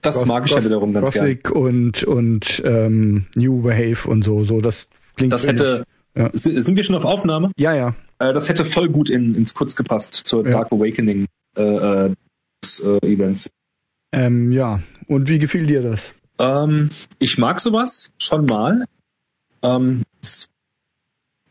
[0.00, 1.38] Das Goth- mag ich ja wiederum ganz gerne.
[1.52, 5.84] Und und ähm, New Wave und so, so das klingt Das hätte,
[6.14, 6.30] Ja.
[6.32, 7.50] Sind wir schon auf Aufnahme?
[7.56, 7.94] ja, ja.
[8.18, 10.52] Äh, das hätte voll gut in, ins Kurz gepasst zur Ja.
[10.52, 11.26] Dark Awakening
[11.56, 12.14] äh, äh,
[12.62, 13.50] des, äh, Events.
[14.12, 14.80] Ähm, ja.
[15.08, 16.12] Und wie gefiel dir das?
[16.38, 16.88] Ähm,
[17.18, 18.84] ich mag sowas schon mal.
[19.62, 20.48] Ähm, es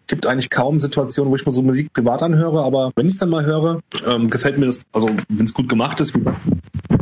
[0.07, 3.19] gibt eigentlich kaum Situationen, wo ich mal so Musik privat anhöre, aber wenn ich es
[3.19, 6.37] dann mal höre, ähm, gefällt mir das, also wenn es gut gemacht ist, gefällt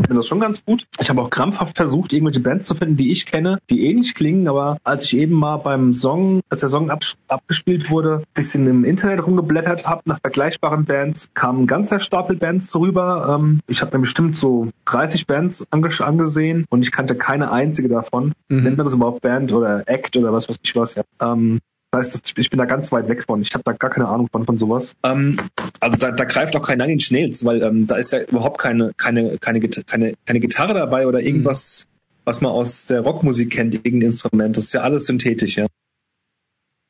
[0.10, 0.86] mir das schon ganz gut.
[1.00, 4.48] Ich habe auch krampfhaft versucht, irgendwelche Bands zu finden, die ich kenne, die ähnlich klingen,
[4.48, 8.84] aber als ich eben mal beim Song, als der Song ab, abgespielt wurde, bisschen im
[8.84, 13.38] Internet rumgeblättert habe nach vergleichbaren Bands, kam ein ganzer Stapel Bands rüber.
[13.40, 17.90] Ähm, ich habe mir bestimmt so 30 Bands ange angesehen und ich kannte keine einzige
[17.90, 18.34] davon.
[18.50, 18.64] Mhm.
[18.64, 20.96] Nennt man das überhaupt Band oder Act oder was weiß ich was?
[20.96, 21.04] Ja.
[21.22, 21.60] Ähm,
[21.94, 23.42] heißt, das- ich bin da ganz weit weg von.
[23.42, 24.96] Ich habe da gar keine Ahnung von, von sowas.
[25.04, 25.38] Ähm,
[25.80, 28.60] also da, da greift auch kein Nine Inch Nails, weil ähm, da ist ja überhaupt
[28.60, 31.86] keine, keine, keine, keine, keine Gitarre dabei oder irgendwas,
[32.26, 34.58] was man aus der Rockmusik kennt, irgendein Instrument.
[34.58, 35.68] Das ist ja alles synthetisch, ja.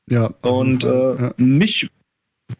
[0.10, 0.34] Ja.
[0.42, 1.34] Und äh, ja.
[1.38, 1.90] mich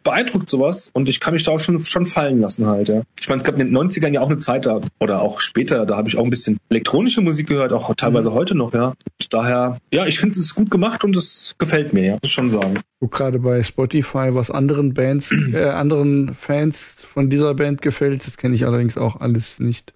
[0.04, 3.04] beeindruckt sowas und ich kann mich da auch schon, schon fallen lassen halt, ja.
[3.20, 5.86] Ich meine, es gab in den 90ern ja auch eine Zeit da, oder auch später,
[5.86, 8.34] da habe ich auch ein bisschen elektronische Musik gehört, auch teilweise Mhm.
[8.34, 8.88] heute noch, ja.
[8.88, 12.22] Und daher, ja, ich finde es ist gut gemacht und es gefällt mir, ja, muss
[12.24, 12.76] ich schon sagen.
[13.00, 18.38] Wo gerade bei Spotify, was anderen Bands, äh, anderen Fans von dieser Band gefällt, das
[18.38, 19.94] kenne ich allerdings auch alles nicht.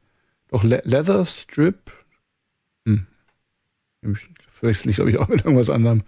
[0.50, 1.92] Doch Le Leather Strip?
[2.86, 3.06] Hm.
[4.60, 6.04] Verwechsel ich, glaube ich, auch mit irgendwas anderem.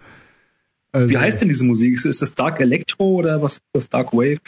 [0.92, 1.94] Also, Wie heißt denn diese Musik?
[2.04, 4.40] Ist- das Dark Electro oder was ist das Dark Wave?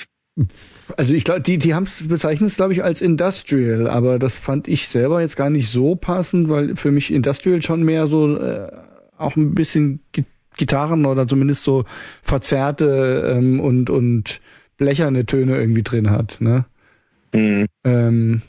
[0.97, 4.39] Also ich glaube, die, die haben es bezeichnet es, glaube ich, als Industrial, aber das
[4.39, 8.39] fand ich selber jetzt gar nicht so passend, weil für mich Industrial schon mehr so
[8.39, 8.69] äh,
[9.19, 10.24] auch ein bisschen Gi-
[10.56, 11.85] Gitarren oder zumindest so
[12.23, 14.40] verzerrte ähm, und und
[14.78, 16.39] blecherne Töne irgendwie drin hat.
[16.40, 16.64] Ne?
[17.85, 18.43] Ähm,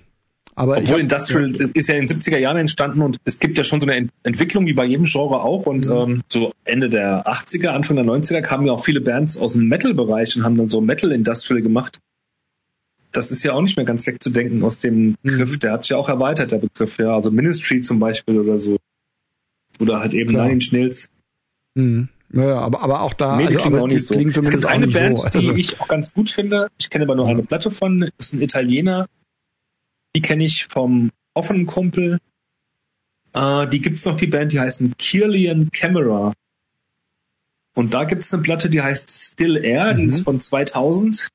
[0.55, 3.57] aber Obwohl hab- Industrial ist, ist ja in den 70er Jahren entstanden und es gibt
[3.57, 5.91] ja schon so eine Ent Entwicklung wie bei jedem Genre auch und Mhm.
[5.93, 9.67] ähm, so Ende der 80er, Anfang der 90er kamen ja auch viele Bands aus dem
[9.67, 11.99] Metal-Bereich und haben dann so Metal Industrial gemacht.
[13.11, 15.15] Das ist ja auch nicht mehr ganz wegzudenken aus dem Mhm.
[15.23, 15.59] Begriff.
[15.59, 17.15] Der hat sich ja auch erweitert, der Begriff, ja.
[17.15, 18.77] Also Ministry zum Beispiel oder so.
[19.79, 20.43] Oder halt eben Klar.
[20.45, 21.09] Nine Inch Nails.
[21.77, 22.09] Hm.
[22.31, 23.35] Ja, aber, aber auch da.
[23.35, 24.15] Nee, also, aber auch nicht so.
[24.15, 25.29] Es gibt eine Band, so.
[25.39, 26.67] die ich auch ganz gut finde.
[26.79, 27.99] Ich kenne aber nur eine Platte von.
[28.17, 29.05] Das ist ein Italiener.
[30.15, 32.19] Die kenne ich vom offenen Kumpel.
[33.33, 36.33] Äh, die gibt's noch, die Band, die heißen Kirlian Camera.
[37.75, 40.09] Und da gibt's eine Platte, die heißt Still Air, die Mhm.
[40.09, 41.29] ist von 2000.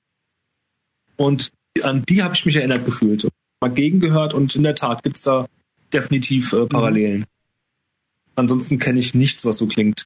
[1.16, 1.50] Und
[1.82, 3.28] an die habe ich mich erinnert gefühlt.
[3.60, 5.48] Mal gegengehört und in der Tat gibt's da
[5.92, 6.58] definitiv Mhm.
[6.62, 7.24] äh, Parallelen.
[8.36, 10.04] Ansonsten kenne ich nichts, was so klingt.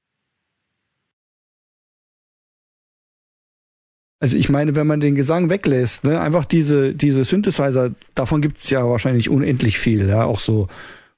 [4.23, 8.71] Also ich meine, wenn man den Gesang weglässt, ne, einfach diese, diese Synthesizer, davon gibt's
[8.71, 10.69] ja wahrscheinlich unendlich viel, ja, auch so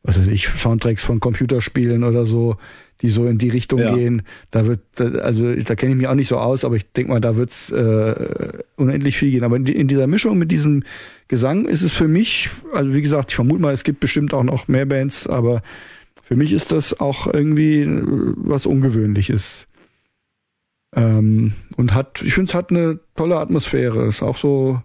[0.05, 2.57] was weiß ich, Soundtracks von Computerspielen oder so,
[3.03, 3.95] die so in die Richtung Ja.
[3.95, 4.23] gehen.
[4.51, 7.21] Da wird, also da kenne ich mich auch nicht so aus, aber ich denke mal,
[7.21, 9.45] da wird's äh, unendlich viel gehen.
[9.45, 10.83] Aber in, in dieser Mischung mit diesem
[11.29, 14.45] Gesang ist es für mich, also wie gesagt, ich vermute mal, es gibt bestimmt auch
[14.45, 15.63] noch mehr Bands, aber
[16.23, 18.03] für mich ist das auch irgendwie äh,
[18.37, 19.67] was Ungewöhnliches.
[20.97, 24.07] Ähm, und hat, ich finde, es hat eine tolle Atmosphäre.
[24.07, 24.81] Ist auch so,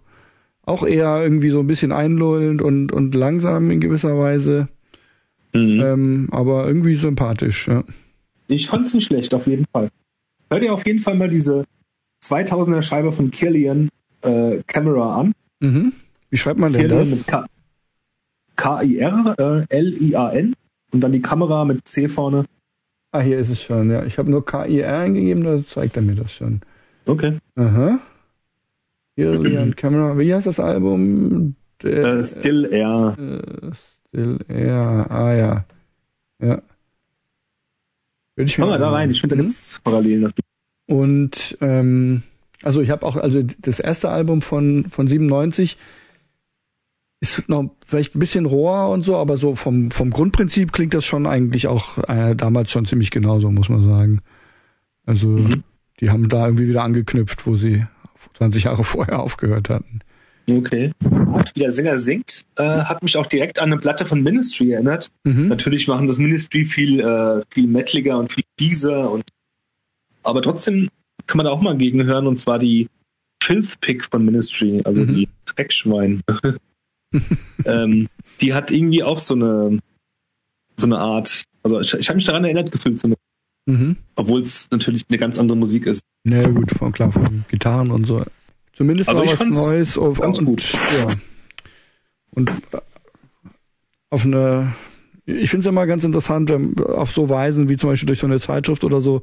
[0.62, 4.68] auch eher irgendwie so ein bisschen einlullend und, und langsam in gewisser Weise,
[5.52, 5.80] Mhm.
[5.80, 7.66] ähm, aber irgendwie sympathisch.
[7.66, 7.82] Ja.
[8.46, 9.88] Ich fand's nicht schlecht, auf jeden Fall.
[10.48, 11.64] Hört ihr auf jeden Fall mal diese
[12.22, 13.88] 2000er Scheibe von Killian
[14.22, 15.32] äh, Camera an.
[15.58, 15.92] Mhm.
[16.30, 17.10] Wie schreibt man denn Killian das?
[17.10, 17.46] mit K-
[18.56, 19.34] K-I-R,
[19.70, 20.52] äh,
[20.92, 22.44] und dann die Kamera mit C vorne.
[23.12, 24.04] Ah, hier ist es schon, ja.
[24.04, 26.60] Ich habe nur KIR eingegeben, da zeigt er mir das schon.
[27.06, 27.38] Okay.
[27.56, 27.98] Aha.
[29.16, 30.16] Brilliant Camera.
[30.16, 31.56] Wie heißt das Album?
[31.82, 33.16] Der, Äh, Still Air.
[33.18, 35.06] äh, Still Air.
[35.10, 35.64] Ah ja.
[36.40, 36.62] Ja.
[38.36, 40.40] Würde ich mir Komm mal da mal- rein, ich finde da gibt's Parallelen dazu.
[40.88, 42.22] Und ähm,
[42.62, 45.76] also ich habe auch, also das erste Album von, von 97
[47.20, 51.04] ist noch vielleicht ein bisschen roher und so, aber so vom, vom Grundprinzip klingt das
[51.04, 54.20] schon eigentlich auch äh, damals schon ziemlich genauso, muss man sagen.
[55.06, 55.62] Also Mhm.
[56.00, 57.84] die haben da irgendwie wieder angeknüpft, wo sie
[58.38, 60.00] 20 Jahre vorher aufgehört hatten.
[60.50, 60.92] Okay.
[61.04, 64.72] Und wie der Sänger singt, äh, hat mich auch direkt an eine Platte von Ministry
[64.72, 65.10] erinnert.
[65.24, 65.48] Mhm.
[65.48, 69.24] Natürlich machen das Ministry viel, äh, viel metaliger und viel fieser und
[70.22, 70.88] aber trotzdem
[71.26, 72.88] kann man da auch mal gegenhören und zwar die
[73.42, 75.14] Filth Pick von Ministry, also Mhm.
[75.14, 76.22] die Dreckschwein.
[77.64, 78.08] ähm,
[78.40, 79.78] die hat irgendwie auch so eine
[80.76, 83.14] so eine Art, also ich, ich habe mich daran erinnert gefühlt, eine,
[83.66, 83.96] Mhm.
[84.16, 86.02] obwohl es natürlich eine ganz andere Musik ist.
[86.24, 88.24] Na ja, gut, von, klar, von Gitarren und so.
[88.72, 89.98] Zumindest Also mal was Neues.
[89.98, 90.72] Auf, ganz und, gut.
[90.72, 91.06] Ja.
[92.30, 92.50] Und
[94.08, 94.74] auf eine,
[95.26, 98.26] ich finde es immer ganz interessant, wenn, auf so Weisen, wie zum Beispiel durch so
[98.26, 99.22] eine Zeitschrift oder so,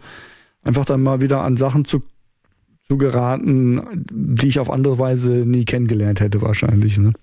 [0.62, 2.04] einfach dann mal wieder an Sachen zu,
[2.88, 6.98] zu geraten, die ich auf andere Weise nie kennengelernt hätte, wahrscheinlich.
[6.98, 7.14] Ne?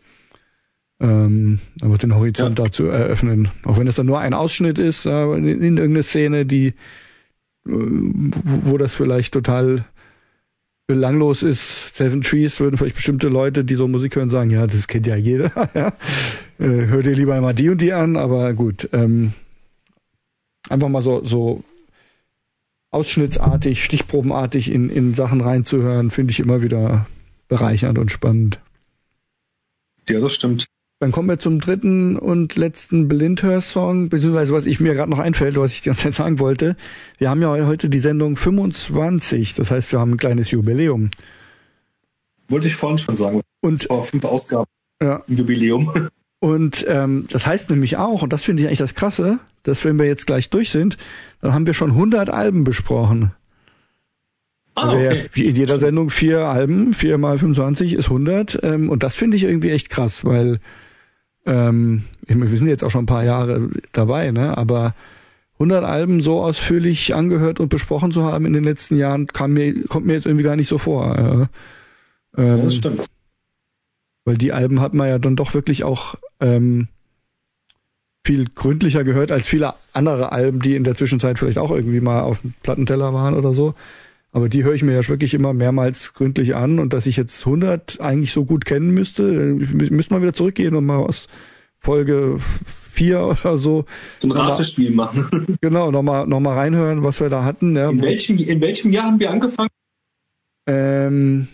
[1.01, 2.65] Ähm, einfach den Horizont Ja.
[2.65, 3.49] dazu eröffnen.
[3.65, 6.73] Auch wenn es dann nur ein Ausschnitt ist, äh, in, in irgendeine Szene, die, äh,
[7.65, 9.85] wo, das vielleicht total
[10.87, 11.97] belanglos ist.
[11.97, 15.17] Seven Trees würden vielleicht bestimmte Leute, die so Musik hören, sagen, ja, das kennt ja
[15.17, 15.51] jeder.
[15.75, 15.89] ja.
[16.59, 18.89] Äh, hör dir lieber mal die und die an, aber gut.
[18.93, 19.33] Ähm,
[20.69, 21.65] einfach mal so, so
[22.91, 27.07] ausschnittsartig, stichprobenartig in, in Sachen reinzuhören, finde ich immer wieder
[27.49, 28.61] bereichernd und spannend.
[30.09, 30.67] Ja, das stimmt.
[31.01, 35.57] Dann kommen wir zum dritten und letzten Blindhör-Song, beziehungsweise was ich mir gerade noch einfällt,
[35.57, 36.77] was ich die ganze Zeit sagen wollte.
[37.19, 41.11] Wir haben ja heute die Sendung 25, das heißt, wir haben ein kleines Jubiläum.
[42.49, 43.41] Wollte ich vorhin schon sagen.
[43.61, 44.67] Und, Vor fünf Ausgaben
[45.03, 45.93] ja, Jubiläum.
[46.41, 49.99] und ähm, das heißt nämlich auch, und das finde ich eigentlich das Krasse, dass wenn
[49.99, 50.97] wir jetzt gleich durch sind,
[51.41, 53.33] dann haben wir schon 100 Alben besprochen.
[54.75, 55.49] Ah, Also okay.
[55.49, 58.61] in jeder Sendung vier Alben, vier mal 25 ist 100.
[58.63, 60.59] Ähm, und das finde ich irgendwie echt krass, weil
[61.47, 64.57] ähm, wir sind jetzt auch schon ein paar Jahre dabei, ne?
[64.57, 64.95] aber
[65.55, 69.85] 100 Alben so ausführlich angehört und besprochen zu haben in den letzten Jahren, kam mir,
[69.87, 71.49] kommt mir jetzt irgendwie gar nicht so vor.
[72.37, 73.07] Äh, ähm, das stimmt.
[74.25, 76.89] weil die Alben hat man ja dann doch wirklich auch ähm,
[78.27, 82.23] viel gründlicher gehört als viele andere Alben, die in der Zwischenzeit vielleicht auch irgendwie mal
[82.23, 83.75] auf dem Plattenteller waren oder so.
[84.35, 87.47] Aber die höre ich mir ja wirklich immer mehrmals gründlich an und dass ich jetzt
[87.47, 91.29] 100 eigentlich so gut kennen müsste, äh, mü- müsste man wieder zurückgehen und mal aus
[91.79, 92.39] Folge
[92.91, 93.85] 4 oder so,
[94.19, 95.57] So ein Ratespiel machen.
[95.61, 97.77] genau, nochmal noch mal reinhören, was wir da hatten.
[97.77, 97.91] Ja.
[97.91, 99.71] In welchem, in welchem Jahr haben wir angefangen?
[100.67, 101.49] Ähm,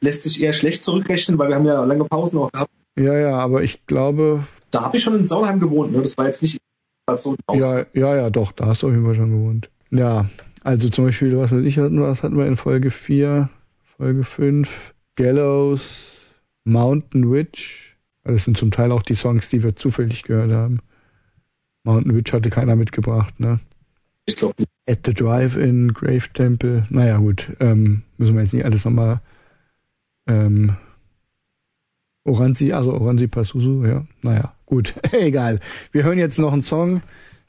[0.00, 2.70] Lässt sich eher schlecht zurückrechnen, weil wir haben ja lange Pausen auch gehabt.
[2.98, 5.92] ja, ja, aber ich glaube, Da habe ich schon in Saulheim gewohnt.
[5.92, 6.00] Ne?
[6.00, 6.58] Das war jetzt nicht
[7.16, 7.36] so.
[7.52, 9.70] Ja, ja, ja, doch, da hast du auf jeden Fall schon gewohnt.
[9.90, 10.26] Ja,
[10.64, 13.50] also zum Beispiel, was weiß ich, hatten wir, was hatten wir in Folge 4,
[13.98, 16.12] Folge 5, Gallows,
[16.64, 17.98] Mountain Witch.
[18.24, 20.80] Das sind zum Teil auch die Songs, die wir zufällig gehört haben.
[21.84, 23.60] Mountain Witch hatte keiner mitgebracht, ne?
[24.24, 24.70] Ich glaube nicht.
[24.88, 26.86] At the Drive-In, Grave Temple.
[26.88, 29.20] Naja, gut, ähm, müssen wir jetzt nicht alles nochmal,
[30.26, 30.76] ähm,
[32.24, 34.06] Oranzi, also Oranzi Pasusu, ja.
[34.22, 35.60] Naja, gut, egal.
[35.92, 37.02] Wir hören jetzt noch einen Song,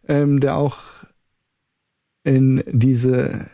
[0.09, 0.94] ähm, der auch
[2.25, 3.45] in diese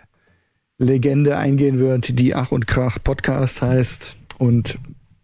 [0.80, 4.18] Legende eingehen wird, die Ach und Krach Podcast heißt.
[4.40, 4.80] Und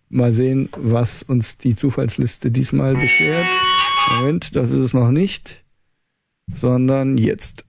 [0.10, 3.48] mal sehen, was uns die Zufallsliste diesmal beschert.
[4.20, 5.64] Moment, das ist es noch nicht,
[6.56, 7.66] sondern jetzt.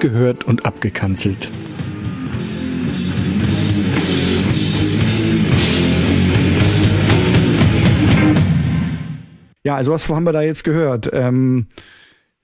[0.00, 1.50] Wird gehört und abgekanzelt.
[9.62, 11.10] Ja, also was haben wir da jetzt gehört?
[11.12, 11.66] Ähm,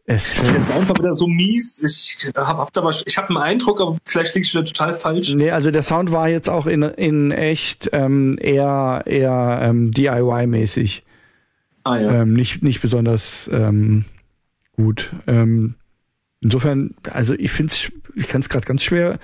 [0.05, 1.83] es Der Sound war wieder so mies.
[1.83, 4.95] Ich habe hab da was, ich habe einen Eindruck, aber vielleicht liege ich wieder total
[4.95, 5.35] falsch.
[5.35, 11.03] Nee, also der Sound war jetzt auch in, in echt ähm, eher, eher ähm, DIY-mäßig.
[11.85, 12.23] Ah ja.
[12.23, 14.05] Ähm, nicht, nicht besonders ähm,
[14.77, 15.13] gut.
[15.27, 15.77] Ähm,
[16.47, 19.19] insofern, also ich finde es, ich kann es gerade ganz schwer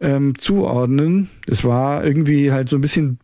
[0.00, 1.28] ähm, zuordnen.
[1.46, 3.18] Es war irgendwie halt so ein bisschen,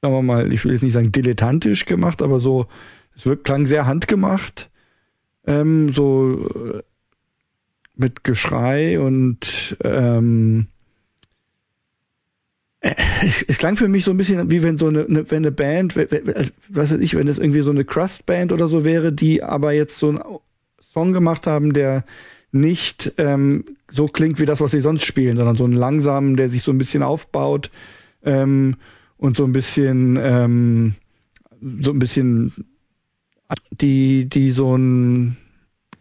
[0.00, 2.66] sagen wir mal, ich will jetzt nicht sagen dilettantisch gemacht, aber so,
[3.14, 4.70] es wirkt, klang sehr handgemacht.
[5.46, 6.82] Ähm, so äh,
[7.94, 10.68] mit Geschrei und ähm,
[12.80, 15.44] äh, es, es klang für mich so ein bisschen wie wenn so eine, eine wenn
[15.44, 19.12] eine Band, also, was weiß ich, wenn es irgendwie so eine Crust-Band oder so wäre,
[19.12, 20.22] die aber jetzt so einen
[20.92, 22.04] Song gemacht haben, der
[22.52, 26.48] nicht ähm, so klingt wie das, was sie sonst spielen, sondern so einen langsamen, der
[26.48, 27.70] sich so ein bisschen aufbaut
[28.24, 28.76] ähm,
[29.16, 30.94] und so ein bisschen ähm,
[31.80, 32.52] so ein bisschen
[33.80, 35.36] die die so ein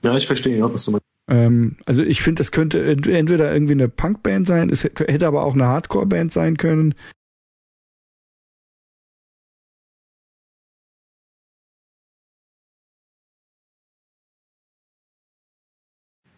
[0.04, 1.06] Ja, ich verstehe, ja, was du meinst.
[1.30, 5.44] ähm, also ich finde, das könnte ent- entweder irgendwie eine Punkband sein, es hätte aber
[5.44, 6.96] auch eine Hardcore-Band sein können.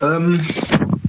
[0.02, 0.40] Ähm,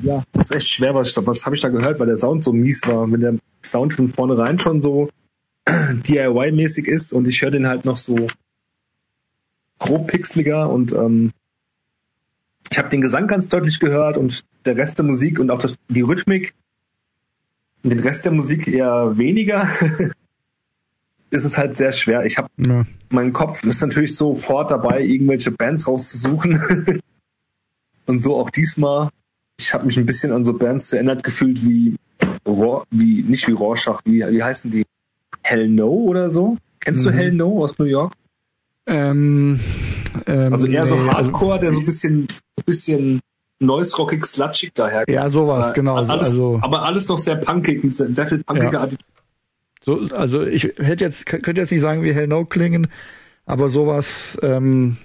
[0.02, 2.18] ja, das ist echt schwer, was, ich da- was habe ich da gehört, weil der
[2.18, 3.10] Sound so mies war.
[3.10, 5.08] Wenn der Sound von vornherein schon so
[5.68, 8.26] DIY-mäßig ist und ich höre den halt noch so
[9.78, 11.32] grob pixeliger und ähm,
[12.70, 15.76] ich habe den Gesang ganz deutlich gehört und der Rest der Musik und auch das,
[15.88, 16.54] die Rhythmik
[17.82, 19.68] und den Rest der Musik eher weniger.
[21.30, 22.24] ist es halt sehr schwer.
[22.26, 22.84] Ich habe Ja.
[23.10, 27.00] mein Kopf ist natürlich sofort dabei, irgendwelche Bands rauszusuchen.
[28.06, 29.08] Und so auch diesmal.
[29.60, 31.94] Ich habe mich ein bisschen an so Bands erinnert gefühlt wie,
[32.90, 34.84] wie nicht wie Rorschach, wie, wie heißen die?
[35.42, 36.56] Hell No oder so?
[36.80, 37.10] Kennst Mhm.
[37.10, 38.12] du Hell No aus New York?
[38.86, 39.60] Ähm,
[40.26, 42.26] ähm, Also eher so nee, Hardcore, der so ein bisschen,
[42.66, 43.20] bisschen
[43.60, 45.04] noise-rockig, slutschig daher.
[45.08, 45.94] Ja, sowas, Aber genau.
[45.94, 48.80] Alles, also, aber alles noch sehr punkig, mit sehr, sehr viel punkiger Ja.
[48.82, 49.04] Attitüde.
[49.84, 52.88] so, also ich hätte jetzt, könnte jetzt nicht sagen, wie Hell No klingen,
[53.46, 54.96] aber sowas, ähm,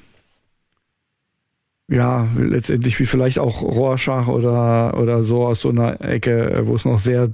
[1.89, 6.75] ja, letztendlich wie vielleicht auch Rorschach oder, oder so aus so einer Ecke, äh, wo
[6.75, 7.31] es noch sehr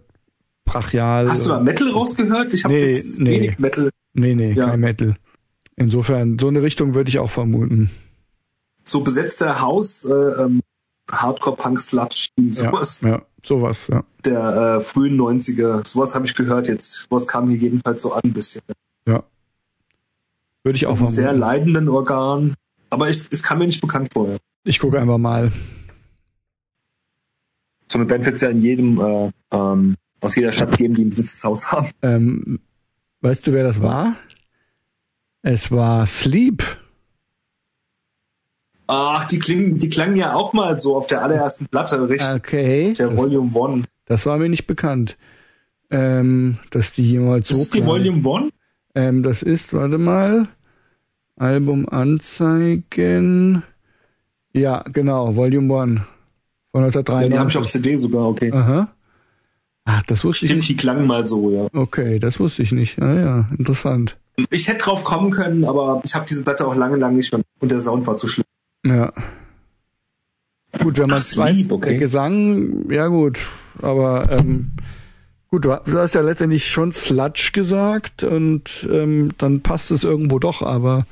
[0.66, 1.28] brachial.
[1.30, 2.54] Hast du da Metal rausgehört?
[2.54, 3.32] Ich habe Nee, jetzt nee.
[3.42, 3.90] wenig Metal.
[4.14, 4.68] Nee, nee, Ja.
[4.70, 5.16] kein Metal.
[5.76, 7.90] Insofern, so eine Richtung würde ich auch vermuten.
[8.84, 10.62] So besetzter Haus, äh, ähm,
[11.12, 13.02] Hardcore-Punk-Sludge, sowas.
[13.02, 14.04] Ja, ja, sowas, ja.
[14.24, 15.86] der äh, frühen 90er.
[15.88, 17.08] Sowas habe ich gehört jetzt.
[17.10, 18.62] Sowas kam hier jedenfalls so an ein bisschen.
[19.08, 19.24] Ja.
[20.64, 21.16] Würde ich auch Einen vermuten.
[21.16, 22.54] sehr leidenden Organ.
[22.94, 24.38] Aber es, es kam mir nicht bekannt vorher.
[24.66, 25.52] Ich gucke einfach mal.
[27.92, 31.06] So eine Band wird es ja in jedem, äh, ähm, aus jeder Stadt geben, die
[31.06, 31.90] ein Besitzhaus haben.
[32.04, 32.60] Ähm,
[33.22, 34.16] weißt du, wer das war?
[35.42, 36.64] Es war Sleep.
[38.86, 42.36] Ach, die klingen, die klangen ja auch mal so auf der allerersten Platte, richtig?
[42.36, 42.94] Okay.
[42.94, 43.84] der Das, Volume One.
[44.06, 45.18] das war mir nicht bekannt.
[45.90, 47.84] Ähm, dass die jemals so Das ist die.
[47.86, 48.50] Volume One?
[48.94, 50.48] Ähm, das ist, warte mal,
[51.38, 53.64] Album anzeigen.
[54.54, 56.02] Ja, genau, Volume 1
[56.72, 57.58] von Ja, die habe ich 1993.
[57.58, 58.52] auf CD sogar, okay.
[58.52, 58.90] Aha.
[59.86, 60.70] Ach, das wusste ich Stimmt, nicht.
[60.70, 61.68] die klangen mal so, ja.
[61.74, 63.02] Okay, das wusste ich nicht.
[63.02, 64.18] Ah ja, interessant.
[64.50, 67.42] Ich hätte drauf kommen können, aber ich habe diese Platte auch lange, lange nicht mehr.
[67.60, 68.46] Und der Sound war zu schlimm.
[68.86, 69.12] Ja.
[70.82, 71.98] Gut, wenn man Ach, weiß, okay.
[71.98, 73.40] Gesang, ja gut,
[73.82, 74.72] aber ähm,
[75.54, 80.64] gut, du hast ja letztendlich schon Sludge gesagt und ähm, dann passt es irgendwo doch,
[80.64, 81.06] aber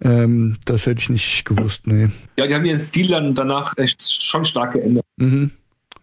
[0.00, 2.08] ähm, das hätte ich nicht gewusst, nee.
[2.38, 5.04] Ja, die haben ihren Stil dann danach echt schon stark geändert.
[5.16, 5.50] Mhm.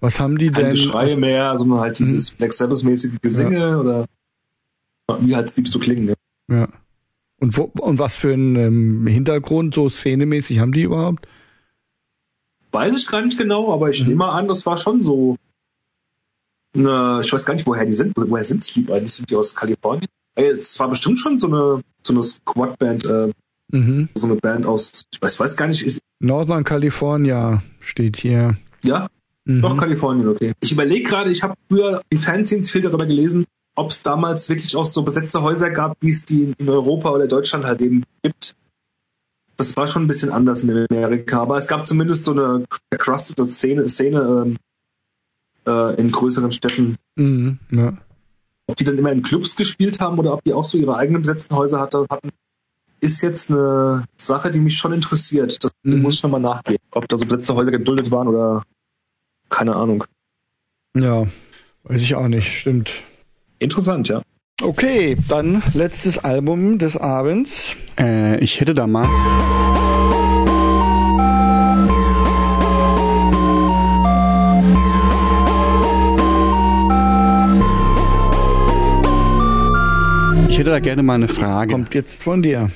[0.01, 0.71] Was haben die Kein denn?
[0.71, 4.05] Geschrei mehr, sondern halt dieses Black Sabbath-mäßige Gesinge oder
[5.21, 6.05] wie halt Sleep so klingen.
[6.07, 6.13] Ne?
[6.49, 6.67] Ja.
[7.39, 11.25] Und, wo, und was für einen ähm, Hintergrund, so szenemäßig, haben die überhaupt?
[12.73, 13.91] Weiß ich gar nicht genau, aber Mhm.
[13.93, 15.37] ich nehme an, das war schon so.
[16.75, 18.13] Ne, ich weiß gar nicht, woher die sind.
[18.15, 19.13] Woher sind Sleep eigentlich?
[19.13, 20.07] Sind die aus Kalifornien?
[20.35, 23.31] Ey, Es war bestimmt schon so eine so eine Squad-Band, äh,
[23.71, 24.09] Mhm.
[24.15, 28.57] so eine Band aus, ich weiß, weiß gar nicht, ist, Northern California steht hier.
[28.83, 29.09] ja,
[29.45, 29.61] Mhm.
[29.61, 30.53] doch Kalifornien, okay.
[30.61, 34.75] Ich überlege gerade, ich habe früher in Fanzines viel darüber gelesen, ob es damals wirklich
[34.75, 38.55] auch so besetzte Häuser gab, wie es die in Europa oder Deutschland halt eben gibt.
[39.57, 42.65] Das war schon ein bisschen anders in Amerika, aber es gab zumindest so eine
[42.97, 44.57] crustete Szene, Szene ähm,
[45.67, 46.95] äh, in größeren Städten.
[47.15, 47.59] Mhm.
[47.71, 47.93] Ja.
[48.67, 51.21] Ob die dann immer in Clubs gespielt haben oder ob die auch so ihre eigenen
[51.23, 52.29] besetzten Häuser hatte, hatten,
[53.01, 55.63] ist jetzt eine Sache, die mich schon interessiert.
[55.63, 56.01] Das Mhm.
[56.01, 56.77] muss ich nochmal nachgehen.
[56.91, 58.63] Ob da so letzte Häuser geduldet waren oder
[59.49, 60.03] keine Ahnung.
[60.95, 61.27] Ja,
[61.83, 62.91] weiß ich auch nicht, stimmt.
[63.59, 64.21] Interessant, ja.
[64.61, 67.75] Okay, dann letztes Album des Abends.
[67.97, 69.07] Äh, ich hätte da mal.
[80.49, 81.73] Ich hätte da gerne mal eine Frage.
[81.73, 82.71] Kommt jetzt von dir.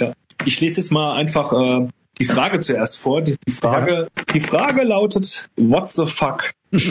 [0.00, 0.12] ja.
[0.44, 1.88] Ich lese jetzt mal einfach äh,
[2.18, 3.20] die Frage zuerst vor.
[3.20, 6.52] Die, die Frage, die Frage lautet: What the fuck?
[6.72, 6.82] Und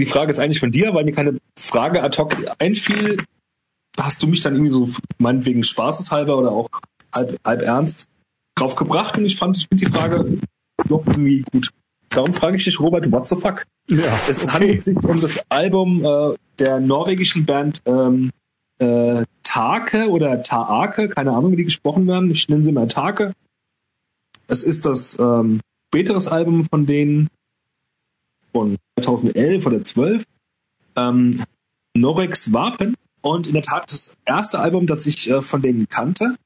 [0.00, 3.16] die Frage ist eigentlich von dir, weil mir keine Frage ad hoc einfiel.
[3.98, 6.68] Hast du mich dann irgendwie so meinetwegen spaßeshalber oder auch
[7.14, 8.08] halb, halb ernst
[8.56, 10.38] drauf gebracht und ich fand, ich finde die Frage
[10.88, 11.70] doch irgendwie gut.
[12.10, 13.64] Darum frage ich dich, Robert, what the fuck?
[13.90, 18.30] Ja, Es handelt sich um das Album äh, der norwegischen Band ähm,
[18.78, 22.30] äh, Take oder Taake, keine Ahnung, wie die gesprochen werden.
[22.30, 23.32] Ich nenne sie mal Take.
[24.46, 27.28] Es ist das ähm, späteres Album von denen
[28.52, 30.24] von 2011 oder 12.
[30.96, 31.44] Ähm,
[31.96, 32.94] Norex Wapen.
[33.20, 36.36] Und in der Tat das erste Album, das ich äh, von denen kannte.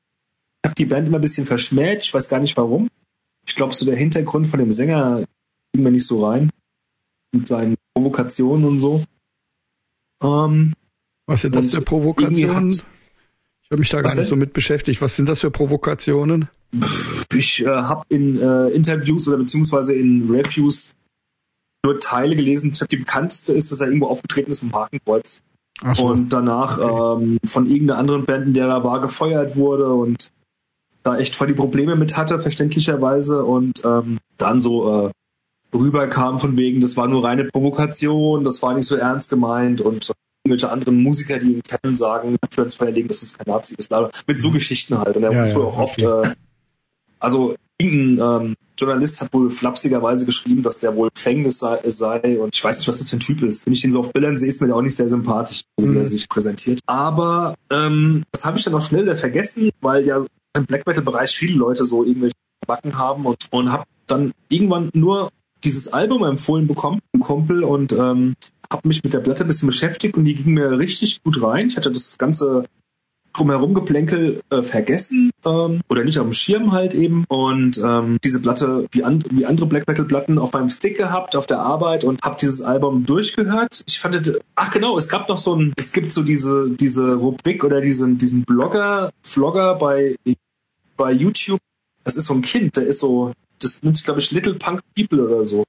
[0.62, 2.02] Ich habe die Band immer ein bisschen verschmäht.
[2.02, 2.88] Ich weiß gar nicht warum.
[3.46, 5.24] Ich glaube, so der Hintergrund von dem Sänger
[5.72, 6.50] ging mir nicht so rein.
[7.34, 9.02] Mit seinen Provokationen und so.
[10.22, 10.74] Ähm,
[11.26, 12.70] Was sind das für Provokationen?
[12.70, 15.00] Ich habe mich da gar nicht so mit beschäftigt.
[15.00, 16.48] Was sind das für Provokationen?
[17.34, 20.94] ich äh, habe in äh, Interviews oder beziehungsweise in Reviews
[21.84, 22.70] nur Teile gelesen.
[22.72, 25.42] Ich glaube, die bekannteste ist, dass er irgendwo aufgetreten ist vom Hakenkreuz
[25.94, 26.06] so.
[26.06, 27.22] und danach Okay.
[27.24, 30.30] ähm, von irgendeiner anderen Band, in der er war, gefeuert wurde und
[31.02, 33.44] da echt voll die Probleme mit hatte, verständlicherweise.
[33.44, 35.10] Und ähm, dann so äh,
[35.74, 40.10] rüberkam von wegen, das war nur reine Provokation, das war nicht so ernst gemeint und
[40.10, 40.12] äh,
[40.44, 43.90] irgendwelche anderen Musiker, die ihn kennen, sagen, für uns verlegen, dass es kein Nazi ist.
[44.26, 45.16] Mit so Geschichten halt.
[45.16, 46.34] Und er Ja, muss ja, wohl auch oft, äh,
[47.20, 52.54] also irgendein ähm, Journalist hat wohl flapsigerweise geschrieben, dass der wohl Gefängnis sei, sei und
[52.54, 53.64] ich weiß nicht, was das für ein Typ ist.
[53.66, 55.86] Wenn ich den so auf Bildern sehe, ist mir der auch nicht sehr sympathisch, so
[55.86, 55.98] wie Mhm.
[55.98, 56.80] er sich präsentiert.
[56.86, 60.18] Aber ähm, das habe ich dann auch schnell wieder vergessen, weil ja
[60.56, 62.34] im Black Metal Bereich viele Leute so irgendwelche
[62.66, 65.30] Backen haben und, und habe dann irgendwann nur
[65.64, 68.34] dieses Album empfohlen bekommen, ein Kumpel und ähm,
[68.70, 71.68] habe mich mit der Platte ein bisschen beschäftigt und die ging mir richtig gut rein.
[71.68, 72.64] Ich hatte das ganze
[73.32, 78.40] drumherum Geplänkel äh, vergessen ähm, oder nicht auf dem Schirm halt eben und ähm, diese
[78.40, 82.04] Platte wie, an, wie andere Black Metal Platten auf meinem Stick gehabt auf der Arbeit
[82.04, 83.84] und habe dieses Album durchgehört.
[83.86, 87.64] Ich fand, ach genau, es gab noch so ein, es gibt so diese diese Rubrik
[87.64, 90.16] oder diesen diesen Blogger Vlogger bei
[90.96, 91.60] bei YouTube.
[92.04, 93.32] Das ist so ein Kind, der ist so,
[93.64, 95.64] das nennt sich glaube ich Little Punk People oder so.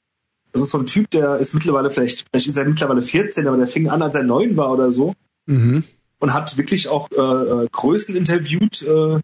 [0.51, 3.57] Das ist so ein Typ, der ist mittlerweile vielleicht, vielleicht ist er mittlerweile 14, aber
[3.57, 5.13] der fing an, als er neun war oder so
[5.45, 5.83] Mhm.
[6.19, 9.19] und hat wirklich auch äh, äh, Größen interviewt, äh,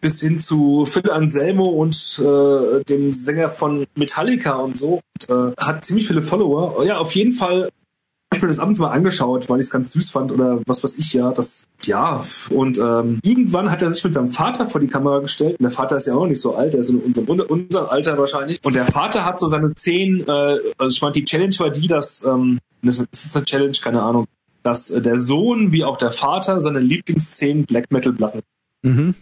[0.00, 5.00] bis hin zu Phil Anselmo und äh, dem Sänger von Metallica und so.
[5.28, 6.84] Und, äh, hat ziemlich viele Follower.
[6.84, 7.70] Ja, auf jeden Fall
[8.34, 10.98] ich mir das abends mal angeschaut, weil ich es ganz süß fand oder was weiß
[10.98, 11.32] ich ja.
[11.32, 15.58] Das ja und ähm, irgendwann hat er sich mit seinem Vater vor die Kamera gestellt.
[15.58, 18.18] Und der Vater ist ja auch nicht so alt, er ist in unserem, unserem Alter
[18.18, 18.60] wahrscheinlich.
[18.64, 20.26] Und der Vater hat so seine zehn.
[20.26, 24.02] Äh, also ich meine, die Challenge war die, dass ähm, das ist eine Challenge, keine
[24.02, 24.26] Ahnung
[24.64, 28.40] dass äh, der Sohn wie auch der Vater seine Lieblingsszenen Black Metal Platten.
[28.82, 29.14] Mhm.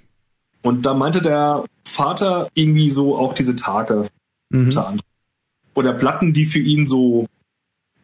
[0.62, 4.08] Und da meinte der Vater irgendwie so auch diese Tage
[4.50, 4.64] Mhm.
[4.66, 5.06] unter anderem.
[5.74, 7.26] Oder Platten, die für ihn so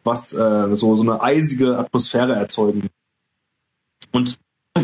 [0.03, 2.87] was, äh, so, so eine eisige Atmosphäre erzeugen.
[4.11, 4.37] Und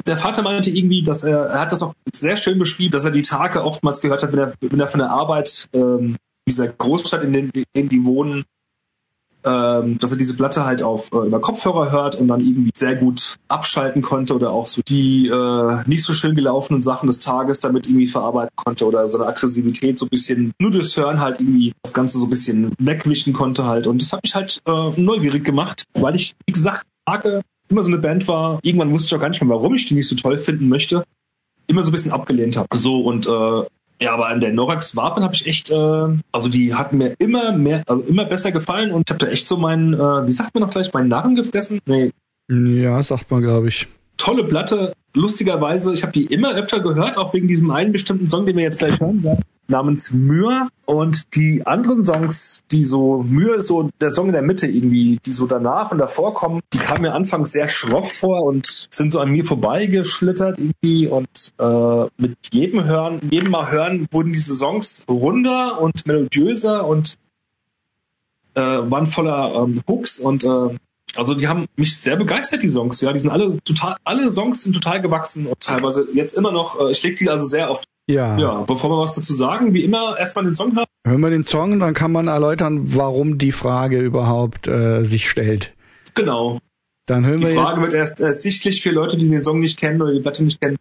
[0.06, 3.12] der Vater meinte irgendwie, dass er, er hat das auch sehr schön beschrieben, dass er
[3.12, 6.18] die Tage oftmals gehört hat, wenn er, wenn er von der Arbeit ähm,
[6.48, 8.44] dieser Großstadt, in den, in die wohnen,
[9.46, 12.96] ähm, dass er diese Platte halt auf äh, über Kopfhörer hört und dann irgendwie sehr
[12.96, 17.60] gut abschalten konnte oder auch so die äh, nicht so schön gelaufenen Sachen des Tages
[17.60, 21.74] damit irgendwie verarbeiten konnte oder seine Aggressivität so ein bisschen nur durchs Hören halt irgendwie
[21.84, 25.46] das Ganze so ein bisschen wegwischen konnte halt und das hat mich halt äh, neugierig
[25.46, 28.60] gemacht, weil ich wie gesagt Tage immer so eine Band war.
[28.64, 31.04] Irgendwann wusste ich auch gar nicht mehr, warum ich die nicht so toll finden möchte.
[31.68, 32.78] Immer so ein bisschen abgelehnt habe.
[32.78, 33.66] So und äh,
[34.02, 37.52] ja, aber an der Norax Wapen habe ich echt, äh, also die hat mir immer
[37.52, 40.54] mehr, also immer besser gefallen und ich habe da echt so meinen, äh, wie sagt
[40.54, 41.80] man noch gleich, meinen Narren gefressen.
[41.86, 42.12] Nee,
[42.50, 43.88] Ja, sagt man, glaube ich.
[44.20, 44.94] Tolle Platte.
[45.16, 48.64] Lustigerweise, ich habe die immer öfter gehört, auch wegen diesem einen bestimmten Song, den wir
[48.64, 50.68] jetzt gleich hören werden, namens Mühe.
[50.86, 55.20] Und die anderen Songs, die so, Mühe ist so der Song in der Mitte irgendwie,
[55.26, 59.12] die so danach und davor kommen, die kamen mir anfangs sehr schroff vor und sind
[59.12, 61.08] so an mir vorbeigeschlittert irgendwie.
[61.08, 67.18] Und äh, mit jedem Hören, jedem Mal hören, wurden diese Songs runder und melodiöser und
[68.54, 70.76] äh, waren voller ähm, Hooks und äh,
[71.16, 73.02] also die haben mich sehr begeistert, die Songs.
[73.02, 76.80] Ja, die sind alle total, alle Songs sind total gewachsen und teilweise jetzt immer noch.
[76.80, 77.82] Äh, ich leg die also sehr auf.
[78.08, 78.38] Ja.
[78.38, 80.86] Ja, bevor wir was dazu sagen, wie immer erstmal den Song hören.
[81.06, 85.74] Hören wir den Song, dann kann man erläutern, warum die Frage überhaupt äh, sich stellt.
[86.16, 86.60] Genau.
[87.06, 90.02] Dann hören Die wir Frage wird erst ersichtlich für Leute, die den Song nicht kennen
[90.02, 90.78] oder die Platte nicht kennen,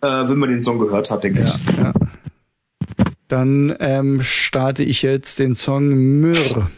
[0.00, 1.70] äh, wenn man den Song gehört hat, denke jetzt.
[1.70, 1.76] ich.
[1.76, 1.92] Ja, ja.
[3.28, 5.88] Dann ähm, starte ich jetzt den Song
[6.20, 6.68] Myrrh.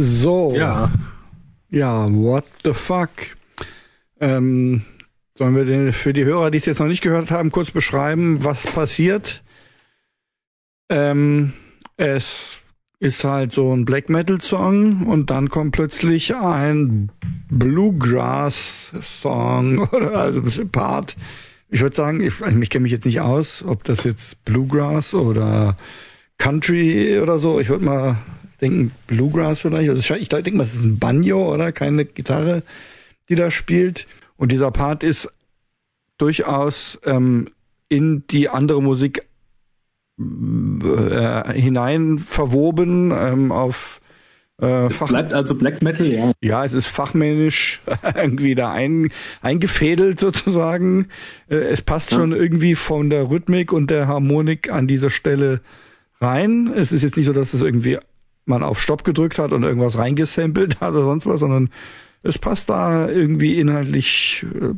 [0.00, 0.54] So.
[0.56, 0.90] Ja.
[1.68, 3.10] Ja, what the fuck?
[4.18, 4.82] Ähm,
[5.34, 8.42] sollen wir den für die Hörer, die es jetzt noch nicht gehört haben, kurz beschreiben,
[8.42, 9.42] was passiert?
[10.88, 11.52] Ähm,
[11.98, 12.58] es
[12.98, 17.12] ist halt so ein Black Metal Song und dann kommt plötzlich ein
[17.50, 21.16] Bluegrass Song oder also ein bisschen Part.
[21.68, 25.76] Ich würde sagen, ich, ich kenne mich jetzt nicht aus, ob das jetzt Bluegrass oder
[26.38, 27.60] Country oder so.
[27.60, 28.16] Ich würde mal
[28.60, 29.90] denken Bluegrass vielleicht.
[29.90, 32.62] Also ich denke mal, es ist ein Banjo oder keine Gitarre,
[33.28, 34.06] die da spielt.
[34.36, 35.28] Und dieser Part ist
[36.18, 37.48] durchaus ähm,
[37.88, 39.24] in die andere Musik
[40.18, 44.00] äh, hinein verwoben ähm, auf
[44.60, 46.32] äh, es Fach bleibt also Black Metal, ja.
[46.42, 47.80] Ja, es ist fachmännisch
[48.14, 49.10] irgendwie da ein,
[49.40, 51.08] eingefädelt sozusagen.
[51.48, 52.18] Äh, es passt ja.
[52.18, 55.60] schon irgendwie von der Rhythmik und der Harmonik an dieser Stelle
[56.20, 56.70] rein.
[56.74, 57.98] Es ist jetzt nicht so, dass es irgendwie
[58.50, 61.70] man auf Stopp gedrückt hat und irgendwas reingesampelt hat oder sonst was, sondern
[62.22, 64.74] es passt da irgendwie inhaltlich äh,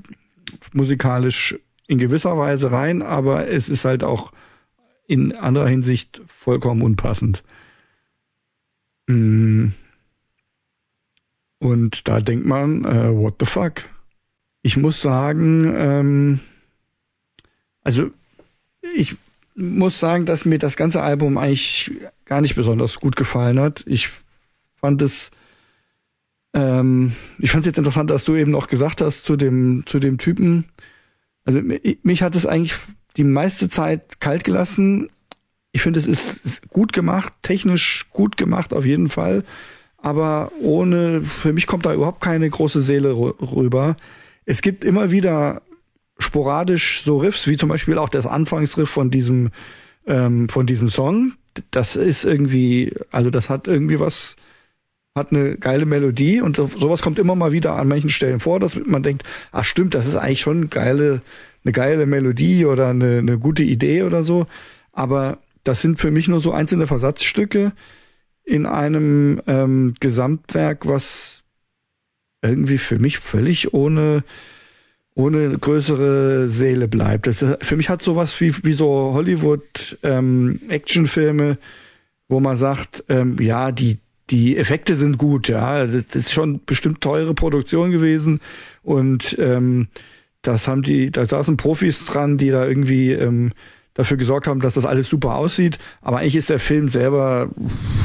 [0.72, 1.58] musikalisch
[1.88, 4.32] in gewisser Weise rein, aber es ist halt auch
[5.06, 7.42] in anderer Hinsicht vollkommen unpassend.
[9.08, 9.68] Mm.
[11.58, 13.84] Und da denkt man, äh, what the fuck?
[14.62, 16.40] Ich muss sagen, ähm,
[17.82, 18.10] also
[18.94, 19.16] ich
[19.54, 21.92] muss sagen, dass mir das ganze Album eigentlich
[22.24, 23.82] gar nicht besonders gut gefallen hat.
[23.86, 24.10] Ich
[24.76, 25.30] fand es,
[26.54, 29.98] ähm, ich fand es jetzt interessant, dass du eben noch gesagt hast zu dem zu
[29.98, 30.66] dem Typen.
[31.44, 32.74] Also mich hat es eigentlich
[33.16, 35.10] die meiste Zeit kalt gelassen.
[35.72, 39.42] Ich finde, es ist gut gemacht, technisch gut gemacht auf jeden Fall,
[39.96, 43.96] aber ohne, für mich kommt da überhaupt keine große Seele rüber.
[44.44, 45.62] Es gibt immer wieder
[46.22, 49.50] sporadisch so Riffs, wie zum Beispiel auch das Anfangsriff von diesem,
[50.06, 51.32] ähm, von diesem Song.
[51.70, 54.36] Das ist irgendwie, also das hat irgendwie was,
[55.14, 58.76] hat eine geile Melodie und sowas kommt immer mal wieder an manchen Stellen vor, dass
[58.76, 61.20] man denkt, ach stimmt, das ist eigentlich schon geile,
[61.64, 64.46] eine geile Melodie oder eine, eine gute Idee oder so.
[64.92, 67.72] Aber das sind für mich nur so einzelne Versatzstücke
[68.44, 71.42] in einem ähm, Gesamtwerk, was
[72.42, 74.24] irgendwie für mich völlig ohne
[75.14, 77.26] ohne größere Seele bleibt.
[77.26, 80.60] Das ist, für mich hat sowas wie, wie so Hollywood ähm,
[82.28, 83.98] wo man sagt, ähm, ja, die
[84.30, 88.40] die Effekte sind gut, ja, das, das ist schon bestimmt teure Produktion gewesen
[88.82, 89.88] und ähm,
[90.40, 93.52] das haben die, da saßen Profis dran, die da irgendwie ähm,
[93.94, 95.78] dafür gesorgt haben, dass das alles super aussieht.
[96.00, 97.50] Aber eigentlich ist der Film selber,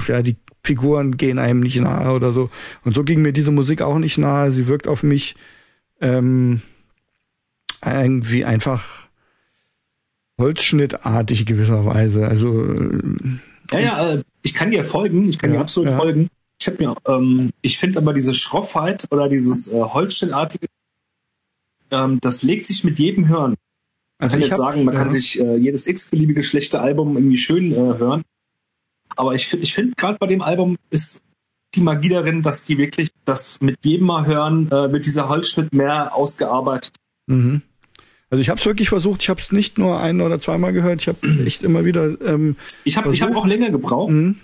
[0.08, 2.50] ja, die Figuren gehen einem nicht nahe oder so.
[2.84, 4.52] Und so ging mir diese Musik auch nicht nahe.
[4.52, 5.36] Sie wirkt auf mich
[6.02, 6.62] ähm,
[7.86, 9.08] irgendwie einfach
[10.40, 12.28] Holzschnittartig gewisserweise.
[12.28, 13.40] Also äh,
[13.72, 15.98] ja, ja, äh, ich kann dir folgen, ich kann ja, dir absolut ja.
[15.98, 16.30] folgen.
[16.60, 20.68] Ich habe mir, ähm, ich finde aber diese Schroffheit oder dieses äh, Holzschnittartige,
[21.92, 23.56] ähm, das legt sich mit jedem Hören.
[24.20, 25.02] Man also kann jetzt hab, sagen, man ja.
[25.02, 28.24] kann sich äh, jedes x-beliebige schlechte Album irgendwie schön äh, hören.
[29.16, 31.22] Aber ich, ich finde gerade bei dem Album ist
[31.76, 35.74] die Magie darin, dass die wirklich, das mit jedem Mal hören, äh, wird dieser Holzschnitt
[35.74, 36.94] mehr ausgearbeitet.
[37.28, 37.62] Mhm.
[38.30, 39.22] Also ich habe es wirklich versucht.
[39.22, 41.02] Ich habe es nicht nur ein oder zweimal gehört.
[41.02, 42.20] Ich habe echt immer wieder.
[42.22, 44.12] Ähm, ich habe ich hab auch länger gebraucht.
[44.12, 44.36] Mhm.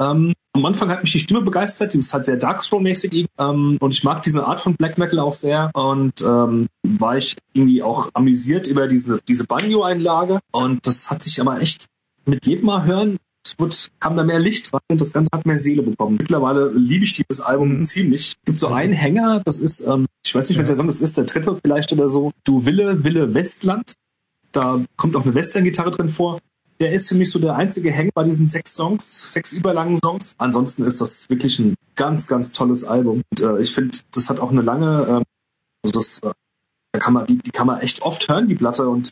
[0.00, 1.94] Ähm, am Anfang hat mich die Stimme begeistert.
[1.94, 3.26] Die ist halt sehr Darkstone-mäßig.
[3.38, 5.70] Ähm, und ich mag diese Art von Black Metal auch sehr.
[5.74, 10.40] Und ähm, war ich irgendwie auch amüsiert über diese, diese Banjo-Einlage.
[10.50, 11.86] Und das hat sich aber echt
[12.26, 13.18] mit jedem Mal hören
[13.60, 16.16] wird, kam da mehr Licht rein und das Ganze hat mehr Seele bekommen.
[16.18, 18.36] Mittlerweile liebe ich dieses Album ziemlich.
[18.38, 20.76] Es gibt so einen Hänger, das ist, ähm, ich weiß nicht, welcher ja.
[20.76, 22.32] Song das ist, der dritte vielleicht oder so.
[22.44, 23.94] Du Wille, Wille Westland.
[24.52, 26.40] Da kommt auch eine Western-Gitarre drin vor.
[26.80, 30.34] Der ist für mich so der einzige Hänger bei diesen sechs Songs, sechs überlangen Songs.
[30.38, 33.22] Ansonsten ist das wirklich ein ganz, ganz tolles Album.
[33.30, 36.32] Und äh, ich finde, das hat auch eine lange, äh, also das, äh,
[36.92, 39.10] da kann man, die, die kann man echt oft hören, die Platte, und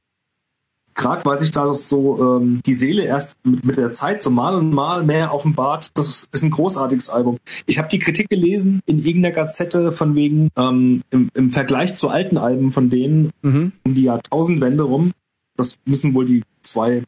[0.99, 4.55] gerade weil sich da so ähm, die Seele erst mit, mit der Zeit so mal
[4.57, 5.91] und mal mehr offenbart.
[5.95, 7.39] Das ist, ein großartiges Album.
[7.67, 12.09] Ich habe die Kritik gelesen in irgendeiner Gazette von wegen ähm, im, im Vergleich zu
[12.09, 13.73] alten Alben von denen Mhm.
[13.85, 15.13] um die Jahrtausendwende rum.
[15.57, 17.03] Das müssen wohl die zwei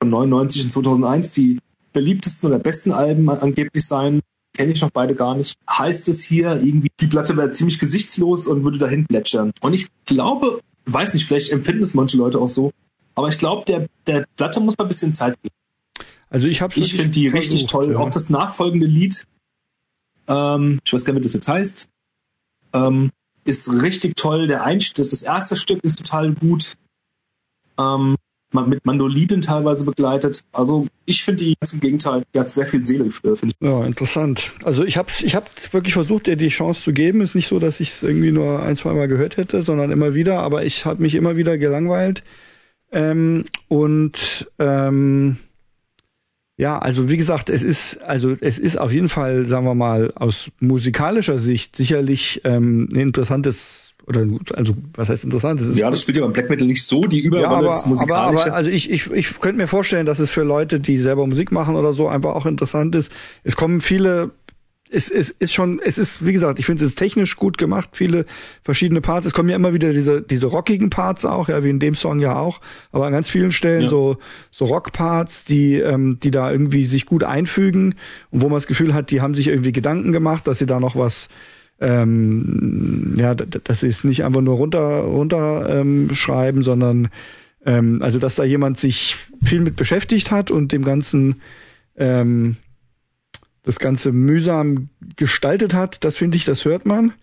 [0.00, 1.58] von 99 und 2001 die
[1.92, 4.20] beliebtesten oder besten Alben angeblich sein.
[4.56, 5.56] Kenne ich noch beide gar nicht.
[5.68, 9.52] Heißt es hier irgendwie, die Platte wäre ziemlich gesichtslos und würde dahin plätschern.
[9.60, 12.70] Und ich glaube, weiß nicht, vielleicht empfinden es manche Leute auch so,
[13.14, 15.54] aber ich glaube, der, der Platte muss man ein bisschen Zeit geben.
[16.30, 17.92] Also ich habe Ich finde die richtig toll.
[17.92, 17.98] Ja.
[17.98, 19.24] Auch das nachfolgende Lied,
[20.28, 21.88] ähm, ich weiß gar nicht, wie das jetzt heißt,
[22.72, 23.10] ähm,
[23.44, 24.46] ist richtig toll.
[24.46, 26.74] Der Einstieg, das, das erste Stück ist total gut.
[27.78, 28.16] Ähm,
[28.52, 30.42] man- mit Mandolinen teilweise begleitet.
[30.52, 33.66] Also ich finde die ganz im Gegenteil, die hat sehr viel Seele, äh, finde ich.
[33.68, 34.52] Ja, interessant.
[34.64, 37.20] Also ich habe ich hab wirklich versucht, ihr die Chance zu geben.
[37.20, 40.14] Ist nicht so, dass ich es irgendwie nur ein, zwei Mal gehört hätte, sondern immer
[40.14, 40.40] wieder.
[40.40, 42.22] Aber ich habe mich immer wieder gelangweilt.
[42.94, 45.36] Ähm, und ähm,
[46.56, 50.12] ja, also wie gesagt, es ist also es ist auf jeden Fall, sagen wir mal,
[50.14, 55.60] aus musikalischer Sicht sicherlich ähm, ein interessantes oder also was heißt interessant?
[55.60, 57.66] Es ist Ja, das spielt ja beim Black Metal nicht so die ja, Überrolle aber,
[57.68, 58.46] des aber, Musikalische.
[58.46, 61.52] aber also ich, ich, ich könnte mir vorstellen, dass es für Leute, die selber Musik
[61.52, 63.10] machen oder so, einfach auch interessant ist.
[63.42, 64.30] Es kommen viele,
[64.90, 67.90] es, es ist schon, es ist, wie gesagt, ich finde es ist technisch gut gemacht,
[67.92, 68.26] viele
[68.62, 69.26] verschiedene Parts.
[69.26, 72.20] Es kommen ja immer wieder diese, diese rockigen Parts auch, ja, wie in dem Song
[72.20, 72.60] ja auch,
[72.92, 73.88] aber an ganz vielen Stellen Ja.
[73.88, 74.18] so,
[74.50, 77.94] so Rockparts, die, ähm, die da irgendwie sich gut einfügen
[78.30, 80.80] und wo man das Gefühl hat, die haben sich irgendwie Gedanken gemacht, dass sie da
[80.80, 81.28] noch was
[81.80, 87.08] ähm, ja, dass sie es nicht einfach nur runter runter ähm, schreiben, sondern
[87.66, 91.40] ähm, also dass da jemand sich viel mit beschäftigt hat und dem ganzen
[91.96, 92.56] ähm,
[93.64, 97.14] das ganze mühsam gestaltet hat, das finde ich, das hört man.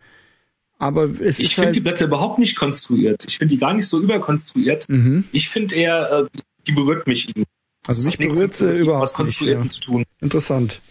[0.77, 3.23] Aber es Ich finde halt, die Blätter überhaupt nicht konstruiert.
[3.27, 4.89] Ich finde die gar nicht so überkonstruiert.
[4.89, 5.25] mhm.
[5.31, 7.45] Ich finde eher, äh, die berührt mich irgendwie.
[7.85, 9.15] also mich nichts berührt sie irgendwas überhaupt nicht.
[9.15, 9.69] Konstruierten Ja.
[9.69, 10.03] zu tun.
[10.19, 10.81] Interessant.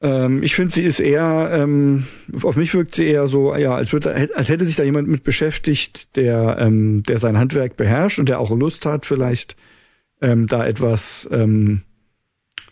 [0.00, 2.06] Ähm, ich finde, sie ist eher, ähm,
[2.42, 5.22] auf mich wirkt sie eher so, ja, als, würde, als hätte sich da jemand mit
[5.24, 9.56] beschäftigt, der, ähm, der sein Handwerk beherrscht und der auch Lust hat, vielleicht
[10.22, 11.82] ähm, da etwas, ähm,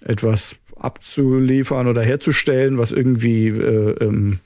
[0.00, 4.38] etwas abzuliefern oder herzustellen, was irgendwie äh, ähm,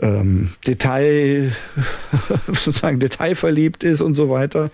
[0.00, 1.52] ähm, Detail,
[2.46, 4.70] sozusagen detailverliebt ist und so weiter.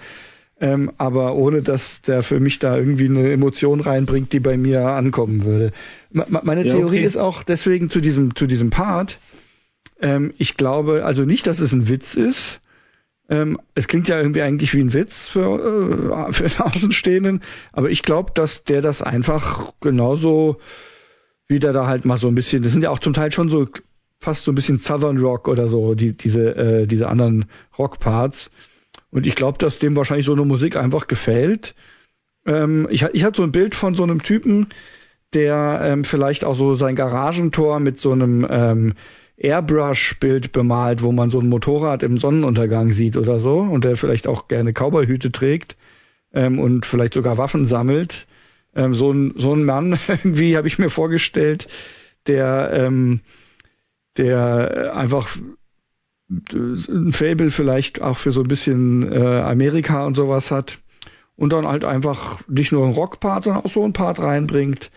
[0.59, 4.89] Ähm, aber ohne dass der für mich da irgendwie eine Emotion reinbringt, die bei mir
[4.89, 5.73] ankommen würde.
[6.15, 7.07] M meine Ja, Theorie okay.
[7.07, 9.19] ist auch deswegen zu diesem, zu diesem Part.
[10.01, 12.61] Ähm, ich glaube also nicht, dass es ein Witz ist.
[13.29, 17.43] Ähm, es klingt ja irgendwie eigentlich wie ein Witz für, äh, für den Außenstehenden,
[17.73, 20.59] aber ich glaube, dass der das einfach genauso
[21.49, 23.49] wie der da halt mal so ein bisschen, das sind ja auch zum Teil schon
[23.49, 23.67] so
[24.19, 27.47] fast so ein bisschen Southern Rock oder so, die, diese, äh, diese anderen
[27.79, 28.51] Rockparts.
[29.11, 31.75] Und ich glaube, dass dem wahrscheinlich so eine Musik einfach gefällt.
[32.45, 34.69] Ähm, ich, ich hatte so ein Bild von so einem Typen,
[35.35, 38.95] der ähm, vielleicht auch so sein Garagentor mit so einem ähm,
[39.37, 44.27] Airbrush-Bild bemalt, wo man so ein Motorrad im Sonnenuntergang sieht oder so und der vielleicht
[44.27, 45.77] auch gerne Cowboyhüte trägt
[46.33, 48.27] ähm, und vielleicht sogar Waffen sammelt.
[48.75, 51.69] Ähm, so ein so ein Mann irgendwie habe ich mir vorgestellt,
[52.27, 53.21] der ähm,
[54.17, 55.37] der einfach
[56.29, 60.79] ein Fable vielleicht auch für so ein bisschen äh, Amerika und sowas hat
[61.37, 64.91] und dann halt einfach nicht nur einen Rockpart, sondern auch so einen Part reinbringt,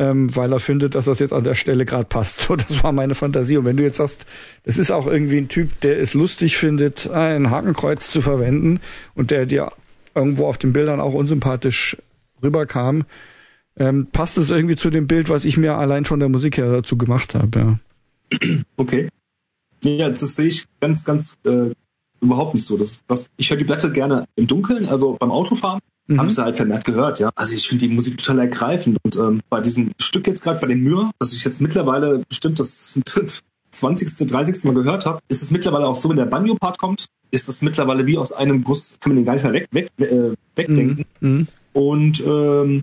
[0.00, 2.40] ähm, weil er findet, dass das jetzt an der Stelle gerade passt.
[2.40, 3.58] So, das war meine Fantasie.
[3.58, 4.24] Und wenn du jetzt sagst,
[4.64, 8.80] das ist auch irgendwie ein Typ, der es lustig findet, ein Hakenkreuz zu verwenden
[9.14, 9.72] und der dir
[10.14, 11.98] irgendwo auf den Bildern auch unsympathisch
[12.42, 13.04] rüberkam,
[13.76, 16.72] ähm, passt es irgendwie zu dem Bild, was ich mir allein von der Musik her
[16.72, 17.58] dazu gemacht habe.
[17.58, 17.78] Ja.
[18.78, 19.08] Okay.
[19.84, 21.72] Ja, das sehe ich ganz, ganz äh,
[22.20, 22.76] überhaupt nicht so.
[22.76, 25.80] Das, das, ich höre die Platte gerne im Dunkeln, also beim Autofahren.
[26.06, 26.18] Mhm.
[26.18, 27.30] Habe ich sie halt vermehrt gehört, ja.
[27.34, 28.98] Also ich finde die Musik total ergreifend.
[29.04, 32.58] Und ähm, bei diesem Stück jetzt gerade bei den Myr, das ich jetzt mittlerweile bestimmt
[32.58, 32.98] das
[33.70, 34.64] 20., 30.
[34.64, 38.06] Mal gehört habe, ist es mittlerweile auch so, wenn der Banjo-Part kommt, ist es mittlerweile
[38.06, 41.04] wie aus einem Guss, kann man den gar nicht mehr weg, weg, äh, wegdenken.
[41.20, 41.48] Mhm.
[41.72, 42.82] Und ähm,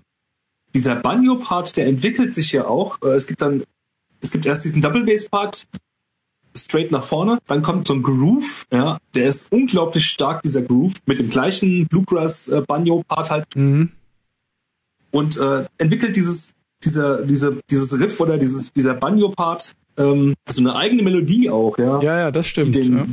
[0.74, 3.02] dieser Banjo-Part, der entwickelt sich ja auch.
[3.02, 3.62] Äh, es gibt dann,
[4.20, 5.66] es gibt erst diesen Double Bass-Part
[6.58, 10.94] straight nach vorne, dann kommt so ein Groove, ja, der ist unglaublich stark, dieser Groove,
[11.06, 13.90] mit dem gleichen Bluegrass-Banjo-Part halt Mhm.
[15.10, 16.52] und äh, entwickelt dieses,
[16.84, 22.00] dieser, diese, dieses Riff oder dieses, dieser Banjo-Part ähm, so eine eigene Melodie auch, ja.
[22.02, 22.74] Ja, ja, das stimmt.
[22.74, 23.06] den, ja.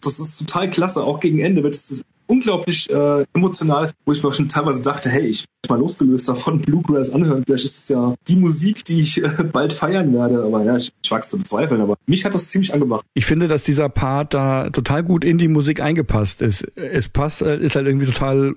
[0.00, 2.02] Das ist total klasse, auch gegen Ende wird es
[2.32, 6.60] unglaublich äh, emotional, wo ich mir schon teilweise dachte, hey, ich bin mal losgelöst davon
[6.62, 7.44] Bluegrass anhören.
[7.44, 10.42] Vielleicht ist es ja die Musik, die ich äh, bald feiern werde.
[10.42, 11.82] Aber ja, ich, ich wag's zu bezweifeln.
[11.82, 13.04] Aber mich hat das ziemlich angemacht.
[13.12, 16.62] Ich finde, dass dieser Part da total gut in die Musik eingepasst ist.
[16.76, 18.54] Es passt, äh, ist halt irgendwie total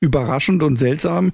[0.00, 1.32] überraschend und seltsam,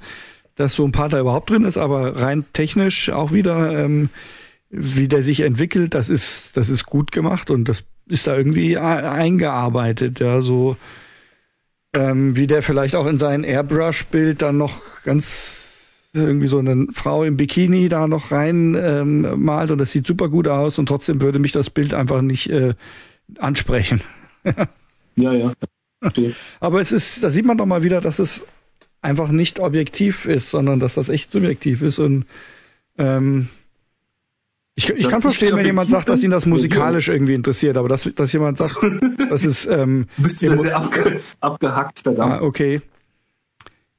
[0.54, 4.08] dass so ein Part da überhaupt drin ist, aber rein technisch auch wieder, ähm,
[4.68, 8.76] wie der sich entwickelt, das ist, das ist gut gemacht und das ist da irgendwie
[8.76, 10.76] eingearbeitet, ja, so
[11.94, 15.60] ähm, wie der vielleicht auch in sein Airbrush-Bild dann noch ganz
[16.12, 20.28] irgendwie so eine Frau im Bikini da noch rein ähm, malt und das sieht super
[20.28, 22.74] gut aus und trotzdem würde mich das Bild einfach nicht äh,
[23.38, 24.00] ansprechen.
[25.16, 25.52] ja, ja.
[26.60, 28.46] Aber es ist, da sieht man doch mal wieder, dass es
[29.02, 32.24] einfach nicht objektiv ist, sondern dass das echt subjektiv ist und
[32.98, 33.48] ähm,
[34.84, 38.08] ich, ich kann verstehen, wenn jemand sagt, dass ihn das musikalisch irgendwie interessiert, aber dass,
[38.14, 38.78] dass jemand sagt,
[39.30, 42.32] das ist ähm, bist du da sehr abge, abgehackt, verdammt.
[42.32, 42.80] Ah, okay.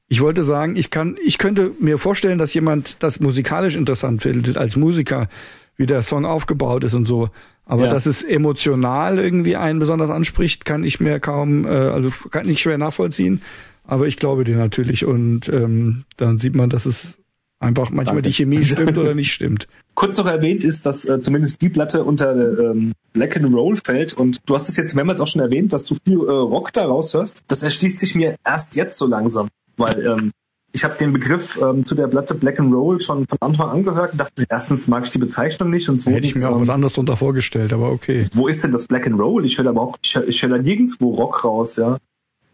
[0.08, 4.58] Ich wollte sagen, ich kann, ich könnte mir vorstellen, dass jemand das musikalisch interessant findet
[4.58, 5.28] als Musiker,
[5.76, 7.30] wie der Song aufgebaut ist und so.
[7.64, 7.92] Aber ja.
[7.92, 12.60] dass es emotional irgendwie einen besonders anspricht, kann ich mir kaum, äh, also kann ich
[12.60, 13.40] schwer nachvollziehen.
[13.84, 17.14] Aber ich glaube dir natürlich und ähm, dann sieht man, dass es
[17.62, 18.28] einfach manchmal Danke.
[18.28, 19.68] die Chemie stimmt oder nicht stimmt.
[19.94, 24.14] Kurz noch erwähnt ist, dass äh, zumindest die Platte unter ähm, Black and Roll fällt
[24.14, 26.84] und du hast es jetzt mehrmals auch schon erwähnt, dass du viel äh, Rock da
[26.84, 27.44] raushörst.
[27.48, 30.32] Das erschließt sich mir erst jetzt so langsam, weil ähm,
[30.72, 33.84] ich habe den Begriff ähm, zu der Platte Black and Roll schon von Anfang an
[33.84, 36.28] gehört und dachte, erstens mag ich die Bezeichnung nicht und zweitens...
[36.28, 38.26] Hätte ich mir auch ähm, was anderes darunter vorgestellt, aber okay.
[38.32, 39.44] Wo ist denn das Black and Roll?
[39.44, 41.98] Ich höre da überhaupt, ich höre ich hör da nirgendwo Rock raus, ja.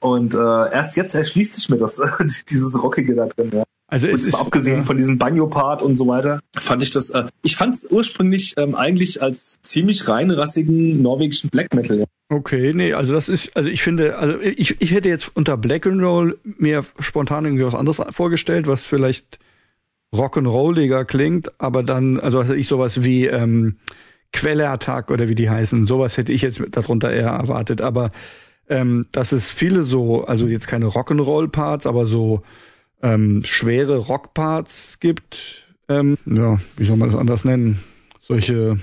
[0.00, 2.02] Und äh, erst jetzt erschließt sich mir das,
[2.50, 3.64] dieses Rockige da drin, ja.
[3.90, 4.82] Also es ist, abgesehen ja.
[4.84, 7.08] von diesem Banjo-Part und so weiter, fand ich das.
[7.10, 12.04] Äh, ich fand es ursprünglich ähm, eigentlich als ziemlich reinrassigen norwegischen Black Metal.
[12.28, 15.86] Okay, nee, also das ist, also ich finde, also ich, ich hätte jetzt unter Black
[15.86, 19.38] and Roll mir spontan irgendwie was anderes vorgestellt, was vielleicht
[20.12, 23.76] Rock'n'Rolliger klingt, aber dann, also ich sowas wie ähm,
[24.32, 27.80] Quelleattack oder wie die heißen, sowas hätte ich jetzt darunter eher erwartet.
[27.80, 28.10] Aber
[28.68, 32.42] ähm, dass es viele so, also jetzt keine Rock'n'Roll-Parts, aber so
[33.02, 35.64] ähm, schwere Rockparts gibt.
[35.88, 37.82] Ähm, ja, wie soll man das anders nennen?
[38.20, 38.78] Solche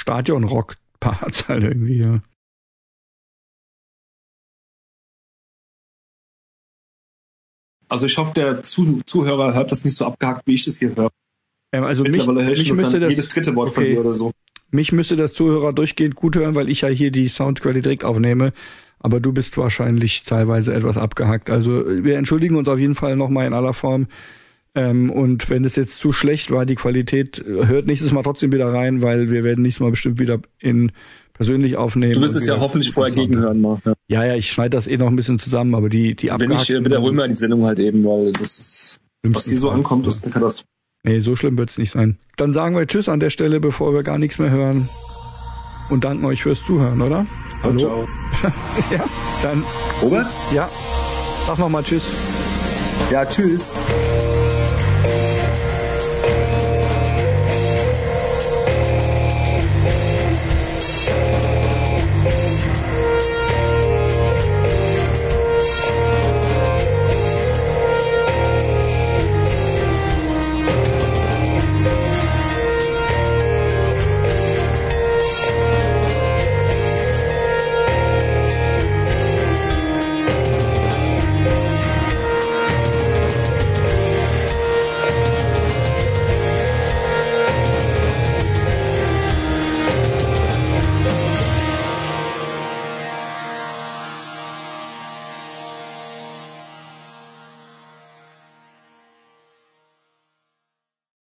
[0.00, 2.22] Stadion-Rock-Parts halt irgendwie, ja.
[7.88, 10.94] Also ich hoffe, der Zuh Zuhörer hört das nicht so abgehackt, wie ich das hier
[10.94, 11.10] höre.
[11.72, 13.74] Ähm, also mich, mich müsste das, jedes dritte Wort okay.
[13.74, 14.30] von dir oder so.
[14.70, 18.52] Mich müsste das Zuhörer durchgehend gut hören, weil ich ja hier die Soundqualität direkt aufnehme
[19.00, 21.50] aber du bist wahrscheinlich teilweise etwas abgehackt.
[21.50, 24.06] Also wir entschuldigen uns auf jeden Fall nochmal in aller Form.
[24.74, 28.72] Ähm, und wenn es jetzt zu schlecht war, die Qualität, hört nächstes Mal trotzdem wieder
[28.72, 30.92] rein, weil wir werden nächstes Mal bestimmt wieder in
[31.32, 32.12] persönlich aufnehmen.
[32.12, 33.80] Du wirst es ja hoffentlich vorher gegenhören, Marc.
[33.86, 33.94] Ja.
[34.08, 36.70] ja, ja, ich schneide das eh noch ein bisschen zusammen, aber die, die Wenn ich
[36.70, 40.24] äh, wiederhole mal die Sendung halt eben, weil das ist, was hier so ankommt, ist
[40.24, 40.68] eine Katastrophe.
[41.02, 42.18] Nee, so schlimm wird's nicht sein.
[42.36, 44.88] Dann sagen wir Tschüss an der Stelle, bevor wir gar nichts mehr hören.
[45.88, 47.26] Und danken euch fürs Zuhören, oder?
[47.62, 47.78] Hallo.
[47.78, 48.08] Ciao.
[48.90, 49.04] ja,
[49.42, 49.64] dann.
[50.02, 50.26] Robert?
[50.52, 50.68] Ja.
[51.46, 52.04] Sag nochmal Tschüss.
[53.10, 53.74] Ja, tschüss.